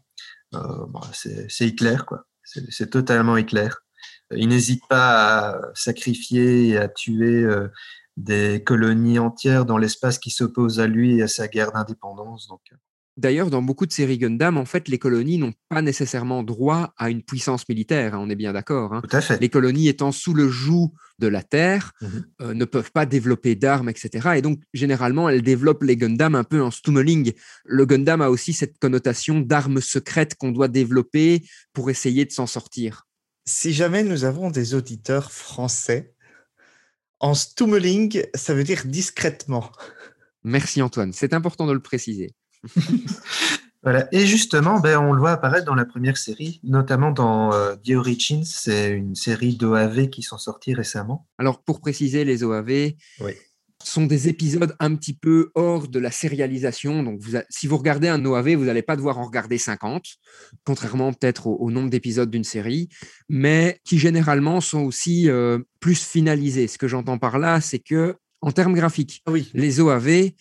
c'est 1.13 1.67
Hitler, 1.67 1.97
quoi. 2.05 2.25
C'est 2.43 2.89
totalement 2.89 3.37
Hitler. 3.37 3.69
Il 4.31 4.49
n'hésite 4.49 4.83
pas 4.89 5.51
à 5.51 5.61
sacrifier 5.73 6.67
et 6.67 6.77
à 6.77 6.89
tuer 6.89 7.47
des 8.17 8.63
colonies 8.63 9.19
entières 9.19 9.65
dans 9.65 9.77
l'espace 9.77 10.19
qui 10.19 10.29
s'opposent 10.29 10.79
à 10.79 10.87
lui 10.87 11.19
et 11.19 11.23
à 11.23 11.27
sa 11.27 11.47
guerre 11.47 11.71
d'indépendance. 11.71 12.47
Donc, 12.47 12.61
D'ailleurs, 13.15 13.51
dans 13.51 13.61
beaucoup 13.61 13.85
de 13.85 13.91
séries 13.91 14.17
Gundam, 14.17 14.57
en 14.57 14.65
fait, 14.65 14.87
les 14.87 14.97
colonies 14.97 15.37
n'ont 15.37 15.53
pas 15.69 15.81
nécessairement 15.81 16.41
droit 16.41 16.93
à 16.97 17.09
une 17.11 17.21
puissance 17.21 17.67
militaire, 17.69 18.15
hein, 18.15 18.19
on 18.21 18.29
est 18.29 18.35
bien 18.35 18.53
d'accord. 18.53 18.93
Hein. 18.93 19.01
Tout 19.07 19.15
à 19.15 19.21
fait. 19.21 19.39
Les 19.39 19.49
colonies 19.49 19.87
étant 19.87 20.11
sous 20.11 20.33
le 20.33 20.49
joug 20.49 20.93
de 21.19 21.27
la 21.27 21.43
Terre, 21.43 21.93
Mmh 22.01 22.07
euh, 22.41 22.53
ne 22.53 22.65
peuvent 22.65 22.91
pas 22.91 23.05
développer 23.05 23.55
d'armes, 23.55 23.89
etc. 23.89 24.31
Et 24.35 24.41
donc, 24.41 24.59
généralement, 24.73 25.29
elles 25.29 25.41
développent 25.41 25.83
les 25.83 25.95
Gundam 25.95 26.35
un 26.35 26.43
peu 26.43 26.61
en 26.61 26.71
stummeling. 26.71 27.33
Le 27.65 27.85
Gundam 27.85 28.21
a 28.21 28.29
aussi 28.29 28.53
cette 28.53 28.79
connotation 28.79 29.39
d'armes 29.39 29.81
secrètes 29.81 30.35
qu'on 30.35 30.51
doit 30.51 30.67
développer 30.67 31.43
pour 31.73 31.89
essayer 31.89 32.25
de 32.25 32.31
s'en 32.31 32.47
sortir. 32.47 33.07
Si 33.45 33.73
jamais 33.73 34.03
nous 34.03 34.23
avons 34.23 34.49
des 34.49 34.73
auditeurs 34.73 35.31
français, 35.31 36.13
en 37.19 37.33
stummeling, 37.33 38.23
ça 38.35 38.53
veut 38.53 38.63
dire 38.63 38.83
discrètement. 38.85 39.71
Merci 40.43 40.81
Antoine, 40.81 41.13
c'est 41.13 41.33
important 41.33 41.67
de 41.67 41.73
le 41.73 41.81
préciser. 41.81 42.33
voilà. 43.83 44.07
Et 44.11 44.25
justement, 44.25 44.79
ben, 44.79 44.97
on 44.99 45.13
le 45.13 45.19
voit 45.19 45.31
apparaître 45.31 45.65
dans 45.65 45.75
la 45.75 45.85
première 45.85 46.17
série, 46.17 46.59
notamment 46.63 47.11
dans 47.11 47.53
euh, 47.53 47.75
The 47.75 47.91
Origins, 47.91 48.45
c'est 48.45 48.91
une 48.91 49.15
série 49.15 49.55
d'OAV 49.55 50.09
qui 50.09 50.21
sont 50.21 50.37
sortis 50.37 50.73
récemment. 50.73 51.27
Alors, 51.37 51.63
pour 51.63 51.81
préciser, 51.81 52.25
les 52.25 52.43
OAV 52.43 52.93
sont 53.83 54.05
des 54.05 54.29
épisodes 54.29 54.75
un 54.79 54.95
petit 54.95 55.13
peu 55.13 55.51
hors 55.55 55.87
de 55.87 55.99
la 55.99 56.11
sérialisation. 56.11 57.03
Donc, 57.03 57.19
vous 57.19 57.37
si 57.49 57.67
vous 57.67 57.77
regardez 57.77 58.07
un 58.07 58.23
OAV, 58.23 58.55
vous 58.55 58.65
n'allez 58.65 58.81
pas 58.81 58.95
devoir 58.95 59.19
en 59.19 59.25
regarder 59.25 59.57
50, 59.57 60.05
contrairement 60.63 61.13
peut-être 61.13 61.47
au, 61.47 61.69
nombre 61.71 61.89
d'épisodes 61.89 62.29
d'une 62.29 62.43
série, 62.43 62.89
mais 63.29 63.79
qui 63.83 63.99
généralement 63.99 64.61
sont 64.61 64.81
aussi 64.81 65.29
euh, 65.29 65.59
plus 65.79 66.01
finalisés. 66.01 66.67
Ce 66.67 66.77
que 66.77 66.87
j'entends 66.87 67.17
par 67.17 67.39
là, 67.39 67.61
c'est 67.61 67.79
que 67.79 68.15
en 68.41 68.51
termes 68.51 68.73
graphiques, 68.73 69.23
oui. 69.27 69.49
les 69.53 69.79
OAV 69.79 70.31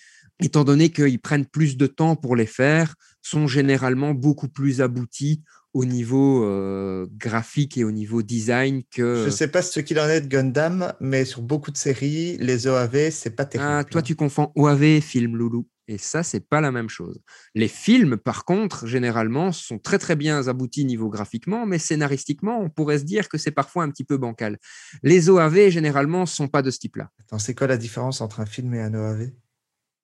étant 0.42 0.64
donné 0.64 0.90
qu'ils 0.90 1.20
prennent 1.20 1.46
plus 1.46 1.76
de 1.76 1.86
temps 1.86 2.16
pour 2.16 2.36
les 2.36 2.46
faire, 2.46 2.94
sont 3.22 3.46
généralement 3.46 4.14
beaucoup 4.14 4.48
plus 4.48 4.80
aboutis 4.80 5.42
au 5.74 5.84
niveau 5.84 6.44
euh, 6.44 7.06
graphique 7.16 7.78
et 7.78 7.84
au 7.84 7.90
niveau 7.90 8.22
design 8.22 8.82
que. 8.90 9.22
Je 9.22 9.26
ne 9.26 9.30
sais 9.30 9.48
pas 9.48 9.62
ce 9.62 9.80
qu'il 9.80 9.98
en 9.98 10.08
est 10.08 10.20
de 10.20 10.26
Gundam, 10.26 10.92
mais 11.00 11.24
sur 11.24 11.42
beaucoup 11.42 11.70
de 11.70 11.78
séries, 11.78 12.36
les 12.38 12.66
OAV, 12.66 13.10
c'est 13.10 13.30
pas 13.30 13.44
terrible. 13.44 13.70
Ah, 13.70 13.84
toi, 13.84 14.02
tu 14.02 14.14
confonds 14.14 14.52
OAV 14.54 14.82
et 14.82 15.00
film, 15.00 15.36
Loulou. 15.36 15.66
Et 15.88 15.98
ça, 15.98 16.22
c'est 16.22 16.46
pas 16.48 16.60
la 16.60 16.70
même 16.70 16.88
chose. 16.88 17.20
Les 17.54 17.68
films, 17.68 18.16
par 18.16 18.44
contre, 18.44 18.86
généralement, 18.86 19.50
sont 19.50 19.78
très 19.78 19.98
très 19.98 20.14
bien 20.14 20.46
aboutis 20.46 20.84
niveau 20.84 21.08
graphiquement, 21.08 21.66
mais 21.66 21.78
scénaristiquement, 21.78 22.60
on 22.60 22.70
pourrait 22.70 22.98
se 22.98 23.04
dire 23.04 23.28
que 23.28 23.36
c'est 23.36 23.50
parfois 23.50 23.82
un 23.82 23.90
petit 23.90 24.04
peu 24.04 24.16
bancal. 24.16 24.58
Les 25.02 25.28
OAV, 25.28 25.70
généralement, 25.70 26.24
sont 26.24 26.48
pas 26.48 26.62
de 26.62 26.70
ce 26.70 26.78
type-là. 26.78 27.10
Attends, 27.20 27.40
c'est 27.40 27.54
quoi 27.54 27.66
la 27.66 27.76
différence 27.76 28.20
entre 28.20 28.40
un 28.40 28.46
film 28.46 28.72
et 28.74 28.80
un 28.80 28.94
OAV 28.94 29.32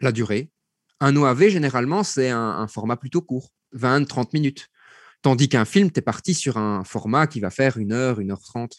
la 0.00 0.12
durée. 0.12 0.50
Un 1.00 1.14
OAV, 1.16 1.48
généralement, 1.48 2.02
c'est 2.02 2.30
un, 2.30 2.66
format 2.66 2.96
plutôt 2.96 3.22
court, 3.22 3.50
20-30 3.76 4.30
minutes. 4.32 4.68
Tandis 5.22 5.48
qu'un 5.48 5.64
film, 5.64 5.90
tu 5.90 5.98
es 5.98 6.02
parti 6.02 6.34
sur 6.34 6.58
un 6.58 6.84
format 6.84 7.26
qui 7.26 7.40
va 7.40 7.50
faire 7.50 7.76
une 7.76 7.92
heure, 7.92 8.20
une 8.20 8.30
heure 8.30 8.42
trente. 8.42 8.78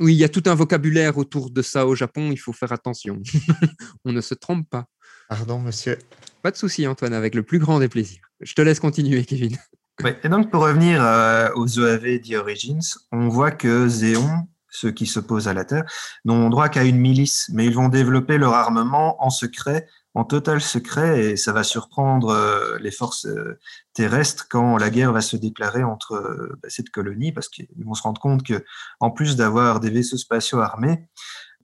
Oui, 0.00 0.14
il 0.14 0.18
y 0.18 0.24
a 0.24 0.28
tout 0.28 0.42
un 0.46 0.54
vocabulaire 0.54 1.18
autour 1.18 1.50
de 1.50 1.62
ça 1.62 1.86
au 1.86 1.94
Japon, 1.94 2.30
il 2.32 2.38
faut 2.38 2.52
faire 2.52 2.72
attention. 2.72 3.20
On 4.04 4.12
ne 4.12 4.20
se 4.20 4.34
trompe 4.34 4.68
pas. 4.68 4.86
Pardon, 5.28 5.58
monsieur. 5.60 5.98
Pas 6.42 6.50
de 6.50 6.56
souci, 6.56 6.86
Antoine, 6.86 7.12
avec 7.12 7.34
le 7.34 7.42
plus 7.42 7.58
grand 7.58 7.78
des 7.78 7.88
plaisirs. 7.88 8.30
Je 8.40 8.54
te 8.54 8.62
laisse 8.62 8.80
continuer, 8.80 9.24
Kevin. 9.24 9.56
Ouais, 10.02 10.18
et 10.24 10.30
donc, 10.30 10.50
pour 10.50 10.62
revenir 10.62 11.04
euh, 11.04 11.50
aux 11.56 11.78
OAV 11.78 12.20
The 12.22 12.32
Origins, 12.36 12.80
on 13.12 13.28
voit 13.28 13.50
que 13.50 13.86
Zéon, 13.86 14.48
ceux 14.70 14.92
qui 14.92 15.04
s'opposent 15.04 15.46
à 15.46 15.52
la 15.52 15.66
Terre, 15.66 15.84
n'ont 16.24 16.48
droit 16.48 16.70
qu'à 16.70 16.84
une 16.84 16.96
milice, 16.96 17.50
mais 17.52 17.66
ils 17.66 17.74
vont 17.74 17.90
développer 17.90 18.38
leur 18.38 18.54
armement 18.54 19.22
en 19.22 19.28
secret, 19.28 19.86
en 20.14 20.24
total 20.24 20.60
secret, 20.60 21.24
et 21.24 21.36
ça 21.36 21.52
va 21.52 21.62
surprendre 21.62 22.30
euh, 22.30 22.78
les 22.80 22.90
forces 22.90 23.26
euh, 23.26 23.58
terrestres 23.94 24.46
quand 24.50 24.76
la 24.76 24.90
guerre 24.90 25.12
va 25.12 25.20
se 25.20 25.36
déclarer 25.36 25.84
entre 25.84 26.14
euh, 26.14 26.58
bah, 26.62 26.68
cette 26.68 26.90
colonie, 26.90 27.32
parce 27.32 27.48
qu'ils 27.48 27.68
vont 27.84 27.94
se 27.94 28.02
rendre 28.02 28.20
compte 28.20 28.44
que, 28.44 28.64
en 28.98 29.10
plus 29.10 29.36
d'avoir 29.36 29.78
des 29.78 29.90
vaisseaux 29.90 30.16
spatiaux 30.16 30.60
armés, 30.60 31.08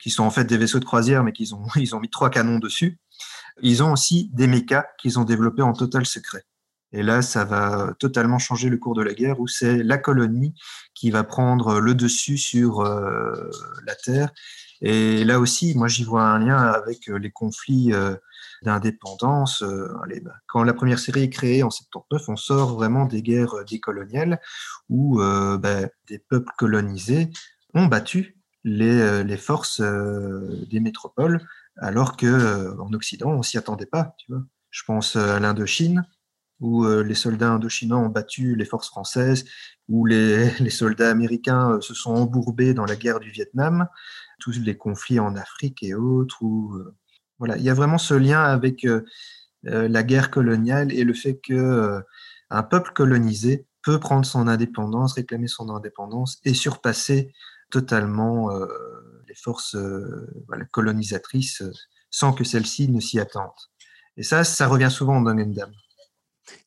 qui 0.01 0.11
sont 0.11 0.23
en 0.23 0.31
fait 0.31 0.45
des 0.45 0.59
vaisseaux 0.59 0.79
de 0.79 0.85
croisière, 0.85 1.25
mais 1.25 1.33
qu'ils 1.33 1.55
ont, 1.55 1.65
ils 1.77 1.97
ont 1.97 2.01
mis 2.01 2.11
trois 2.11 2.31
canons 2.31 2.59
dessus, 2.61 3.01
ils 3.63 3.83
ont 3.83 3.93
aussi 3.93 4.31
des 4.33 4.47
mechas 4.47 4.87
qu'ils 4.99 5.19
ont 5.19 5.25
développés 5.25 5.63
en 5.63 5.73
total 5.73 6.07
secret. 6.07 6.45
Et 6.93 7.03
là, 7.03 7.23
ça 7.23 7.45
va 7.45 7.95
totalement 7.99 8.39
changer 8.39 8.69
le 8.69 8.77
cours 8.77 8.95
de 8.95 9.03
la 9.03 9.13
guerre, 9.13 9.41
où 9.41 9.49
c'est 9.49 9.83
la 9.83 9.99
colonie 9.99 10.55
qui 10.95 11.11
va 11.11 11.25
prendre 11.25 11.81
le 11.81 11.95
dessus 11.95 12.39
sur 12.39 12.85
la 12.85 13.95
Terre. 13.97 14.31
Et 14.81 15.25
là 15.25 15.41
aussi, 15.41 15.75
moi, 15.75 15.89
j'y 15.89 16.05
vois 16.05 16.23
un 16.23 16.39
lien 16.39 16.57
avec 16.57 17.09
les 17.09 17.31
conflits 17.31 17.93
d'indépendance. 18.63 19.63
Euh, 19.63 19.89
bah, 20.23 20.33
quand 20.49 20.63
la 20.63 20.75
première 20.75 20.99
série 20.99 21.25
est 21.25 21.31
créée 21.31 21.63
en 21.63 21.71
79, 21.71 22.29
on 22.29 22.37
sort 22.37 22.75
vraiment 22.75 23.07
des 23.07 23.23
guerres 23.23 23.65
décoloniales 23.69 24.41
où 24.89 25.21
euh, 25.21 25.59
bah, 25.59 25.89
des 26.09 26.19
peuples 26.19 26.53
colonisés 26.59 27.31
ont 27.75 27.87
battu 27.87 28.37
les, 28.65 29.37
forces 29.37 29.81
euh, 29.81 30.67
des 30.71 30.81
métropoles, 30.81 31.47
alors 31.77 32.17
que 32.17 32.77
en 32.81 32.93
Occident, 32.93 33.31
on 33.31 33.43
s'y 33.43 33.59
attendait 33.59 33.87
pas. 33.87 34.15
Tu 34.19 34.33
vois. 34.33 34.43
Je 34.71 34.83
pense 34.85 35.17
à 35.17 35.39
l'Indochine, 35.39 36.05
où 36.61 36.85
euh, 36.85 37.03
les 37.03 37.15
soldats 37.15 37.53
indochinois 37.53 37.99
ont 37.99 38.09
battu 38.09 38.57
les 38.57 38.65
forces 38.65 38.89
françaises, 38.89 39.45
où 39.89 40.07
les, 40.07 40.51
les 40.61 40.71
soldats 40.71 41.11
américains 41.11 41.73
euh, 41.73 41.81
se 41.81 41.95
sont 41.95 42.15
embourbés 42.15 42.75
dans 42.75 42.85
la 42.85 42.97
guerre 42.97 43.21
du 43.21 43.31
Vietnam, 43.31 43.89
tous 44.39 44.59
les 44.59 44.77
conflits 44.77 45.21
en 45.21 45.37
Afrique 45.37 45.83
et 45.83 45.95
autres. 45.95 46.43
Où, 46.43 46.75
euh, 46.77 46.95
voilà, 47.39 47.57
il 47.57 47.63
y 47.63 47.71
a 47.71 47.75
vraiment 47.75 47.99
ce 47.99 48.15
lien 48.15 48.43
avec 48.43 48.85
euh, 48.85 49.05
euh, 49.67 49.89
la 49.89 50.03
guerre 50.03 50.31
coloniale 50.31 50.93
et 50.93 51.05
le 51.05 51.15
fait 51.15 51.39
que 51.43 51.55
euh, 51.55 52.01
un 52.51 52.63
peuple 52.63 52.93
colonisé 52.93 53.67
peut 53.83 54.01
prendre 54.01 54.25
son 54.25 54.49
indépendance, 54.49 55.15
réclamer 55.15 55.49
son 55.49 55.69
indépendance 55.71 56.39
et 56.45 56.55
surpasser 56.55 57.33
totalement 57.71 58.51
les 59.29 59.35
forces 59.35 59.77
colonisatrices 60.73 61.63
sans 62.11 62.33
que 62.33 62.43
celles-ci 62.43 62.89
ne 62.89 63.01
s'y 63.01 63.21
attendent. 63.21 63.51
Et 64.17 64.23
ça, 64.23 64.43
ça 64.45 64.67
revient 64.67 64.91
souvent 64.91 65.21
dans 65.21 65.35
Gundam. 65.35 65.73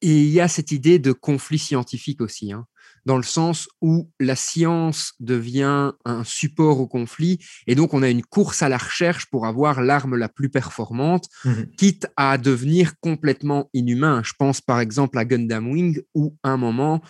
Et 0.01 0.21
il 0.21 0.29
y 0.29 0.39
a 0.39 0.47
cette 0.47 0.71
idée 0.71 0.99
de 0.99 1.11
conflit 1.11 1.59
scientifique 1.59 2.21
aussi, 2.21 2.53
hein, 2.53 2.67
dans 3.05 3.17
le 3.17 3.23
sens 3.23 3.67
où 3.81 4.09
la 4.19 4.35
science 4.35 5.13
devient 5.19 5.91
un 6.05 6.23
support 6.23 6.79
au 6.79 6.87
conflit, 6.87 7.39
et 7.67 7.75
donc 7.75 7.93
on 7.93 8.03
a 8.03 8.09
une 8.09 8.23
course 8.23 8.61
à 8.61 8.69
la 8.69 8.77
recherche 8.77 9.25
pour 9.27 9.45
avoir 9.45 9.81
l'arme 9.81 10.15
la 10.15 10.29
plus 10.29 10.49
performante, 10.49 11.27
Mhm. 11.45 11.67
quitte 11.77 12.07
à 12.17 12.37
devenir 12.37 12.93
complètement 12.99 13.69
inhumain. 13.73 14.21
Je 14.23 14.33
pense 14.37 14.61
par 14.61 14.79
exemple 14.79 15.17
à 15.17 15.25
Gundam 15.25 15.71
Wing, 15.71 16.01
où 16.13 16.35
à 16.43 16.49
un 16.49 16.57
moment, 16.57 17.01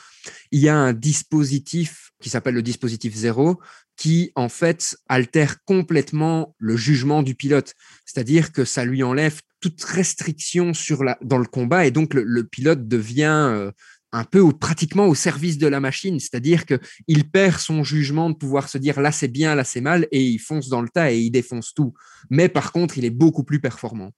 il 0.51 0.61
y 0.61 0.69
a 0.69 0.75
un 0.75 0.93
dispositif 0.93 2.11
qui 2.21 2.29
s'appelle 2.29 2.55
le 2.55 2.61
dispositif 2.61 3.15
zéro, 3.15 3.59
qui 3.95 4.31
en 4.35 4.49
fait 4.49 4.95
altère 5.07 5.63
complètement 5.65 6.55
le 6.57 6.77
jugement 6.77 7.21
du 7.23 7.35
pilote. 7.35 7.73
C'est-à-dire 8.05 8.51
que 8.51 8.65
ça 8.65 8.85
lui 8.85 9.03
enlève 9.03 9.39
toute 9.61 9.83
restriction 9.83 10.73
sur 10.73 11.03
la, 11.03 11.17
dans 11.21 11.37
le 11.37 11.45
combat, 11.45 11.85
et 11.85 11.91
donc 11.91 12.13
le, 12.13 12.23
le 12.23 12.45
pilote 12.45 12.87
devient 12.87 13.49
euh, 13.51 13.71
un 14.11 14.23
peu 14.23 14.39
ou 14.39 14.51
pratiquement 14.51 15.07
au 15.07 15.15
service 15.15 15.57
de 15.57 15.67
la 15.67 15.79
machine, 15.79 16.19
c'est-à-dire 16.19 16.65
que 16.65 16.79
il 17.07 17.29
perd 17.29 17.59
son 17.59 17.83
jugement 17.83 18.29
de 18.29 18.35
pouvoir 18.35 18.69
se 18.69 18.77
dire 18.77 18.99
là 19.01 19.11
c'est 19.11 19.27
bien, 19.27 19.55
là 19.55 19.63
c'est 19.63 19.81
mal, 19.81 20.07
et 20.11 20.23
il 20.23 20.39
fonce 20.39 20.69
dans 20.69 20.81
le 20.81 20.89
tas 20.89 21.11
et 21.11 21.19
il 21.19 21.31
défonce 21.31 21.73
tout. 21.73 21.93
Mais 22.29 22.49
par 22.49 22.71
contre, 22.71 22.97
il 22.97 23.05
est 23.05 23.11
beaucoup 23.11 23.43
plus 23.43 23.59
performant. 23.59 24.11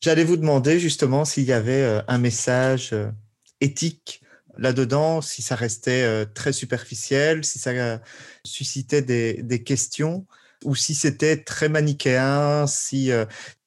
J'allais 0.00 0.24
vous 0.24 0.36
demander 0.36 0.78
justement 0.78 1.24
s'il 1.24 1.44
y 1.44 1.52
avait 1.52 1.82
euh, 1.82 2.02
un 2.08 2.18
message 2.18 2.90
euh, 2.92 3.10
éthique 3.60 4.20
là-dedans, 4.58 5.20
si 5.20 5.42
ça 5.42 5.54
restait 5.54 6.02
euh, 6.02 6.24
très 6.24 6.52
superficiel, 6.52 7.44
si 7.44 7.58
ça 7.58 8.00
suscitait 8.44 9.02
des, 9.02 9.42
des 9.42 9.62
questions, 9.62 10.26
ou 10.64 10.74
si 10.74 10.94
c'était 10.94 11.42
très 11.42 11.68
manichéen, 11.68 12.66
si 12.66 13.10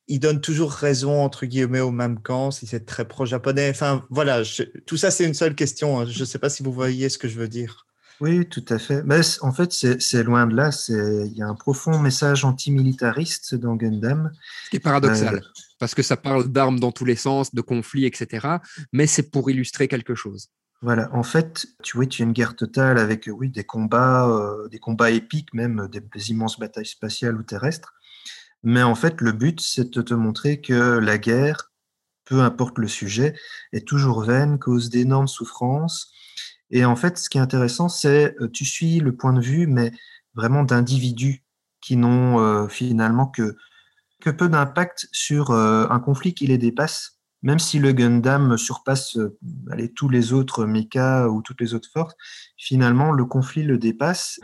il 0.10 0.20
donne 0.20 0.42
toujours 0.42 0.72
raison 0.72 1.24
entre 1.24 1.46
guillemets 1.46 1.80
au 1.80 1.92
même 1.92 2.20
camp, 2.22 2.52
si 2.52 2.68
c'est 2.68 2.86
très 2.86 3.08
pro-japonais. 3.08 3.70
Enfin 3.70 4.04
voilà, 4.10 4.44
je- 4.44 4.64
tout 4.86 4.98
ça 4.98 5.12
c'est 5.12 5.26
une 5.26 5.34
seule 5.34 5.56
question. 5.56 6.00
hein. 6.02 6.06
Je 6.06 6.20
ne 6.20 6.26
sais 6.26 6.40
pas 6.40 6.50
si 6.50 6.62
vous 6.64 6.74
voyez 6.74 7.08
ce 7.10 7.18
que 7.18 7.28
je 7.30 7.38
veux 7.40 7.48
dire. 7.48 7.86
Oui, 8.22 8.46
tout 8.50 8.66
à 8.68 8.80
fait. 8.80 9.02
Mais 9.06 9.22
en 9.40 9.54
fait, 9.54 9.72
c'est 9.72 10.24
loin 10.24 10.46
de 10.46 10.54
là. 10.54 10.72
Il 10.90 11.32
y 11.38 11.42
a 11.42 11.48
un 11.48 11.56
profond 11.56 11.98
message 12.00 12.44
antimilitariste 12.44 13.56
dans 13.56 13.76
Gundam. 13.78 14.32
Ce 14.66 14.70
qui 14.72 14.76
est 14.76 14.80
paradoxal, 14.82 15.36
Euh, 15.36 15.40
parce 15.80 15.96
que 15.96 16.04
ça 16.04 16.18
parle 16.18 16.50
d'armes 16.50 16.82
dans 16.82 16.92
tous 16.92 17.06
les 17.06 17.16
sens, 17.16 17.56
de 17.56 17.62
conflits, 17.62 18.06
etc. 18.06 18.48
Mais 18.92 19.08
c'est 19.08 19.32
pour 19.32 19.50
illustrer 19.50 19.88
quelque 19.88 20.16
chose. 20.16 20.50
Voilà, 20.82 21.10
en 21.14 21.24
fait, 21.24 21.66
tu 21.84 21.98
vois, 21.98 22.06
tu 22.06 22.22
as 22.22 22.26
une 22.26 22.32
guerre 22.34 22.56
totale 22.58 22.98
avec 23.00 23.30
oui, 23.32 23.50
des 23.50 23.64
combats, 23.66 24.28
euh, 24.30 24.68
des 24.70 24.80
combats 24.80 25.12
épiques, 25.12 25.54
même 25.54 25.88
des, 25.92 26.00
des 26.02 26.30
immenses 26.32 26.58
batailles 26.60 26.86
spatiales 26.86 27.36
ou 27.38 27.44
terrestres. 27.44 27.94
Mais 28.64 28.84
en 28.84 28.96
fait, 28.96 29.22
le 29.22 29.32
but, 29.32 29.62
c'est 29.62 29.94
de 29.94 30.02
te 30.02 30.14
montrer 30.14 30.62
que 30.62 31.00
la 31.00 31.18
guerre, 31.18 31.72
peu 32.26 32.42
importe 32.42 32.78
le 32.78 32.88
sujet, 32.88 33.36
est 33.74 33.88
toujours 33.88 34.24
vaine, 34.24 34.60
cause 34.60 34.90
d'énormes 34.90 35.28
souffrances. 35.28 36.12
Et 36.72 36.86
en 36.86 36.96
fait, 36.96 37.18
ce 37.18 37.30
qui 37.30 37.38
est 37.38 37.42
intéressant, 37.42 37.90
c'est 37.90 38.36
euh, 38.42 38.50
tu 38.52 38.66
suis 38.66 39.00
le 39.00 39.16
point 39.16 39.34
de 39.34 39.42
vue, 39.42 39.68
mais 39.68 39.92
vraiment 40.36 40.64
d'individus 40.64 41.44
qui 41.82 41.96
n'ont 41.96 42.40
euh, 42.40 42.68
finalement 42.68 43.28
que, 43.28 43.56
peu 44.38 44.50
d'impact 44.50 45.08
sur 45.12 45.52
euh, 45.52 45.88
un 45.90 46.00
conflit 46.00 46.34
qui 46.34 46.46
les 46.48 46.58
dépasse 46.58 47.20
même 47.42 47.60
si 47.60 47.80
le 47.80 47.94
Gundam 47.94 48.58
surpasse 48.58 49.18
tous 49.96 50.10
les 50.10 50.34
autres 50.34 50.66
mechas 50.66 51.28
ou 51.28 51.42
toutes 51.42 51.62
les 51.62 51.74
autres 51.74 51.90
forces, 51.92 52.16
finalement, 52.58 53.12
le 53.12 53.26
conflit 53.26 53.64
le 53.64 53.78
dépasse. 53.78 54.40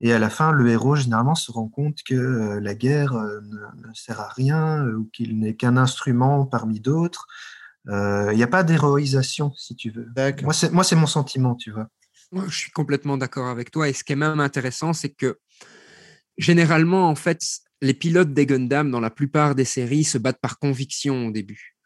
Et 0.00 0.12
à 0.12 0.18
la 0.18 0.28
fin, 0.28 0.52
le 0.52 0.68
héros, 0.68 0.96
généralement, 0.96 1.34
se 1.34 1.50
rend 1.50 1.68
compte 1.68 2.02
que 2.02 2.14
euh, 2.14 2.60
la 2.60 2.74
guerre 2.74 3.14
euh, 3.14 3.40
ne, 3.42 3.88
ne 3.88 3.94
sert 3.94 4.20
à 4.20 4.28
rien 4.28 4.84
euh, 4.84 4.96
ou 4.96 5.04
qu'il 5.12 5.38
n'est 5.38 5.56
qu'un 5.56 5.76
instrument 5.76 6.44
parmi 6.44 6.80
d'autres. 6.80 7.26
Il 7.88 8.34
n'y 8.34 8.42
a 8.42 8.48
pas 8.48 8.64
d'héroïsation, 8.64 9.52
si 9.54 9.76
tu 9.76 9.90
veux. 9.90 10.08
Moi, 10.42 10.52
c'est 10.52 10.72
moi, 10.72 10.82
c'est 10.82 10.96
mon 10.96 11.06
sentiment, 11.06 11.54
tu 11.54 11.70
vois. 11.70 11.86
Moi, 12.32 12.44
je 12.48 12.56
suis 12.56 12.72
complètement 12.72 13.16
d'accord 13.16 13.46
avec 13.46 13.70
toi. 13.70 13.88
Et 13.88 13.92
ce 13.92 14.02
qui 14.02 14.12
est 14.12 14.16
même 14.16 14.40
intéressant, 14.40 14.92
c'est 14.92 15.10
que 15.10 15.38
généralement, 16.36 17.08
en 17.08 17.14
fait, 17.14 17.40
les 17.82 17.94
pilotes 17.94 18.34
des 18.34 18.44
Gundam, 18.44 18.90
dans 18.90 18.98
la 18.98 19.10
plupart 19.10 19.54
des 19.54 19.64
séries, 19.64 20.02
se 20.02 20.18
battent 20.18 20.40
par 20.40 20.58
conviction 20.58 21.28
au 21.28 21.30
début. 21.30 21.76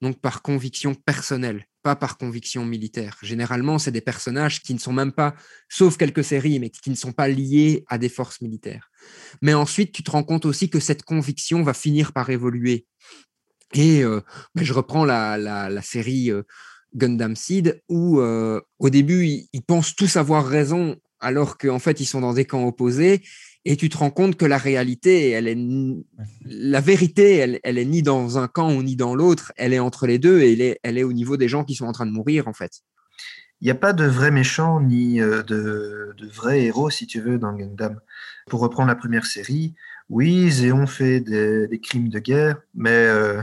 Donc 0.00 0.20
par 0.20 0.42
conviction 0.42 0.94
personnelle, 0.94 1.66
par 1.96 2.18
conviction 2.18 2.64
militaire. 2.64 3.16
Généralement, 3.22 3.78
c'est 3.78 3.90
des 3.90 4.00
personnages 4.00 4.62
qui 4.62 4.74
ne 4.74 4.78
sont 4.78 4.92
même 4.92 5.12
pas, 5.12 5.34
sauf 5.68 5.96
quelques 5.96 6.24
séries, 6.24 6.58
mais 6.58 6.70
qui 6.70 6.90
ne 6.90 6.94
sont 6.94 7.12
pas 7.12 7.28
liés 7.28 7.84
à 7.88 7.98
des 7.98 8.08
forces 8.08 8.40
militaires. 8.40 8.90
Mais 9.42 9.54
ensuite, 9.54 9.92
tu 9.92 10.02
te 10.02 10.10
rends 10.10 10.24
compte 10.24 10.46
aussi 10.46 10.70
que 10.70 10.80
cette 10.80 11.02
conviction 11.02 11.62
va 11.62 11.74
finir 11.74 12.12
par 12.12 12.30
évoluer. 12.30 12.86
Et 13.74 14.02
euh, 14.02 14.20
ben, 14.54 14.64
je 14.64 14.72
reprends 14.72 15.04
la, 15.04 15.36
la, 15.36 15.68
la 15.68 15.82
série 15.82 16.30
euh, 16.30 16.42
Gundam 16.94 17.36
Seed, 17.36 17.82
où 17.88 18.20
euh, 18.20 18.60
au 18.78 18.90
début, 18.90 19.26
ils, 19.26 19.48
ils 19.52 19.62
pensent 19.62 19.94
tous 19.94 20.16
avoir 20.16 20.46
raison, 20.46 20.96
alors 21.20 21.58
qu'en 21.58 21.78
fait, 21.78 22.00
ils 22.00 22.06
sont 22.06 22.20
dans 22.20 22.34
des 22.34 22.44
camps 22.44 22.64
opposés. 22.64 23.22
Et 23.64 23.76
tu 23.76 23.88
te 23.88 23.98
rends 23.98 24.10
compte 24.10 24.36
que 24.36 24.46
la 24.46 24.56
réalité, 24.56 25.30
elle 25.30 25.46
est 25.48 25.58
la 26.44 26.80
vérité, 26.80 27.36
elle, 27.36 27.60
elle 27.64 27.76
est 27.78 27.84
ni 27.84 28.02
dans 28.02 28.38
un 28.38 28.48
camp 28.48 28.72
ou 28.74 28.82
ni 28.82 28.96
dans 28.96 29.14
l'autre, 29.14 29.52
elle 29.56 29.74
est 29.74 29.78
entre 29.78 30.06
les 30.06 30.18
deux 30.18 30.40
et 30.40 30.52
elle 30.54 30.60
est, 30.62 30.80
elle 30.82 30.96
est 30.98 31.02
au 31.04 31.12
niveau 31.12 31.36
des 31.36 31.48
gens 31.48 31.64
qui 31.64 31.74
sont 31.74 31.86
en 31.86 31.92
train 31.92 32.06
de 32.06 32.12
mourir, 32.12 32.48
en 32.48 32.54
fait. 32.54 32.80
Il 33.60 33.64
n'y 33.64 33.70
a 33.72 33.74
pas 33.74 33.92
de 33.92 34.04
vrais 34.04 34.30
méchants 34.30 34.80
ni 34.80 35.20
euh, 35.20 35.42
de, 35.42 36.14
de 36.16 36.26
vrais 36.28 36.62
héros, 36.62 36.90
si 36.90 37.06
tu 37.06 37.20
veux, 37.20 37.38
dans 37.38 37.52
Gundam. 37.52 38.00
Pour 38.48 38.60
reprendre 38.60 38.88
la 38.88 38.94
première 38.94 39.26
série, 39.26 39.74
oui, 40.08 40.50
Zéon 40.50 40.86
fait 40.86 41.20
des, 41.20 41.66
des 41.66 41.80
crimes 41.80 42.08
de 42.08 42.20
guerre, 42.20 42.56
mais 42.74 42.90
euh, 42.90 43.42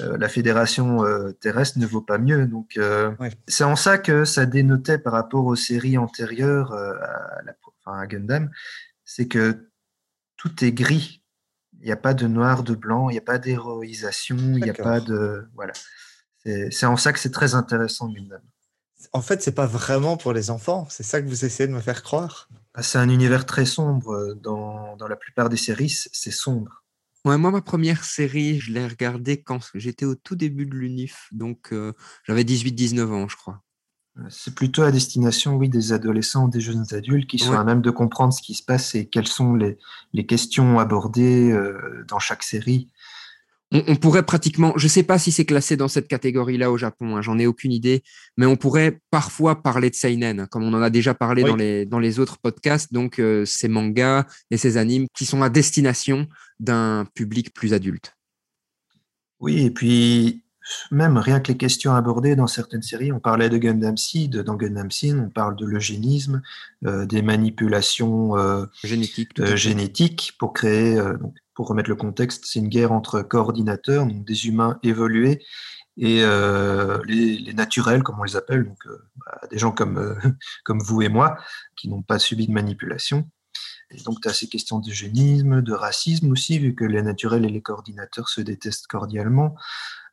euh, 0.00 0.16
la 0.18 0.28
fédération 0.28 1.04
euh, 1.04 1.32
terrestre 1.32 1.78
ne 1.78 1.86
vaut 1.86 2.02
pas 2.02 2.18
mieux. 2.18 2.46
Donc, 2.46 2.76
euh, 2.76 3.12
Ouais. 3.18 3.30
c'est 3.48 3.64
en 3.64 3.74
ça 3.76 3.96
que 3.98 4.24
ça 4.24 4.44
dénotait 4.46 4.98
par 4.98 5.14
rapport 5.14 5.46
aux 5.46 5.56
séries 5.56 5.96
antérieures 5.98 6.72
euh, 6.72 6.92
à, 7.00 7.42
la, 7.46 7.54
enfin, 7.84 7.98
à 7.98 8.06
Gundam, 8.06 8.50
c'est 9.04 9.28
que 9.28 9.70
tout 10.36 10.64
est 10.64 10.72
gris. 10.72 11.22
Il 11.80 11.86
n'y 11.86 11.92
a 11.92 11.96
pas 11.96 12.14
de 12.14 12.26
noir, 12.26 12.62
de 12.62 12.74
blanc, 12.74 13.10
il 13.10 13.12
n'y 13.12 13.18
a 13.18 13.22
pas 13.22 13.38
d'héroïsation, 13.38 14.36
il 14.36 14.62
n'y 14.62 14.70
a 14.70 14.74
pas 14.74 15.00
de. 15.00 15.46
Voilà. 15.54 15.72
C'est 16.44 16.86
en 16.86 16.96
ça 16.96 17.12
que 17.12 17.18
c'est 17.18 17.30
très 17.30 17.54
intéressant, 17.54 18.08
Gundam. 18.08 18.42
En 19.12 19.22
fait, 19.22 19.42
c'est 19.42 19.54
pas 19.54 19.66
vraiment 19.66 20.16
pour 20.16 20.32
les 20.32 20.50
enfants. 20.50 20.86
C'est 20.90 21.02
ça 21.02 21.20
que 21.20 21.26
vous 21.26 21.44
essayez 21.44 21.66
de 21.66 21.72
me 21.72 21.80
faire 21.80 22.02
croire? 22.02 22.48
Ah, 22.74 22.82
c'est 22.82 22.98
un 22.98 23.08
univers 23.08 23.46
très 23.46 23.66
sombre. 23.66 24.34
Dans, 24.34 24.96
dans 24.96 25.08
la 25.08 25.16
plupart 25.16 25.48
des 25.48 25.56
séries, 25.56 25.90
c'est 25.90 26.30
sombre. 26.30 26.84
Ouais, 27.24 27.38
moi, 27.38 27.50
ma 27.50 27.62
première 27.62 28.04
série, 28.04 28.60
je 28.60 28.70
l'ai 28.70 28.86
regardée 28.86 29.40
quand 29.42 29.60
j'étais 29.74 30.04
au 30.04 30.14
tout 30.14 30.36
début 30.36 30.66
de 30.66 30.74
l'UNIF, 30.74 31.28
donc 31.32 31.72
euh, 31.72 31.94
j'avais 32.24 32.42
18-19 32.42 33.06
ans, 33.12 33.28
je 33.28 33.36
crois. 33.36 33.62
C'est 34.28 34.54
plutôt 34.54 34.82
à 34.82 34.92
destination, 34.92 35.56
oui, 35.56 35.68
des 35.68 35.92
adolescents, 35.92 36.46
des 36.46 36.60
jeunes 36.60 36.84
adultes 36.92 37.28
qui 37.28 37.38
sont 37.38 37.54
à 37.54 37.64
même 37.64 37.82
de 37.82 37.90
comprendre 37.90 38.32
ce 38.32 38.40
qui 38.40 38.54
se 38.54 38.62
passe 38.62 38.94
et 38.94 39.06
quelles 39.06 39.26
sont 39.26 39.54
les, 39.54 39.76
les 40.12 40.24
questions 40.24 40.78
abordées 40.78 41.50
euh, 41.50 42.04
dans 42.06 42.20
chaque 42.20 42.44
série. 42.44 42.88
On, 43.72 43.82
on 43.88 43.96
pourrait 43.96 44.22
pratiquement, 44.22 44.72
je 44.76 44.84
ne 44.84 44.88
sais 44.88 45.02
pas 45.02 45.18
si 45.18 45.32
c'est 45.32 45.44
classé 45.44 45.76
dans 45.76 45.88
cette 45.88 46.06
catégorie-là 46.06 46.70
au 46.70 46.78
Japon, 46.78 47.16
hein, 47.16 47.22
j'en 47.22 47.40
ai 47.40 47.46
aucune 47.46 47.72
idée, 47.72 48.04
mais 48.36 48.46
on 48.46 48.54
pourrait 48.54 49.00
parfois 49.10 49.62
parler 49.62 49.90
de 49.90 49.96
seinen, 49.96 50.46
comme 50.46 50.62
on 50.62 50.72
en 50.74 50.82
a 50.82 50.90
déjà 50.90 51.12
parlé 51.12 51.42
Oui. 51.42 51.50
dans, 51.50 51.56
les, 51.56 51.84
dans 51.84 51.98
les 51.98 52.20
autres 52.20 52.38
podcasts, 52.38 52.92
donc 52.92 53.18
euh, 53.18 53.44
ces 53.44 53.66
mangas 53.66 54.26
et 54.52 54.58
ces 54.58 54.76
animes 54.76 55.06
qui 55.12 55.26
sont 55.26 55.42
à 55.42 55.50
destination 55.50 56.28
d'un 56.60 57.04
public 57.14 57.52
plus 57.52 57.74
adulte. 57.74 58.14
Oui, 59.40 59.64
et 59.64 59.70
puis 59.72 60.43
même 60.90 61.18
rien 61.18 61.40
que 61.40 61.48
les 61.48 61.56
questions 61.56 61.94
abordées 61.94 62.36
dans 62.36 62.46
certaines 62.46 62.82
séries, 62.82 63.12
on 63.12 63.20
parlait 63.20 63.48
de 63.48 63.58
Gundam 63.58 63.96
Seed, 63.96 64.36
dans 64.38 64.54
Gundam 64.54 64.90
Seed, 64.90 65.16
on 65.16 65.30
parle 65.30 65.56
de 65.56 65.66
l'eugénisme, 65.66 66.42
euh, 66.86 67.06
des 67.06 67.22
manipulations 67.22 68.36
euh, 68.36 68.66
euh, 68.84 69.56
génétiques 69.56 70.32
pour 70.38 70.52
créer, 70.52 70.96
donc, 71.20 71.34
pour 71.54 71.68
remettre 71.68 71.90
le 71.90 71.96
contexte, 71.96 72.44
c'est 72.46 72.58
une 72.58 72.68
guerre 72.68 72.92
entre 72.92 73.22
coordinateurs, 73.22 74.06
donc 74.06 74.24
des 74.24 74.46
humains 74.46 74.78
évolués, 74.82 75.40
et 75.96 76.22
euh, 76.22 77.00
les, 77.06 77.38
les 77.38 77.54
naturels, 77.54 78.02
comme 78.02 78.18
on 78.18 78.24
les 78.24 78.36
appelle, 78.36 78.64
donc 78.64 78.86
euh, 78.86 79.08
bah, 79.24 79.40
des 79.50 79.58
gens 79.58 79.72
comme, 79.72 79.98
euh, 79.98 80.14
comme 80.64 80.80
vous 80.80 81.02
et 81.02 81.08
moi, 81.08 81.38
qui 81.76 81.88
n'ont 81.88 82.02
pas 82.02 82.18
subi 82.18 82.46
de 82.46 82.52
manipulation. 82.52 83.30
Et 83.90 84.02
donc, 84.02 84.20
tu 84.20 84.28
as 84.28 84.32
ces 84.32 84.48
questions 84.48 84.80
d'eugénisme, 84.80 85.62
de 85.62 85.72
racisme 85.72 86.32
aussi, 86.32 86.58
vu 86.58 86.74
que 86.74 86.84
les 86.84 87.02
naturels 87.02 87.44
et 87.44 87.50
les 87.50 87.62
coordinateurs 87.62 88.28
se 88.28 88.40
détestent 88.40 88.88
cordialement. 88.88 89.54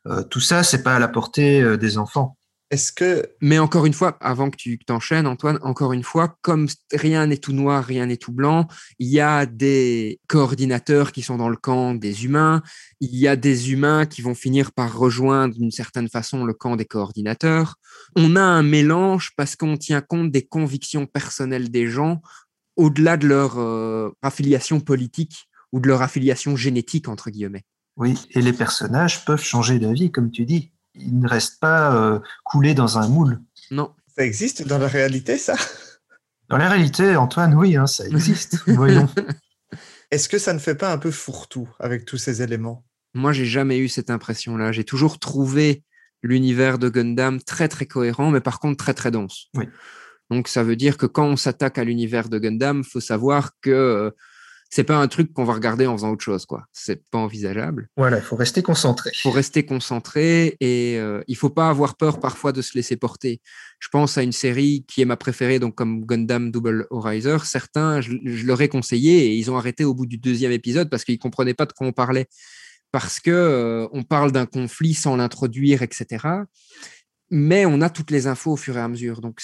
Euh, 0.06 0.22
tout 0.22 0.40
ça, 0.40 0.62
c'est 0.62 0.82
pas 0.82 0.96
à 0.96 0.98
la 0.98 1.08
portée 1.08 1.60
euh, 1.60 1.76
des 1.76 1.98
enfants. 1.98 2.36
Est-ce 2.72 2.90
que 2.90 3.28
Mais 3.42 3.58
encore 3.58 3.84
une 3.84 3.92
fois, 3.92 4.16
avant 4.22 4.48
que 4.48 4.56
tu 4.56 4.78
t'enchaînes, 4.78 5.26
Antoine, 5.26 5.58
encore 5.60 5.92
une 5.92 6.02
fois, 6.02 6.38
comme 6.40 6.68
rien 6.90 7.26
n'est 7.26 7.36
tout 7.36 7.52
noir, 7.52 7.84
rien 7.84 8.06
n'est 8.06 8.16
tout 8.16 8.32
blanc, 8.32 8.66
il 8.98 9.08
y 9.08 9.20
a 9.20 9.44
des 9.44 10.20
coordinateurs 10.26 11.12
qui 11.12 11.20
sont 11.20 11.36
dans 11.36 11.50
le 11.50 11.56
camp 11.58 11.94
des 11.94 12.24
humains, 12.24 12.62
il 13.00 13.14
y 13.14 13.28
a 13.28 13.36
des 13.36 13.72
humains 13.72 14.06
qui 14.06 14.22
vont 14.22 14.34
finir 14.34 14.72
par 14.72 14.96
rejoindre 14.96 15.54
d'une 15.54 15.70
certaine 15.70 16.08
façon 16.08 16.46
le 16.46 16.54
camp 16.54 16.76
des 16.76 16.86
coordinateurs. 16.86 17.74
On 18.16 18.36
a 18.36 18.42
un 18.42 18.62
mélange 18.62 19.32
parce 19.36 19.54
qu'on 19.54 19.76
tient 19.76 20.00
compte 20.00 20.30
des 20.30 20.46
convictions 20.46 21.04
personnelles 21.04 21.70
des 21.70 21.88
gens 21.88 22.22
au-delà 22.76 23.18
de 23.18 23.26
leur 23.26 23.58
euh, 23.58 24.08
affiliation 24.22 24.80
politique 24.80 25.46
ou 25.72 25.80
de 25.80 25.88
leur 25.88 26.00
affiliation 26.00 26.56
génétique, 26.56 27.08
entre 27.08 27.28
guillemets. 27.28 27.64
Oui, 28.02 28.18
et 28.32 28.42
les 28.42 28.52
personnages 28.52 29.24
peuvent 29.24 29.44
changer 29.44 29.78
d'avis, 29.78 30.10
comme 30.10 30.32
tu 30.32 30.44
dis. 30.44 30.72
Ils 30.96 31.20
ne 31.20 31.28
restent 31.28 31.60
pas 31.60 31.94
euh, 31.94 32.18
coulés 32.42 32.74
dans 32.74 32.98
un 32.98 33.06
moule. 33.06 33.40
Non. 33.70 33.94
ça 34.16 34.24
existe 34.24 34.66
dans 34.66 34.78
la 34.78 34.88
réalité, 34.88 35.38
ça? 35.38 35.54
Dans 36.48 36.56
la 36.56 36.68
réalité, 36.68 37.14
Antoine, 37.14 37.54
oui, 37.54 37.76
hein, 37.76 37.86
ça 37.86 38.04
existe. 38.04 38.58
Voyons. 38.66 39.08
Est-ce 40.10 40.28
que 40.28 40.38
ça 40.38 40.52
ne 40.52 40.58
fait 40.58 40.74
pas 40.74 40.92
un 40.92 40.98
peu 40.98 41.12
fourre-tout 41.12 41.68
avec 41.78 42.04
tous 42.04 42.18
ces 42.18 42.42
éléments? 42.42 42.84
Moi, 43.14 43.32
j'ai 43.32 43.46
jamais 43.46 43.78
eu 43.78 43.88
cette 43.88 44.10
impression-là. 44.10 44.72
J'ai 44.72 44.82
toujours 44.82 45.20
trouvé 45.20 45.84
l'univers 46.24 46.80
de 46.80 46.88
Gundam 46.88 47.40
très 47.40 47.68
très 47.68 47.86
cohérent, 47.86 48.32
mais 48.32 48.40
par 48.40 48.58
contre 48.58 48.82
très 48.82 48.94
très 48.94 49.12
dense. 49.12 49.46
Oui. 49.54 49.68
Donc 50.28 50.48
ça 50.48 50.64
veut 50.64 50.76
dire 50.76 50.96
que 50.96 51.06
quand 51.06 51.26
on 51.26 51.36
s'attaque 51.36 51.78
à 51.78 51.84
l'univers 51.84 52.28
de 52.28 52.40
Gundam, 52.40 52.82
faut 52.82 53.00
savoir 53.00 53.52
que 53.60 53.70
euh, 53.70 54.10
c'est 54.72 54.84
pas 54.84 54.96
un 54.96 55.06
truc 55.06 55.34
qu'on 55.34 55.44
va 55.44 55.52
regarder 55.52 55.86
en 55.86 55.94
faisant 55.98 56.12
autre 56.12 56.24
chose, 56.24 56.46
quoi. 56.46 56.64
C'est 56.72 57.06
pas 57.10 57.18
envisageable. 57.18 57.90
Voilà, 57.98 58.16
il 58.16 58.22
faut 58.22 58.36
rester 58.36 58.62
concentré. 58.62 59.10
Il 59.12 59.20
faut 59.20 59.30
rester 59.30 59.66
concentré 59.66 60.56
et 60.60 60.96
euh, 60.98 61.22
il 61.28 61.36
faut 61.36 61.50
pas 61.50 61.68
avoir 61.68 61.94
peur 61.98 62.20
parfois 62.20 62.52
de 62.52 62.62
se 62.62 62.74
laisser 62.74 62.96
porter. 62.96 63.42
Je 63.80 63.88
pense 63.92 64.16
à 64.16 64.22
une 64.22 64.32
série 64.32 64.86
qui 64.88 65.02
est 65.02 65.04
ma 65.04 65.18
préférée, 65.18 65.58
donc 65.58 65.74
comme 65.74 66.06
Gundam 66.06 66.50
Double 66.50 66.86
Horizon. 66.88 67.38
Certains, 67.40 68.00
je, 68.00 68.12
je 68.24 68.46
leur 68.46 68.62
ai 68.62 68.68
conseillé 68.68 69.26
et 69.26 69.34
ils 69.34 69.50
ont 69.50 69.58
arrêté 69.58 69.84
au 69.84 69.92
bout 69.92 70.06
du 70.06 70.16
deuxième 70.16 70.52
épisode 70.52 70.88
parce 70.88 71.04
qu'ils 71.04 71.18
comprenaient 71.18 71.52
pas 71.52 71.66
de 71.66 71.74
quoi 71.74 71.86
on 71.86 71.92
parlait. 71.92 72.26
Parce 72.92 73.20
que 73.20 73.30
euh, 73.30 73.86
on 73.92 74.04
parle 74.04 74.32
d'un 74.32 74.46
conflit 74.46 74.94
sans 74.94 75.16
l'introduire, 75.16 75.82
etc. 75.82 76.26
Mais 77.34 77.64
on 77.64 77.80
a 77.80 77.88
toutes 77.88 78.10
les 78.10 78.26
infos 78.26 78.52
au 78.52 78.56
fur 78.56 78.76
et 78.76 78.80
à 78.80 78.88
mesure. 78.88 79.22
Donc, 79.22 79.40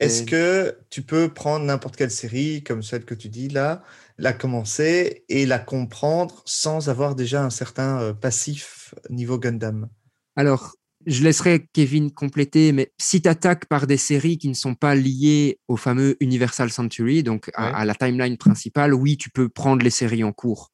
Est-ce 0.00 0.22
que 0.22 0.76
tu 0.90 1.00
peux 1.00 1.32
prendre 1.32 1.64
n'importe 1.64 1.96
quelle 1.96 2.10
série 2.10 2.62
comme 2.62 2.82
celle 2.82 3.06
que 3.06 3.14
tu 3.14 3.30
dis 3.30 3.48
là, 3.48 3.82
la 4.18 4.34
commencer 4.34 5.24
et 5.30 5.46
la 5.46 5.58
comprendre 5.58 6.42
sans 6.44 6.90
avoir 6.90 7.14
déjà 7.14 7.42
un 7.42 7.48
certain 7.50 8.00
euh, 8.02 8.12
passif 8.12 8.94
niveau 9.08 9.38
Gundam? 9.38 9.88
Alors, 10.36 10.74
je 11.06 11.22
laisserai 11.22 11.66
Kevin 11.72 12.12
compléter, 12.12 12.72
mais 12.72 12.92
si 13.00 13.22
tu 13.22 13.28
attaques 13.28 13.66
par 13.66 13.86
des 13.86 13.96
séries 13.96 14.38
qui 14.38 14.48
ne 14.48 14.54
sont 14.54 14.74
pas 14.74 14.94
liées 14.94 15.58
au 15.68 15.76
fameux 15.76 16.16
Universal 16.20 16.70
Century, 16.70 17.22
donc 17.22 17.50
à, 17.54 17.66
Ouais. 17.66 17.72
à 17.74 17.84
la 17.84 17.94
timeline 17.94 18.36
principale, 18.36 18.92
oui, 18.94 19.16
tu 19.16 19.30
peux 19.30 19.48
prendre 19.48 19.82
les 19.82 19.90
séries 19.90 20.22
en 20.24 20.32
cours. 20.32 20.71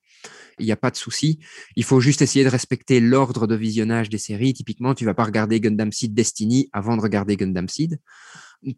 Il 0.58 0.66
n'y 0.66 0.72
a 0.72 0.76
pas 0.76 0.90
de 0.90 0.96
souci. 0.96 1.38
Il 1.76 1.84
faut 1.84 2.00
juste 2.00 2.22
essayer 2.22 2.44
de 2.44 2.50
respecter 2.50 3.00
l'ordre 3.00 3.46
de 3.46 3.54
visionnage 3.54 4.08
des 4.08 4.18
séries. 4.18 4.54
Typiquement, 4.54 4.94
tu 4.94 5.04
vas 5.04 5.14
pas 5.14 5.24
regarder 5.24 5.60
Gundam 5.60 5.92
Seed 5.92 6.14
Destiny 6.14 6.68
avant 6.72 6.96
de 6.96 7.02
regarder 7.02 7.36
Gundam 7.36 7.68
Seed. 7.68 7.98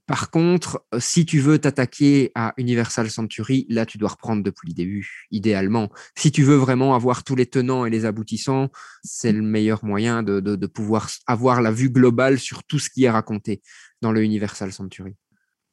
Par 0.07 0.31
contre, 0.31 0.85
euh, 0.93 1.01
si 1.01 1.25
tu 1.25 1.41
veux 1.41 1.59
t'attaquer 1.59 2.33
à 2.35 2.53
Universal 2.59 3.11
Century, 3.11 3.65
là, 3.71 3.87
tu 3.87 3.97
dois 3.97 4.11
reprendre 4.11 4.43
depuis 4.43 4.69
le 4.69 4.75
début, 4.75 5.27
idéalement. 5.31 5.89
Si 6.17 6.31
tu 6.31 6.43
veux 6.43 6.57
vraiment 6.57 6.95
avoir 6.95 7.25
tous 7.25 7.35
les 7.35 7.47
tenants 7.47 7.87
et 7.87 7.91
les 7.91 8.05
aboutissants, 8.05 8.69
c'est 9.03 9.33
le 9.33 9.41
meilleur 9.41 9.83
moyen 9.83 10.23
de, 10.23 10.41
de- 10.41 10.57
de 10.57 10.67
pouvoir 10.67 11.09
avoir 11.27 11.63
la 11.63 11.71
vue 11.73 11.89
globale 11.91 12.39
sur 12.39 12.63
tout 12.65 12.79
ce 12.79 12.91
qui 12.91 13.05
est 13.05 13.11
raconté 13.11 13.63
dans 14.03 14.13
le 14.13 14.23
Universal 14.23 14.71
Century. 14.71 15.15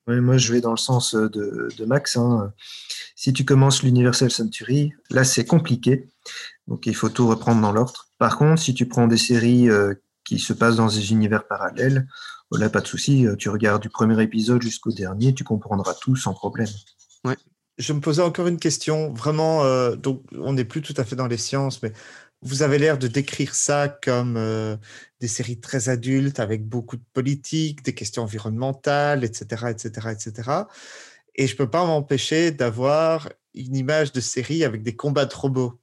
Oui, 0.08 0.20
moi, 0.22 0.38
je 0.38 0.54
vais 0.54 0.62
dans 0.62 0.72
le 0.72 0.78
sens 0.78 1.16
euh, 1.16 1.30
de, 1.30 1.68
de 1.78 1.86
Max. 1.86 2.16
hein. 2.18 2.54
Si 3.16 3.34
tu 3.34 3.44
commences 3.46 3.84
l'Universal 3.84 4.32
Century, 4.32 4.94
là, 5.10 5.24
c'est 5.24 5.46
compliqué. 5.46 6.08
Donc, 6.68 6.86
il 6.86 6.96
faut 6.96 7.10
tout 7.10 7.28
reprendre 7.28 7.62
dans 7.62 7.72
l'ordre. 7.72 8.08
Par 8.18 8.38
contre, 8.38 8.62
si 8.62 8.74
tu 8.74 8.88
prends 8.88 9.08
des 9.08 9.18
séries 9.18 9.70
euh, 9.70 9.94
qui 10.24 10.40
se 10.40 10.54
passent 10.54 10.78
dans 10.78 10.88
des 10.88 11.12
univers 11.12 11.48
parallèles, 11.48 12.08
oh 12.52 12.58
là, 12.58 12.70
pas 12.70 12.82
de 12.82 12.88
souci. 12.88 13.26
euh, 13.28 13.36
Tu 13.36 13.50
regardes 13.50 13.82
du 13.82 13.90
premier 13.90 14.22
épisode 14.22 14.62
jusqu'au 14.62 14.92
dernier, 14.92 15.34
tu 15.34 15.44
comprendras 15.44 15.94
tout 15.94 16.16
sans 16.16 16.34
problème. 16.34 16.70
Je 17.80 17.94
me 17.94 18.00
posais 18.00 18.24
encore 18.24 18.48
une 18.48 18.58
question, 18.58 19.14
vraiment, 19.14 19.64
euh, 19.64 19.96
donc 19.96 20.24
on 20.36 20.54
n'est 20.54 20.66
plus 20.66 20.82
tout 20.82 20.96
à 20.98 21.04
fait 21.04 21.16
dans 21.16 21.28
les 21.28 21.38
sciences, 21.38 21.84
mais 21.84 21.94
vous 22.42 22.62
avez 22.62 22.78
l'air 22.78 22.98
de 22.98 23.08
décrire 23.08 23.56
ça 23.56 23.90
comme 23.90 24.38
euh, 24.38 24.78
des 25.20 25.28
séries 25.28 25.60
très 25.60 25.90
adultes 25.90 26.40
avec 26.40 26.68
beaucoup 26.68 26.98
de 26.98 27.04
politique, 27.14 27.84
des 27.84 27.94
questions 27.94 28.24
environnementales, 28.24 29.24
etc., 29.24 29.68
etc., 29.70 30.10
etc. 30.12 30.52
Et 31.36 31.48
je 31.48 31.56
peux 31.56 31.70
pas 31.70 31.86
m'empêcher 31.86 32.52
d'avoir 32.52 33.30
une 33.54 33.76
image 33.76 34.12
de 34.12 34.20
série 34.20 34.64
avec 34.64 34.84
des 34.84 34.96
combats 34.96 35.26
de 35.26 35.34
robots. 35.34 35.80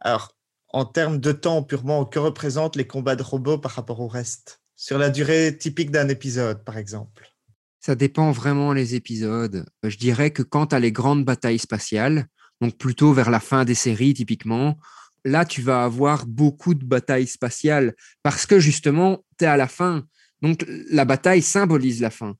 Alors, 0.00 0.34
en 0.70 0.84
termes 0.84 1.18
de 1.18 1.32
temps 1.32 1.62
purement, 1.62 2.04
que 2.04 2.18
représentent 2.18 2.76
les 2.76 2.86
combats 2.86 3.16
de 3.16 3.22
robots 3.22 3.58
par 3.58 3.72
rapport 3.72 4.00
au 4.00 4.08
reste? 4.08 4.60
Sur 4.76 4.98
la 4.98 5.10
durée 5.10 5.56
typique 5.56 5.90
d'un 5.90 6.08
épisode, 6.08 6.64
par 6.64 6.78
exemple. 6.78 7.34
Ça 7.80 7.94
dépend 7.94 8.30
vraiment 8.32 8.72
les 8.72 8.94
épisodes. 8.94 9.66
Je 9.82 9.96
dirais 9.96 10.30
que 10.30 10.42
quand 10.42 10.72
as 10.72 10.78
les 10.78 10.92
grandes 10.92 11.24
batailles 11.24 11.58
spatiales, 11.58 12.26
donc 12.60 12.76
plutôt 12.76 13.12
vers 13.12 13.30
la 13.30 13.40
fin 13.40 13.64
des 13.64 13.74
séries 13.74 14.14
typiquement, 14.14 14.78
là 15.24 15.44
tu 15.44 15.62
vas 15.62 15.84
avoir 15.84 16.26
beaucoup 16.26 16.74
de 16.74 16.84
batailles 16.84 17.26
spatiales 17.26 17.94
parce 18.22 18.46
que 18.46 18.58
justement 18.58 19.24
tu 19.38 19.44
es 19.44 19.48
à 19.48 19.56
la 19.56 19.68
fin. 19.68 20.04
Donc 20.42 20.64
la 20.90 21.04
bataille 21.04 21.42
symbolise 21.42 22.00
la 22.00 22.10
fin. 22.10 22.36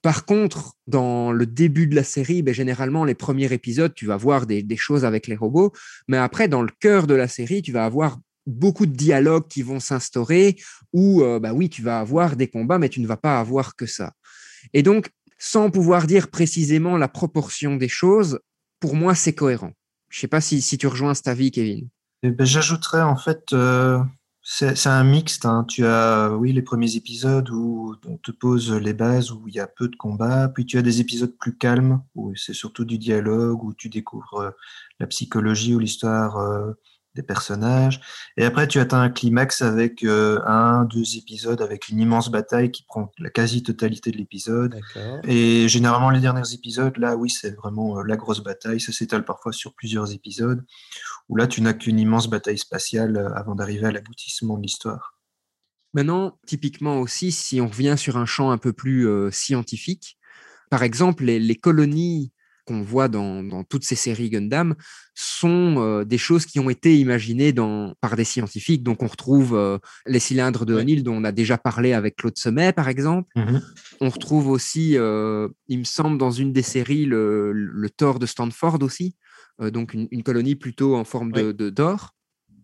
Par 0.00 0.26
contre, 0.26 0.74
dans 0.86 1.32
le 1.32 1.44
début 1.44 1.88
de 1.88 1.96
la 1.96 2.04
série, 2.04 2.42
ben, 2.42 2.54
généralement 2.54 3.04
les 3.04 3.14
premiers 3.14 3.52
épisodes, 3.52 3.92
tu 3.94 4.06
vas 4.06 4.16
voir 4.16 4.46
des, 4.46 4.64
choses 4.76 5.04
avec 5.04 5.26
les 5.26 5.34
robots, 5.34 5.72
mais 6.06 6.16
après 6.16 6.46
dans 6.46 6.62
le 6.62 6.70
cœur 6.80 7.06
de 7.06 7.14
la 7.14 7.26
série, 7.26 7.62
tu 7.62 7.72
vas 7.72 7.84
avoir 7.84 8.18
beaucoup 8.46 8.86
de 8.86 8.94
dialogues 8.94 9.48
qui 9.48 9.62
vont 9.62 9.80
s'instaurer 9.80 10.56
où, 10.92 11.22
euh, 11.22 11.40
bah 11.40 11.52
oui, 11.52 11.68
tu 11.68 11.82
vas 11.82 11.98
avoir 11.98 12.36
des 12.36 12.48
combats, 12.48 12.78
mais 12.78 12.88
tu 12.88 13.00
ne 13.00 13.06
vas 13.06 13.16
pas 13.16 13.40
avoir 13.40 13.74
que 13.74 13.86
ça. 13.86 14.12
Et 14.72 14.82
donc, 14.82 15.10
sans 15.36 15.70
pouvoir 15.70 16.06
dire 16.06 16.28
précisément 16.28 16.96
la 16.96 17.08
proportion 17.08 17.76
des 17.76 17.88
choses, 17.88 18.40
pour 18.80 18.94
moi, 18.94 19.14
c'est 19.14 19.34
cohérent. 19.34 19.72
Je 20.08 20.20
sais 20.20 20.28
pas 20.28 20.40
si, 20.40 20.62
si 20.62 20.78
tu 20.78 20.86
rejoins 20.86 21.14
cet 21.14 21.28
avis, 21.28 21.50
Kevin. 21.50 21.88
Eh 22.22 22.30
ben, 22.30 22.46
J'ajouterais 22.46 23.02
en 23.02 23.16
fait, 23.16 23.52
euh, 23.52 24.02
c'est 24.42 24.86
un 24.86 25.04
mixte. 25.04 25.44
hein. 25.46 25.64
Tu 25.68 25.84
as, 25.86 26.30
oui, 26.36 26.52
les 26.52 26.62
premiers 26.62 26.96
épisodes 26.96 27.48
où 27.50 27.94
on 28.06 28.16
te 28.16 28.30
pose 28.32 28.72
les 28.72 28.94
bases, 28.94 29.30
où 29.30 29.46
il 29.46 29.54
y 29.54 29.60
a 29.60 29.66
peu 29.66 29.88
de 29.88 29.96
combats. 29.96 30.48
Puis 30.48 30.66
tu 30.66 30.78
as 30.78 30.82
des 30.82 31.00
épisodes 31.00 31.36
plus 31.38 31.56
calmes, 31.56 32.02
où 32.14 32.34
c'est 32.34 32.54
surtout 32.54 32.84
du 32.84 32.98
dialogue, 32.98 33.62
où 33.62 33.74
tu 33.74 33.88
découvres 33.88 34.34
euh, 34.40 34.50
la 35.00 35.06
psychologie 35.06 35.74
ou 35.74 35.78
l'histoire 35.78 36.38
euh, 36.38 36.72
des 37.14 37.22
personnages. 37.22 38.00
Et 38.36 38.44
après, 38.44 38.68
tu 38.68 38.78
atteins 38.78 39.00
un 39.00 39.10
climax 39.10 39.62
avec 39.62 40.04
euh, 40.04 40.40
un, 40.46 40.84
deux 40.84 41.16
épisodes, 41.16 41.60
avec 41.60 41.88
une 41.88 42.00
immense 42.00 42.30
bataille 42.30 42.70
qui 42.70 42.84
prend 42.84 43.10
la 43.18 43.30
quasi-totalité 43.30 44.10
de 44.10 44.16
l'épisode. 44.16 44.78
Et 45.24 45.68
généralement, 45.68 46.10
les 46.10 46.20
derniers 46.20 46.52
épisodes, 46.52 46.96
là, 46.98 47.16
oui, 47.16 47.30
c'est 47.30 47.54
vraiment 47.56 47.98
euh, 47.98 48.02
la 48.04 48.16
grosse 48.16 48.42
bataille. 48.42 48.80
Ça 48.80 48.92
s'étale 48.92 49.24
parfois 49.24 49.52
sur 49.52 49.74
plusieurs 49.74 50.12
épisodes, 50.12 50.64
où 51.28 51.36
là, 51.36 51.46
tu 51.46 51.60
n'as 51.60 51.72
qu'une 51.72 51.98
immense 51.98 52.28
bataille 52.28 52.58
spatiale 52.58 53.16
euh, 53.16 53.34
avant 53.34 53.54
d'arriver 53.54 53.86
à 53.86 53.92
l'aboutissement 53.92 54.56
de 54.56 54.62
l'histoire. 54.62 55.14
Maintenant, 55.94 56.38
typiquement 56.46 57.00
aussi, 57.00 57.32
si 57.32 57.60
on 57.60 57.68
revient 57.68 57.96
sur 57.96 58.18
un 58.18 58.26
champ 58.26 58.50
un 58.50 58.58
peu 58.58 58.74
plus 58.74 59.08
scientifique, 59.32 60.18
par 60.70 60.82
exemple, 60.82 61.24
les, 61.24 61.38
les 61.40 61.56
colonies 61.56 62.30
qu'on 62.68 62.82
voit 62.82 63.08
dans, 63.08 63.42
dans 63.42 63.64
toutes 63.64 63.84
ces 63.84 63.96
séries 63.96 64.28
Gundam 64.30 64.74
sont 65.14 65.76
euh, 65.78 66.04
des 66.04 66.18
choses 66.18 66.44
qui 66.46 66.60
ont 66.60 66.68
été 66.70 66.98
imaginées 66.98 67.52
dans, 67.52 67.94
par 68.00 68.14
des 68.14 68.24
scientifiques. 68.24 68.82
Donc, 68.82 69.02
on 69.02 69.06
retrouve 69.06 69.56
euh, 69.56 69.78
les 70.06 70.18
cylindres 70.20 70.66
de. 70.66 70.74
O'Neill 70.74 71.02
dont 71.02 71.16
on 71.16 71.24
a 71.24 71.32
déjà 71.32 71.56
parlé 71.56 71.92
avec 71.94 72.16
Claude 72.16 72.36
Semet, 72.36 72.72
par 72.72 72.88
exemple. 72.88 73.28
On 74.00 74.10
retrouve 74.10 74.48
aussi, 74.48 74.96
euh, 74.96 75.48
il 75.68 75.78
me 75.80 75.84
semble, 75.84 76.18
dans 76.18 76.30
une 76.30 76.52
des 76.52 76.62
séries, 76.62 77.06
le, 77.06 77.52
le 77.52 77.90
Thor 77.90 78.18
de 78.18 78.26
Stanford 78.26 78.78
aussi. 78.82 79.16
Donc, 79.60 79.94
une, 79.94 80.06
une 80.12 80.22
colonie 80.22 80.54
plutôt 80.54 80.94
en 80.94 81.04
forme 81.04 81.32
Oui. 81.34 81.42
de 81.54 81.70
d'or. 81.70 82.14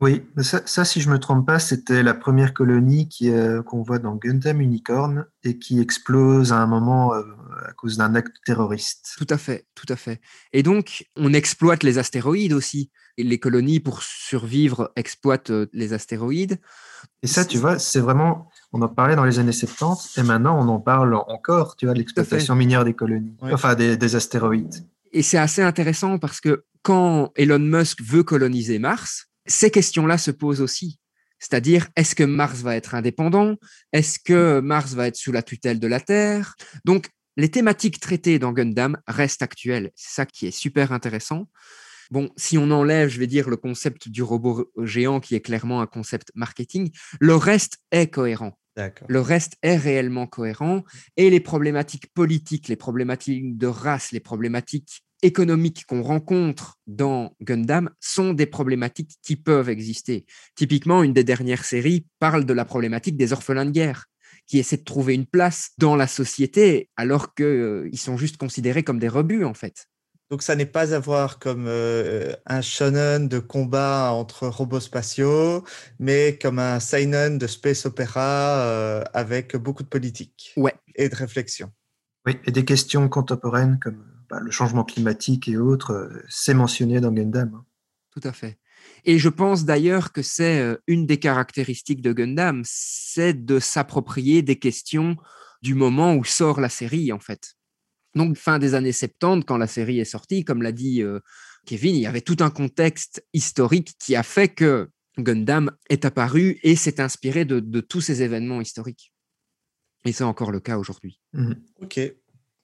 Oui, 0.04 0.22
ça, 0.42 0.60
ça, 0.66 0.84
si 0.84 1.00
je 1.00 1.08
me 1.08 1.18
trompe 1.18 1.46
pas, 1.46 1.58
c'était 1.58 2.02
la 2.02 2.12
première 2.12 2.52
colonie 2.52 3.08
qui, 3.08 3.30
euh, 3.30 3.62
qu'on 3.62 3.80
voit 3.82 3.98
dans 3.98 4.16
Gundam 4.16 4.60
Unicorn 4.60 5.24
et 5.44 5.58
qui 5.58 5.80
explose 5.80 6.52
à 6.52 6.58
un 6.58 6.66
moment 6.66 7.14
euh, 7.14 7.22
à 7.66 7.72
cause 7.72 7.96
d'un 7.96 8.14
acte 8.14 8.36
terroriste. 8.44 9.14
Tout 9.16 9.26
à 9.30 9.38
fait, 9.38 9.66
tout 9.74 9.90
à 9.90 9.96
fait. 9.96 10.20
Et 10.52 10.62
donc, 10.62 11.06
on 11.16 11.32
exploite 11.32 11.82
les 11.82 11.96
astéroïdes 11.96 12.52
aussi. 12.52 12.90
Et 13.16 13.22
les 13.22 13.38
colonies, 13.38 13.80
pour 13.80 14.02
survivre, 14.02 14.92
exploitent 14.94 15.48
euh, 15.50 15.66
les 15.72 15.94
astéroïdes. 15.94 16.58
Et 17.22 17.26
ça, 17.26 17.46
tu 17.46 17.56
vois, 17.56 17.78
c'est 17.78 18.00
vraiment, 18.00 18.50
on 18.74 18.82
en 18.82 18.88
parlait 18.88 19.16
dans 19.16 19.24
les 19.24 19.38
années 19.38 19.52
70 19.52 20.18
et 20.18 20.22
maintenant 20.22 20.58
on 20.62 20.68
en 20.68 20.80
parle 20.80 21.14
encore, 21.14 21.76
tu 21.76 21.86
vois, 21.86 21.94
de 21.94 21.98
l'exploitation 22.00 22.54
minière 22.54 22.84
des 22.84 22.92
colonies, 22.94 23.36
Ouais. 23.40 23.54
enfin 23.54 23.74
des, 23.74 23.96
des 23.96 24.16
astéroïdes. 24.16 24.84
Et 25.12 25.22
c'est 25.22 25.38
assez 25.38 25.62
intéressant 25.62 26.18
parce 26.18 26.40
que 26.42 26.64
quand 26.82 27.32
Elon 27.36 27.58
Musk 27.58 28.02
veut 28.02 28.22
coloniser 28.24 28.78
Mars, 28.78 29.28
ces 29.46 29.70
questions-là 29.70 30.18
se 30.18 30.30
posent 30.30 30.60
aussi. 30.60 30.98
C'est-à-dire, 31.38 31.88
est-ce 31.96 32.14
que 32.14 32.24
Mars 32.24 32.60
va 32.60 32.76
être 32.76 32.94
indépendant? 32.94 33.56
Est-ce 33.92 34.18
que 34.18 34.60
Mars 34.60 34.94
va 34.94 35.08
être 35.08 35.16
sous 35.16 35.32
la 35.32 35.42
tutelle 35.42 35.78
de 35.78 35.86
la 35.86 36.00
Terre? 36.00 36.54
Donc, 36.84 37.08
les 37.36 37.50
thématiques 37.50 38.00
traitées 38.00 38.38
dans 38.38 38.52
Gundam 38.52 38.96
restent 39.06 39.42
actuelles. 39.42 39.90
C'est 39.94 40.14
ça 40.14 40.26
qui 40.26 40.46
est 40.46 40.52
super 40.52 40.92
intéressant. 40.92 41.48
Bon, 42.10 42.30
si 42.36 42.58
on 42.58 42.70
enlève, 42.70 43.08
je 43.08 43.18
vais 43.18 43.26
dire, 43.26 43.50
le 43.50 43.56
concept 43.56 44.08
du 44.08 44.22
robot 44.22 44.70
géant 44.82 45.20
qui 45.20 45.34
est 45.34 45.40
clairement 45.40 45.80
un 45.80 45.86
concept 45.86 46.30
marketing, 46.34 46.90
le 47.20 47.34
reste 47.34 47.78
est 47.90 48.08
cohérent. 48.08 48.58
Le 49.08 49.20
reste 49.20 49.54
est 49.62 49.76
réellement 49.76 50.26
cohérent 50.26 50.82
et 51.16 51.30
les 51.30 51.40
problématiques 51.40 52.12
politiques, 52.12 52.68
les 52.68 52.76
problématiques 52.76 53.56
de 53.56 53.68
race, 53.68 54.10
les 54.10 54.20
problématiques 54.20 55.04
économiques 55.24 55.86
qu'on 55.86 56.02
rencontre 56.02 56.78
dans 56.86 57.34
Gundam 57.40 57.90
sont 58.00 58.34
des 58.34 58.46
problématiques 58.46 59.16
qui 59.22 59.36
peuvent 59.36 59.68
exister. 59.68 60.26
Typiquement, 60.54 61.02
une 61.02 61.12
des 61.14 61.24
dernières 61.24 61.64
séries 61.64 62.06
parle 62.18 62.44
de 62.44 62.52
la 62.52 62.64
problématique 62.64 63.16
des 63.16 63.32
orphelins 63.32 63.64
de 63.64 63.70
guerre 63.70 64.06
qui 64.46 64.58
essaient 64.58 64.76
de 64.76 64.84
trouver 64.84 65.14
une 65.14 65.26
place 65.26 65.70
dans 65.78 65.96
la 65.96 66.06
société 66.06 66.90
alors 66.96 67.34
qu'ils 67.34 67.98
sont 67.98 68.16
juste 68.18 68.36
considérés 68.36 68.82
comme 68.82 68.98
des 68.98 69.08
rebuts 69.08 69.44
en 69.44 69.54
fait. 69.54 69.86
Donc 70.30 70.42
ça 70.42 70.56
n'est 70.56 70.66
pas 70.66 70.94
à 70.94 70.98
voir 70.98 71.38
comme 71.38 71.66
euh, 71.68 72.34
un 72.46 72.60
shonen 72.60 73.28
de 73.28 73.38
combat 73.38 74.10
entre 74.12 74.48
robots 74.48 74.80
spatiaux, 74.80 75.64
mais 75.98 76.38
comme 76.40 76.58
un 76.58 76.80
seinen 76.80 77.38
de 77.38 77.46
space 77.46 77.86
opéra 77.86 78.58
euh, 78.66 79.02
avec 79.12 79.56
beaucoup 79.56 79.82
de 79.82 79.88
politique 79.88 80.52
Ouais. 80.56 80.74
et 80.96 81.08
de 81.08 81.14
réflexion. 81.14 81.70
Oui, 82.26 82.36
et 82.46 82.50
des 82.52 82.64
questions 82.64 83.08
contemporaines 83.08 83.78
comme 83.78 84.04
bah, 84.28 84.40
le 84.40 84.50
changement 84.50 84.84
climatique 84.84 85.48
et 85.48 85.56
autres, 85.56 85.92
euh, 85.92 86.22
c'est 86.28 86.54
mentionné 86.54 87.00
dans 87.00 87.12
Gundam. 87.12 87.54
hein. 87.54 87.64
Tout 88.10 88.26
à 88.26 88.32
fait. 88.32 88.58
Et 89.04 89.18
je 89.18 89.28
pense 89.28 89.64
d'ailleurs 89.64 90.12
que 90.12 90.22
c'est 90.22 90.60
euh, 90.60 90.76
une 90.86 91.06
des 91.06 91.18
caractéristiques 91.18 92.02
de 92.02 92.12
Gundam, 92.12 92.62
c'est 92.64 93.44
de 93.44 93.58
s'approprier 93.58 94.42
des 94.42 94.58
questions 94.58 95.16
du 95.62 95.74
moment 95.74 96.14
où 96.14 96.24
sort 96.24 96.60
la 96.60 96.68
série, 96.68 97.12
en 97.12 97.18
fait. 97.20 97.54
Donc, 98.14 98.36
fin 98.36 98.58
des 98.58 98.74
années 98.74 98.92
70, 98.92 99.44
quand 99.44 99.56
la 99.56 99.66
série 99.66 99.98
est 99.98 100.04
sortie, 100.04 100.44
comme 100.44 100.62
l'a 100.62 100.72
dit 100.72 101.02
euh, 101.02 101.20
Kevin, 101.66 101.96
il 101.96 102.02
y 102.02 102.06
avait 102.06 102.20
tout 102.20 102.36
un 102.40 102.50
contexte 102.50 103.26
historique 103.32 103.94
qui 103.98 104.14
a 104.14 104.22
fait 104.22 104.48
que 104.48 104.90
Gundam 105.18 105.70
est 105.88 106.04
apparu 106.04 106.58
et 106.62 106.76
s'est 106.76 107.00
inspiré 107.00 107.44
de, 107.44 107.60
de 107.60 107.80
tous 107.80 108.00
ces 108.00 108.22
événements 108.22 108.60
historiques. 108.60 109.12
Et 110.04 110.12
c'est 110.12 110.24
encore 110.24 110.52
le 110.52 110.60
cas 110.60 110.78
aujourd'hui. 110.78 111.20
Mhm. 111.32 111.56
Ok. 111.80 112.00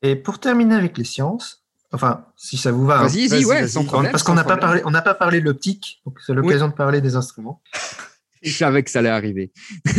Et 0.03 0.16
pour 0.16 0.38
terminer 0.38 0.74
avec 0.74 0.96
les 0.98 1.05
sciences, 1.05 1.64
enfin, 1.92 2.26
si 2.36 2.57
ça 2.57 2.72
vous 2.72 2.86
va, 2.86 3.01
hein, 3.01 3.03
Vas-y, 3.03 3.28
vas-y, 3.28 3.28
vas-y, 3.28 3.44
ouais, 3.44 3.61
vas-y. 3.62 3.70
sans 3.70 3.84
problème. 3.84 4.12
parce 4.12 4.22
qu'on 4.22 4.34
n'a 4.34 4.44
pas 4.44 4.57
parlé, 4.57 4.82
on 4.84 4.90
n'a 4.90 5.03
pas 5.03 5.14
parlé 5.14 5.40
de 5.40 5.44
l'optique, 5.44 6.01
donc 6.07 6.18
c'est 6.24 6.34
l'occasion 6.34 6.68
de 6.68 6.74
parler 6.74 7.01
des 7.01 7.16
instruments. 7.16 7.62
Je 8.42 8.53
savais 8.53 8.82
que 8.82 8.90
ça 8.90 9.01
allait 9.01 9.09
arriver. 9.09 9.53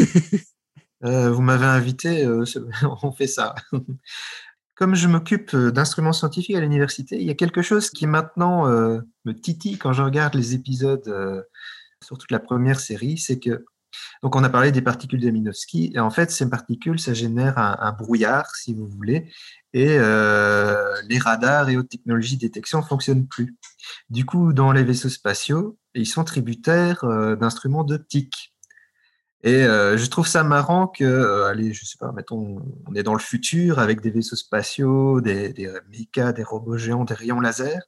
Euh, 1.04 1.32
vous 1.32 1.42
m'avez 1.42 1.66
invité, 1.66 2.24
euh, 2.26 2.44
on 3.02 3.12
fait 3.12 3.26
ça. 3.26 3.56
Comme 4.82 4.96
je 4.96 5.08
m'occupe 5.08 5.54
euh, 5.54 5.72
d'instruments 5.72 6.12
scientifiques 6.12 6.56
à 6.56 6.60
l'université, 6.60 7.18
il 7.20 7.28
y 7.28 7.30
a 7.30 7.36
quelque 7.36 7.62
chose 7.62 7.92
qui 7.92 8.08
maintenant 8.08 8.68
euh, 8.68 9.00
me 9.26 9.34
titille 9.34 9.78
quand 9.78 9.94
je 9.94 10.02
regarde 10.02 10.34
les 10.34 10.56
épisodes, 10.56 11.08
euh, 11.08 11.44
surtout 12.04 12.26
de 12.28 12.34
la 12.34 12.40
première 12.40 12.80
série, 12.80 13.20
c'est 13.20 13.40
que 13.40 13.64
donc 14.24 14.36
on 14.36 14.44
a 14.44 14.50
parlé 14.50 14.72
des 14.72 14.82
particules 14.82 15.20
de 15.20 15.30
Minovsky 15.30 15.92
et 15.94 16.00
en 16.00 16.10
fait 16.10 16.32
ces 16.32 16.50
particules 16.50 17.00
ça 17.00 17.14
génère 17.14 17.58
un, 17.58 17.92
brouillard 17.92 18.56
si 18.56 18.74
vous 18.74 18.88
voulez 18.88 19.32
et 19.74 19.98
euh, 20.00 20.94
les 21.10 21.18
radars 21.18 21.70
et 21.70 21.78
autres 21.78 21.90
technologies 21.90 22.36
de 22.36 22.42
détection 22.42 22.80
ne 22.80 22.84
fonctionnent 22.84 23.28
plus. 23.28 23.56
Du 24.10 24.26
coup 24.26 24.54
dans 24.54 24.72
les 24.72 24.84
vaisseaux 24.84 25.10
spatiaux 25.10 25.78
ils 25.94 26.08
sont 26.08 26.24
tributaires 26.24 27.04
euh, 27.04 27.36
d'instruments 27.36 27.84
d'optique. 27.84 28.54
Et 29.44 29.64
euh, 29.66 29.98
je 29.98 30.06
trouve 30.06 30.28
ça 30.28 30.44
marrant 30.44 30.86
que, 30.86 31.46
allez, 31.46 31.74
je 31.74 31.84
sais 31.84 31.98
pas, 32.00 32.12
mettons, 32.12 32.62
on 32.86 32.94
est 32.94 33.02
dans 33.02 33.16
le 33.16 33.20
futur 33.20 33.80
avec 33.80 34.00
des 34.00 34.12
vaisseaux 34.12 34.36
spatiaux, 34.36 35.20
des, 35.20 35.52
des 35.52 35.68
mechas, 35.90 36.32
des 36.32 36.44
robots 36.44 36.78
géants, 36.78 37.06
des 37.06 37.16
rayons 37.16 37.40
laser. 37.40 37.82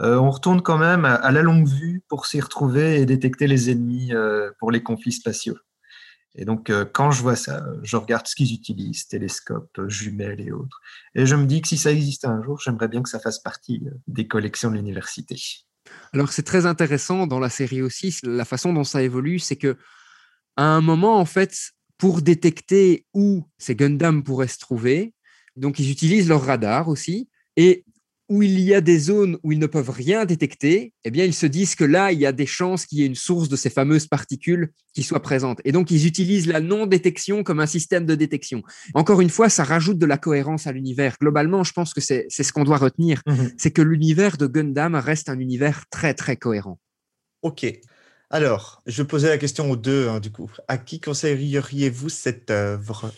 Euh, 0.00 0.16
on 0.16 0.30
retourne 0.30 0.60
quand 0.60 0.78
même 0.78 1.04
à, 1.04 1.30
la 1.30 1.42
longue 1.42 1.68
vue 1.68 2.02
pour 2.08 2.26
s'y 2.26 2.40
retrouver 2.40 3.00
et 3.00 3.06
détecter 3.06 3.46
les 3.46 3.70
ennemis 3.70 4.12
euh, 4.12 4.50
pour 4.58 4.70
les 4.70 4.82
conflits 4.82 5.12
spatiaux. 5.12 5.56
Et 6.36 6.44
donc, 6.44 6.68
euh, 6.68 6.84
quand 6.84 7.12
je 7.12 7.22
vois 7.22 7.36
ça, 7.36 7.64
je 7.84 7.96
regarde 7.96 8.26
ce 8.26 8.34
qu'ils 8.34 8.52
utilisent, 8.52 9.06
télescopes, 9.06 9.80
jumelles 9.86 10.40
et 10.40 10.50
autres. 10.50 10.80
Et 11.14 11.26
je 11.26 11.36
me 11.36 11.46
dis 11.46 11.62
que 11.62 11.68
si 11.68 11.76
ça 11.76 11.92
existait 11.92 12.26
un 12.26 12.42
jour, 12.42 12.58
j'aimerais 12.60 12.88
bien 12.88 13.02
que 13.02 13.08
ça 13.08 13.20
fasse 13.20 13.38
partie 13.38 13.86
des 14.08 14.26
collections 14.26 14.70
de 14.70 14.76
l'université. 14.76 15.36
Alors 16.12 16.32
c'est 16.32 16.42
très 16.42 16.66
intéressant 16.66 17.26
dans 17.28 17.38
la 17.38 17.50
série 17.50 17.82
aussi, 17.82 18.16
la 18.24 18.44
façon 18.44 18.72
dont 18.72 18.84
ça 18.84 19.02
évolue, 19.02 19.38
c'est 19.38 19.56
que 19.56 19.76
à 20.56 20.64
un 20.64 20.80
moment, 20.80 21.18
en 21.18 21.24
fait, 21.24 21.72
pour 21.98 22.22
détecter 22.22 23.06
où 23.14 23.44
ces 23.58 23.76
Gundam 23.76 24.22
pourraient 24.24 24.48
se 24.48 24.58
trouver, 24.58 25.14
donc 25.56 25.78
ils 25.78 25.90
utilisent 25.90 26.28
leur 26.28 26.44
radar 26.44 26.88
aussi, 26.88 27.28
et 27.56 27.84
où 28.28 28.42
il 28.42 28.58
y 28.60 28.74
a 28.74 28.80
des 28.80 28.98
zones 28.98 29.38
où 29.42 29.52
ils 29.52 29.58
ne 29.58 29.66
peuvent 29.66 29.90
rien 29.90 30.24
détecter, 30.24 30.92
eh 31.04 31.10
bien 31.10 31.24
ils 31.24 31.34
se 31.34 31.46
disent 31.46 31.74
que 31.74 31.84
là, 31.84 32.10
il 32.10 32.18
y 32.18 32.26
a 32.26 32.32
des 32.32 32.46
chances 32.46 32.86
qu'il 32.86 32.98
y 32.98 33.02
ait 33.02 33.06
une 33.06 33.14
source 33.14 33.48
de 33.48 33.56
ces 33.56 33.70
fameuses 33.70 34.06
particules 34.06 34.70
qui 34.94 35.02
soit 35.02 35.20
présente. 35.20 35.60
Et 35.64 35.72
donc 35.72 35.90
ils 35.90 36.06
utilisent 36.06 36.46
la 36.46 36.60
non-détection 36.60 37.42
comme 37.42 37.60
un 37.60 37.66
système 37.66 38.06
de 38.06 38.14
détection. 38.14 38.62
Encore 38.94 39.20
une 39.20 39.30
fois, 39.30 39.48
ça 39.48 39.64
rajoute 39.64 39.98
de 39.98 40.06
la 40.06 40.16
cohérence 40.16 40.66
à 40.66 40.72
l'univers. 40.72 41.16
Globalement, 41.20 41.64
je 41.64 41.72
pense 41.72 41.92
que 41.92 42.00
c'est 42.00 42.26
c'est 42.28 42.42
ce 42.42 42.52
qu'on 42.52 42.64
doit 42.64 42.78
retenir, 42.78 43.22
c'est 43.58 43.72
que 43.72 43.82
l'univers 43.82 44.36
de 44.36 44.46
Gundam 44.46 44.94
reste 44.94 45.28
un 45.28 45.38
univers 45.38 45.84
très 45.90 46.14
très 46.14 46.36
cohérent. 46.36 46.78
Ok. 47.42 47.66
Alors, 48.30 48.82
je 48.86 49.02
posais 49.02 49.28
la 49.28 49.38
question 49.38 49.70
aux 49.70 49.76
deux, 49.76 50.08
hein, 50.08 50.18
du 50.18 50.32
coup. 50.32 50.50
À 50.66 50.78
qui 50.78 50.98
conseilleriez-vous 50.98 52.08
cette 52.08 52.50
œuvre? 52.50 53.12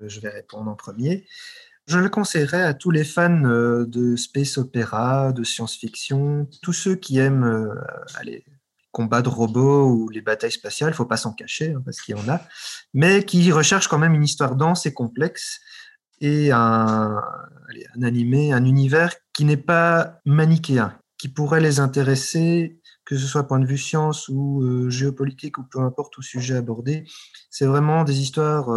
Je 0.00 0.20
vais 0.20 0.28
répondre 0.28 0.70
en 0.70 0.76
premier. 0.76 1.26
Je 1.86 2.00
le 2.00 2.08
conseillerais 2.08 2.62
à 2.62 2.74
tous 2.74 2.90
les 2.90 3.04
fans 3.04 3.44
euh, 3.44 3.86
de 3.86 4.16
space 4.16 4.58
opéra, 4.58 5.32
de 5.32 5.44
science-fiction, 5.44 6.48
tous 6.60 6.72
ceux 6.72 6.96
qui 6.96 7.18
aiment 7.18 7.44
euh, 7.44 7.74
allez, 8.16 8.44
combats 8.90 9.22
de 9.22 9.28
robots 9.28 9.88
ou 9.88 10.08
les 10.08 10.20
batailles 10.20 10.50
spatiales, 10.50 10.90
il 10.90 10.96
faut 10.96 11.04
pas 11.04 11.16
s'en 11.16 11.32
cacher 11.32 11.74
hein, 11.74 11.82
parce 11.84 12.00
qu'il 12.00 12.16
y 12.16 12.18
en 12.18 12.28
a, 12.28 12.40
mais 12.92 13.24
qui 13.24 13.52
recherchent 13.52 13.86
quand 13.86 13.98
même 13.98 14.14
une 14.14 14.24
histoire 14.24 14.56
dense 14.56 14.84
et 14.86 14.92
complexe 14.92 15.60
et 16.20 16.50
un, 16.50 17.22
allez, 17.68 17.86
un 17.94 18.02
animé, 18.02 18.52
un 18.52 18.64
univers 18.64 19.14
qui 19.32 19.44
n'est 19.44 19.56
pas 19.56 20.18
manichéen, 20.24 20.98
qui 21.18 21.28
pourrait 21.28 21.60
les 21.60 21.78
intéresser, 21.78 22.80
que 23.04 23.16
ce 23.16 23.28
soit 23.28 23.46
point 23.46 23.60
de 23.60 23.66
vue 23.66 23.78
science 23.78 24.28
ou 24.28 24.60
euh, 24.64 24.90
géopolitique 24.90 25.58
ou 25.58 25.62
peu 25.62 25.78
importe 25.78 26.18
où 26.18 26.22
sujet 26.22 26.56
abordé. 26.56 27.04
C'est 27.48 27.66
vraiment 27.66 28.02
des 28.02 28.20
histoires 28.20 28.70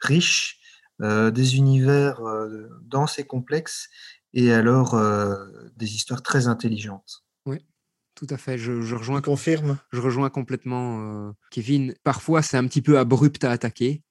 riches, 0.00 0.55
des 1.00 1.56
univers 1.56 2.20
euh, 2.26 2.68
denses 2.82 3.18
et 3.18 3.24
complexes, 3.24 3.88
et 4.32 4.52
alors 4.52 4.94
euh, 4.94 5.34
des 5.76 5.94
histoires 5.94 6.22
très 6.22 6.46
intelligentes. 6.46 7.22
Tout 8.18 8.26
à 8.30 8.38
fait, 8.38 8.56
je, 8.56 8.80
je 8.80 8.94
rejoins, 8.94 9.20
Confirme. 9.20 9.76
je 9.92 10.00
rejoins 10.00 10.30
complètement 10.30 11.28
euh, 11.28 11.32
Kevin. 11.50 11.94
Parfois, 12.02 12.40
c'est 12.40 12.56
un 12.56 12.66
petit 12.66 12.80
peu 12.80 12.98
abrupt 12.98 13.44
à 13.44 13.50
attaquer. 13.50 14.02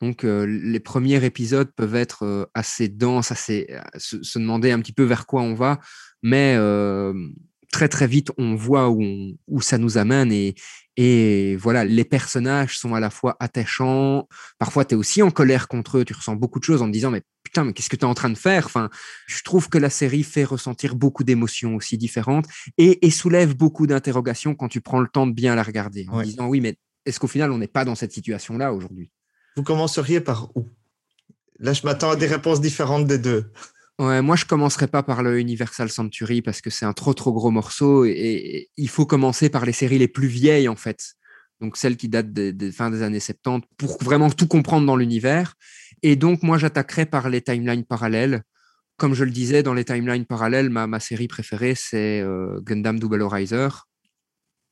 Donc, 0.00 0.24
euh, 0.24 0.46
les 0.46 0.80
premiers 0.80 1.22
épisodes 1.22 1.70
peuvent 1.76 1.94
être 1.94 2.22
euh, 2.24 2.46
assez 2.54 2.88
denses, 2.88 3.30
assez, 3.30 3.66
euh, 3.68 3.82
se, 3.98 4.22
se 4.22 4.38
demander 4.38 4.70
un 4.70 4.80
petit 4.80 4.94
peu 4.94 5.02
vers 5.04 5.26
quoi 5.26 5.42
on 5.42 5.52
va, 5.52 5.80
mais 6.22 6.54
euh, 6.56 7.12
très 7.70 7.90
très 7.90 8.06
vite, 8.06 8.30
on 8.38 8.54
voit 8.54 8.88
où, 8.88 9.02
on- 9.02 9.36
où 9.48 9.60
ça 9.60 9.76
nous 9.76 9.98
amène 9.98 10.32
et, 10.32 10.54
et 10.96 11.56
voilà, 11.56 11.84
les 11.84 12.04
personnages 12.04 12.78
sont 12.78 12.94
à 12.94 13.00
la 13.00 13.10
fois 13.10 13.36
attachants. 13.40 14.28
Parfois, 14.58 14.84
tu 14.84 14.94
es 14.94 14.98
aussi 14.98 15.22
en 15.22 15.30
colère 15.30 15.68
contre 15.68 15.98
eux, 15.98 16.04
tu 16.04 16.12
ressens 16.12 16.36
beaucoup 16.36 16.58
de 16.58 16.64
choses 16.64 16.82
en 16.82 16.86
te 16.86 16.92
disant, 16.92 17.10
mais 17.10 17.22
putain, 17.42 17.64
mais 17.64 17.72
qu'est-ce 17.72 17.88
que 17.88 17.96
tu 17.96 18.02
es 18.02 18.08
en 18.08 18.14
train 18.14 18.30
de 18.30 18.36
faire? 18.38 18.66
Enfin, 18.66 18.90
Je 19.26 19.42
trouve 19.42 19.68
que 19.68 19.78
la 19.78 19.90
série 19.90 20.22
fait 20.22 20.44
ressentir 20.44 20.94
beaucoup 20.94 21.24
d'émotions 21.24 21.74
aussi 21.76 21.96
différentes 21.98 22.46
et, 22.78 23.06
et 23.06 23.10
soulève 23.10 23.56
beaucoup 23.56 23.86
d'interrogations 23.86 24.54
quand 24.54 24.68
tu 24.68 24.80
prends 24.80 25.00
le 25.00 25.08
temps 25.08 25.26
de 25.26 25.32
bien 25.32 25.54
la 25.54 25.62
regarder, 25.62 26.06
en 26.10 26.18
Ouais. 26.18 26.24
disant, 26.24 26.46
oui, 26.48 26.60
mais 26.60 26.76
est-ce 27.06 27.18
qu'au 27.18 27.26
final, 27.26 27.50
on 27.52 27.58
n'est 27.58 27.66
pas 27.68 27.84
dans 27.84 27.94
cette 27.94 28.12
situation-là 28.12 28.72
aujourd'hui? 28.72 29.10
Vous 29.56 29.62
commenceriez 29.62 30.20
par 30.20 30.50
où? 30.56 30.68
Là, 31.58 31.72
je 31.72 31.82
m'attends 31.84 32.10
à 32.10 32.16
des 32.16 32.26
réponses 32.26 32.60
différentes 32.60 33.06
des 33.06 33.18
deux. 33.18 33.50
Ouais, 34.02 34.20
moi 34.20 34.34
je 34.34 34.44
commencerai 34.44 34.88
pas 34.88 35.04
par 35.04 35.22
le 35.22 35.38
Universal 35.38 35.88
Century 35.88 36.42
parce 36.42 36.60
que 36.60 36.70
c'est 36.70 36.84
un 36.84 36.92
trop 36.92 37.14
trop 37.14 37.32
gros 37.32 37.52
morceau 37.52 38.04
et, 38.04 38.10
et 38.10 38.70
il 38.76 38.88
faut 38.88 39.06
commencer 39.06 39.48
par 39.48 39.64
les 39.64 39.70
séries 39.70 40.00
les 40.00 40.08
plus 40.08 40.26
vieilles 40.26 40.66
en 40.66 40.74
fait. 40.74 41.14
Donc 41.60 41.76
celles 41.76 41.96
qui 41.96 42.08
datent 42.08 42.32
des, 42.32 42.52
des 42.52 42.72
fins 42.72 42.90
des 42.90 43.02
années 43.02 43.20
70 43.20 43.64
pour 43.78 44.02
vraiment 44.02 44.28
tout 44.28 44.48
comprendre 44.48 44.88
dans 44.88 44.96
l'univers. 44.96 45.54
Et 46.02 46.16
donc 46.16 46.42
moi 46.42 46.58
j'attaquerai 46.58 47.06
par 47.06 47.28
les 47.28 47.42
timelines 47.42 47.84
parallèles. 47.84 48.42
Comme 48.96 49.14
je 49.14 49.22
le 49.22 49.30
disais, 49.30 49.62
dans 49.62 49.72
les 49.72 49.84
timelines 49.84 50.26
parallèles, 50.26 50.68
ma, 50.68 50.88
ma 50.88 50.98
série 50.98 51.28
préférée 51.28 51.76
c'est 51.76 52.22
euh, 52.22 52.60
Gundam 52.60 52.98
Double 52.98 53.22
Riser. 53.22 53.68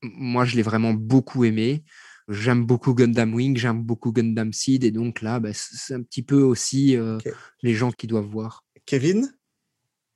Moi 0.02 0.44
je 0.44 0.56
l'ai 0.56 0.62
vraiment 0.62 0.92
beaucoup 0.92 1.44
aimé. 1.44 1.84
J'aime 2.28 2.64
beaucoup 2.64 2.94
Gundam 2.94 3.32
Wing, 3.32 3.56
j'aime 3.56 3.84
beaucoup 3.84 4.10
Gundam 4.10 4.52
Seed 4.52 4.82
et 4.82 4.90
donc 4.90 5.20
là 5.20 5.38
bah, 5.38 5.50
c'est 5.52 5.94
un 5.94 6.02
petit 6.02 6.24
peu 6.24 6.42
aussi 6.42 6.96
euh, 6.96 7.18
les 7.62 7.74
gens 7.74 7.92
qui 7.92 8.08
doivent 8.08 8.26
voir. 8.26 8.64
Kevin? 8.86 9.32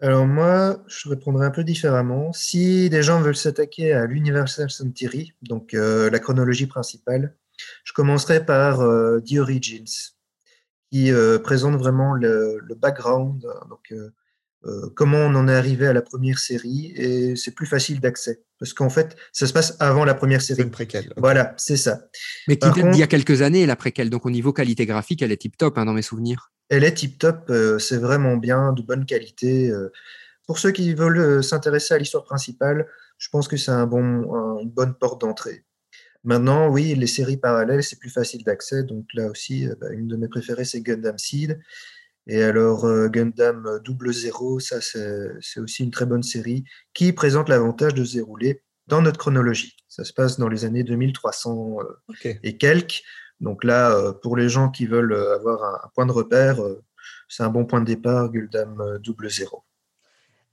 Alors 0.00 0.26
moi, 0.26 0.82
je 0.86 1.08
répondrai 1.08 1.46
un 1.46 1.50
peu 1.50 1.64
différemment. 1.64 2.32
Si 2.32 2.90
des 2.90 3.02
gens 3.02 3.20
veulent 3.20 3.36
s'attaquer 3.36 3.92
à 3.92 4.06
l'Universal 4.06 4.70
Century, 4.70 5.32
donc 5.42 5.72
euh, 5.72 6.10
la 6.10 6.18
chronologie 6.18 6.66
principale, 6.66 7.36
je 7.84 7.92
commencerai 7.92 8.44
par 8.44 8.80
euh, 8.80 9.20
The 9.20 9.38
Origins, 9.38 10.12
qui 10.90 11.12
euh, 11.12 11.38
présente 11.38 11.76
vraiment 11.76 12.12
le, 12.12 12.58
le 12.60 12.74
background, 12.74 13.46
hein, 13.46 13.66
donc 13.70 13.94
comment 14.94 15.18
on 15.18 15.34
en 15.34 15.46
est 15.46 15.54
arrivé 15.54 15.86
à 15.86 15.92
la 15.92 16.00
première 16.00 16.38
série, 16.38 16.92
et 16.96 17.36
c'est 17.36 17.50
plus 17.50 17.66
facile 17.66 18.00
d'accès, 18.00 18.42
parce 18.58 18.72
qu'en 18.72 18.88
fait, 18.88 19.14
ça 19.30 19.46
se 19.46 19.52
passe 19.52 19.76
avant 19.78 20.06
la 20.06 20.14
première 20.14 20.40
C'est 20.40 20.54
série. 20.54 20.62
une 20.62 20.70
préquelle. 20.70 21.12
Voilà, 21.18 21.52
c'est 21.58 21.76
ça. 21.76 22.08
Mais 22.48 22.56
qui 22.56 22.70
date 22.70 22.90
d'il 22.90 22.98
y 22.98 23.02
a 23.02 23.06
quelques 23.06 23.42
années, 23.42 23.66
la 23.66 23.76
préquelle. 23.76 24.08
Donc, 24.08 24.24
au 24.24 24.30
niveau 24.30 24.54
qualité 24.54 24.86
graphique, 24.86 25.20
elle 25.20 25.32
est 25.32 25.36
tip 25.36 25.58
top 25.58 25.76
dans 25.76 25.92
mes 25.92 26.00
souvenirs. 26.00 26.50
Elle 26.68 26.84
est 26.84 26.94
tip 26.94 27.18
top, 27.18 27.46
euh, 27.50 27.78
c'est 27.78 27.98
vraiment 27.98 28.36
bien, 28.36 28.72
de 28.72 28.82
bonne 28.82 29.06
qualité. 29.06 29.70
euh. 29.70 29.92
Pour 30.46 30.58
ceux 30.58 30.72
qui 30.72 30.94
veulent 30.94 31.18
euh, 31.18 31.42
s'intéresser 31.42 31.94
à 31.94 31.98
l'histoire 31.98 32.24
principale, 32.24 32.86
je 33.18 33.28
pense 33.30 33.48
que 33.48 33.56
c'est 33.56 33.70
un 33.70 33.86
bon, 33.86 34.34
un- 34.34 34.58
une 34.60 34.70
bonne 34.70 34.94
porte 34.94 35.20
d'entrée. 35.20 35.64
Maintenant, 36.24 36.68
oui, 36.68 36.94
les 36.94 37.06
séries 37.06 37.36
parallèles, 37.36 37.82
c'est 37.82 37.98
plus 37.98 38.10
facile 38.10 38.42
d'accès. 38.44 38.82
Donc 38.82 39.06
là 39.14 39.26
aussi, 39.30 39.68
bah, 39.80 39.90
une 39.92 40.08
de 40.08 40.16
mes 40.16 40.28
préférées, 40.28 40.64
c'est 40.64 40.80
Gundam 40.80 41.18
Seed. 41.18 41.60
Et 42.26 42.42
alors, 42.42 42.86
Gundam 43.10 43.80
Double 43.84 44.10
Zero, 44.12 44.58
ça, 44.58 44.80
c'est 44.80 45.60
aussi 45.60 45.82
une 45.84 45.90
très 45.90 46.06
bonne 46.06 46.22
série 46.22 46.64
qui 46.94 47.12
présente 47.12 47.50
l'avantage 47.50 47.92
de 47.92 48.02
se 48.04 48.14
dérouler 48.14 48.62
dans 48.86 49.02
notre 49.02 49.18
chronologie. 49.18 49.76
Ça 49.88 50.04
se 50.04 50.14
passe 50.14 50.38
dans 50.38 50.48
les 50.48 50.64
années 50.64 50.82
2300 50.84 51.76
euh, 51.80 51.84
Ok. 52.08 52.26
et 52.42 52.56
quelques. 52.56 53.02
Donc 53.40 53.64
là, 53.64 53.90
euh, 53.90 54.12
pour 54.12 54.36
les 54.36 54.48
gens 54.48 54.70
qui 54.70 54.86
veulent 54.86 55.12
euh, 55.12 55.36
avoir 55.36 55.62
un, 55.62 55.86
un 55.86 55.90
point 55.94 56.06
de 56.06 56.12
repère, 56.12 56.62
euh, 56.62 56.82
c'est 57.28 57.42
un 57.42 57.50
bon 57.50 57.64
point 57.64 57.80
de 57.80 57.86
départ, 57.86 58.30
Gundam 58.30 58.80
euh, 58.80 58.98
Double 58.98 59.30
Zero. 59.30 59.64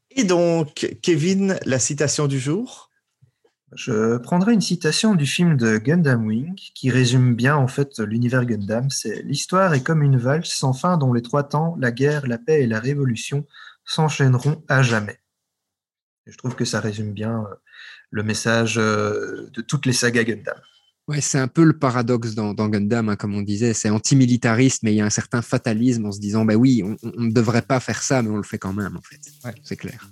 Et 0.10 0.24
donc, 0.24 0.98
Kevin, 1.02 1.58
la 1.66 1.80
citation 1.80 2.28
du 2.28 2.40
jour? 2.40 2.90
Je 3.74 4.18
prendrai 4.18 4.52
une 4.52 4.60
citation 4.60 5.16
du 5.16 5.26
film 5.26 5.56
de 5.56 5.78
Gundam 5.78 6.26
Wing 6.26 6.56
qui 6.76 6.90
résume 6.90 7.36
bien 7.36 7.56
en 7.56 7.70
fait 7.70 8.00
l'univers 8.00 8.46
Gundam. 8.46 8.90
C'est 8.90 9.22
l'histoire 9.22 9.74
est 9.74 9.82
comme 9.82 10.02
une 10.02 10.18
valse 10.18 10.50
sans 10.50 10.74
fin 10.74 10.98
dont 10.98 11.14
les 11.14 11.22
trois 11.22 11.44
temps, 11.44 11.78
la 11.80 11.92
guerre, 11.92 12.28
la 12.28 12.38
paix 12.38 12.64
et 12.64 12.68
la 12.68 12.82
révolution 12.82 13.48
s'enchaîneront 13.86 14.62
à 14.68 14.82
jamais. 14.82 15.20
Et 16.28 16.34
je 16.34 16.38
trouve 16.38 16.56
que 16.56 16.66
ça 16.66 16.82
résume 16.82 17.14
bien 17.14 17.48
le 18.10 18.24
message 18.24 18.76
de 18.76 19.62
toutes 19.62 19.86
les 19.86 19.94
sagas 19.94 20.26
Gundam. 20.26 20.60
Ouais, 21.12 21.22
c'est 21.22 21.38
un 21.40 21.48
peu 21.48 21.64
le 21.64 21.74
paradoxe 21.74 22.36
dans, 22.36 22.54
dans 22.54 22.68
Gundam, 22.70 23.10
hein, 23.10 23.16
comme 23.18 23.36
on 23.36 23.42
disait. 23.42 23.74
C'est 23.74 23.90
antimilitariste, 23.90 24.84
mais 24.84 24.94
il 24.94 24.96
y 24.96 25.02
a 25.02 25.06
un 25.06 25.10
certain 25.10 25.42
fatalisme 25.42 26.06
en 26.06 26.12
se 26.12 26.20
disant, 26.20 26.46
bah 26.46 26.56
oui, 26.56 26.84
on 26.84 27.22
ne 27.22 27.32
devrait 27.32 27.62
pas 27.64 27.80
faire 27.80 28.02
ça, 28.02 28.22
mais 28.22 28.30
on 28.30 28.38
le 28.38 28.44
fait 28.44 28.58
quand 28.58 28.74
même, 28.74 28.96
en 28.98 29.02
fait. 29.02 29.20
Ouais. 29.46 29.54
C'est 29.64 29.76
clair. 29.76 30.10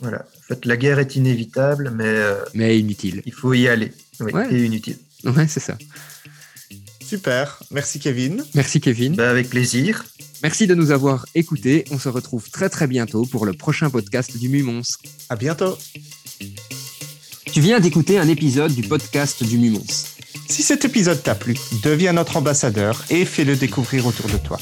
Voilà. 0.00 0.18
En 0.40 0.42
fait, 0.48 0.64
la 0.66 0.76
guerre 0.76 0.98
est 0.98 1.16
inévitable, 1.16 1.92
mais 1.96 2.04
euh, 2.06 2.36
Mais 2.54 2.78
inutile. 2.78 3.22
il 3.24 3.32
faut 3.32 3.54
y 3.54 3.66
aller. 3.68 3.92
Oui, 4.20 4.32
Ouais. 4.32 4.52
et 4.52 4.64
inutile. 4.64 4.98
Ouais, 5.24 5.46
c'est 5.48 5.60
ça. 5.60 5.78
Super. 7.04 7.58
Merci, 7.70 7.98
Kevin. 8.00 8.44
Merci, 8.54 8.80
Kevin. 8.80 9.14
Bah, 9.14 9.30
avec 9.30 9.48
plaisir. 9.48 10.04
Merci 10.42 10.66
de 10.66 10.74
nous 10.74 10.90
avoir 10.90 11.24
écoutés. 11.34 11.84
On 11.92 11.98
se 11.98 12.08
retrouve 12.08 12.50
très, 12.50 12.68
très 12.68 12.86
bientôt 12.88 13.24
pour 13.26 13.46
le 13.46 13.52
prochain 13.52 13.90
podcast 13.90 14.36
du 14.36 14.48
Mumons. 14.48 14.82
À 15.28 15.36
bientôt. 15.36 15.78
Tu 17.52 17.60
viens 17.60 17.80
d'écouter 17.80 18.18
un 18.18 18.28
épisode 18.28 18.74
du 18.74 18.82
podcast 18.82 19.44
du 19.44 19.58
Mumons. 19.58 19.84
Si 20.48 20.62
cet 20.62 20.84
épisode 20.84 21.22
t'a 21.22 21.34
plu, 21.34 21.56
deviens 21.82 22.12
notre 22.12 22.36
ambassadeur 22.36 23.04
et 23.10 23.24
fais-le 23.24 23.56
découvrir 23.56 24.06
autour 24.06 24.26
de 24.26 24.36
toi. 24.36 24.58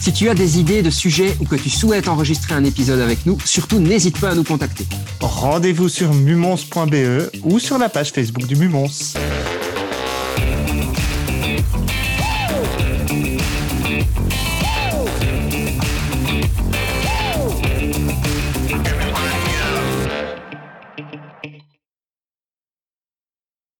Si 0.00 0.12
tu 0.12 0.28
as 0.28 0.34
des 0.34 0.58
idées 0.58 0.82
de 0.82 0.90
sujets 0.90 1.36
ou 1.40 1.44
que 1.44 1.56
tu 1.56 1.68
souhaites 1.68 2.08
enregistrer 2.08 2.54
un 2.54 2.64
épisode 2.64 3.00
avec 3.00 3.26
nous, 3.26 3.38
surtout 3.44 3.78
n'hésite 3.78 4.18
pas 4.18 4.30
à 4.30 4.34
nous 4.34 4.44
contacter. 4.44 4.86
Rendez-vous 5.20 5.88
sur 5.88 6.14
mumons.be 6.14 7.30
ou 7.42 7.58
sur 7.58 7.78
la 7.78 7.88
page 7.88 8.12
Facebook 8.12 8.46
du 8.46 8.56
Mumons. 8.56 9.14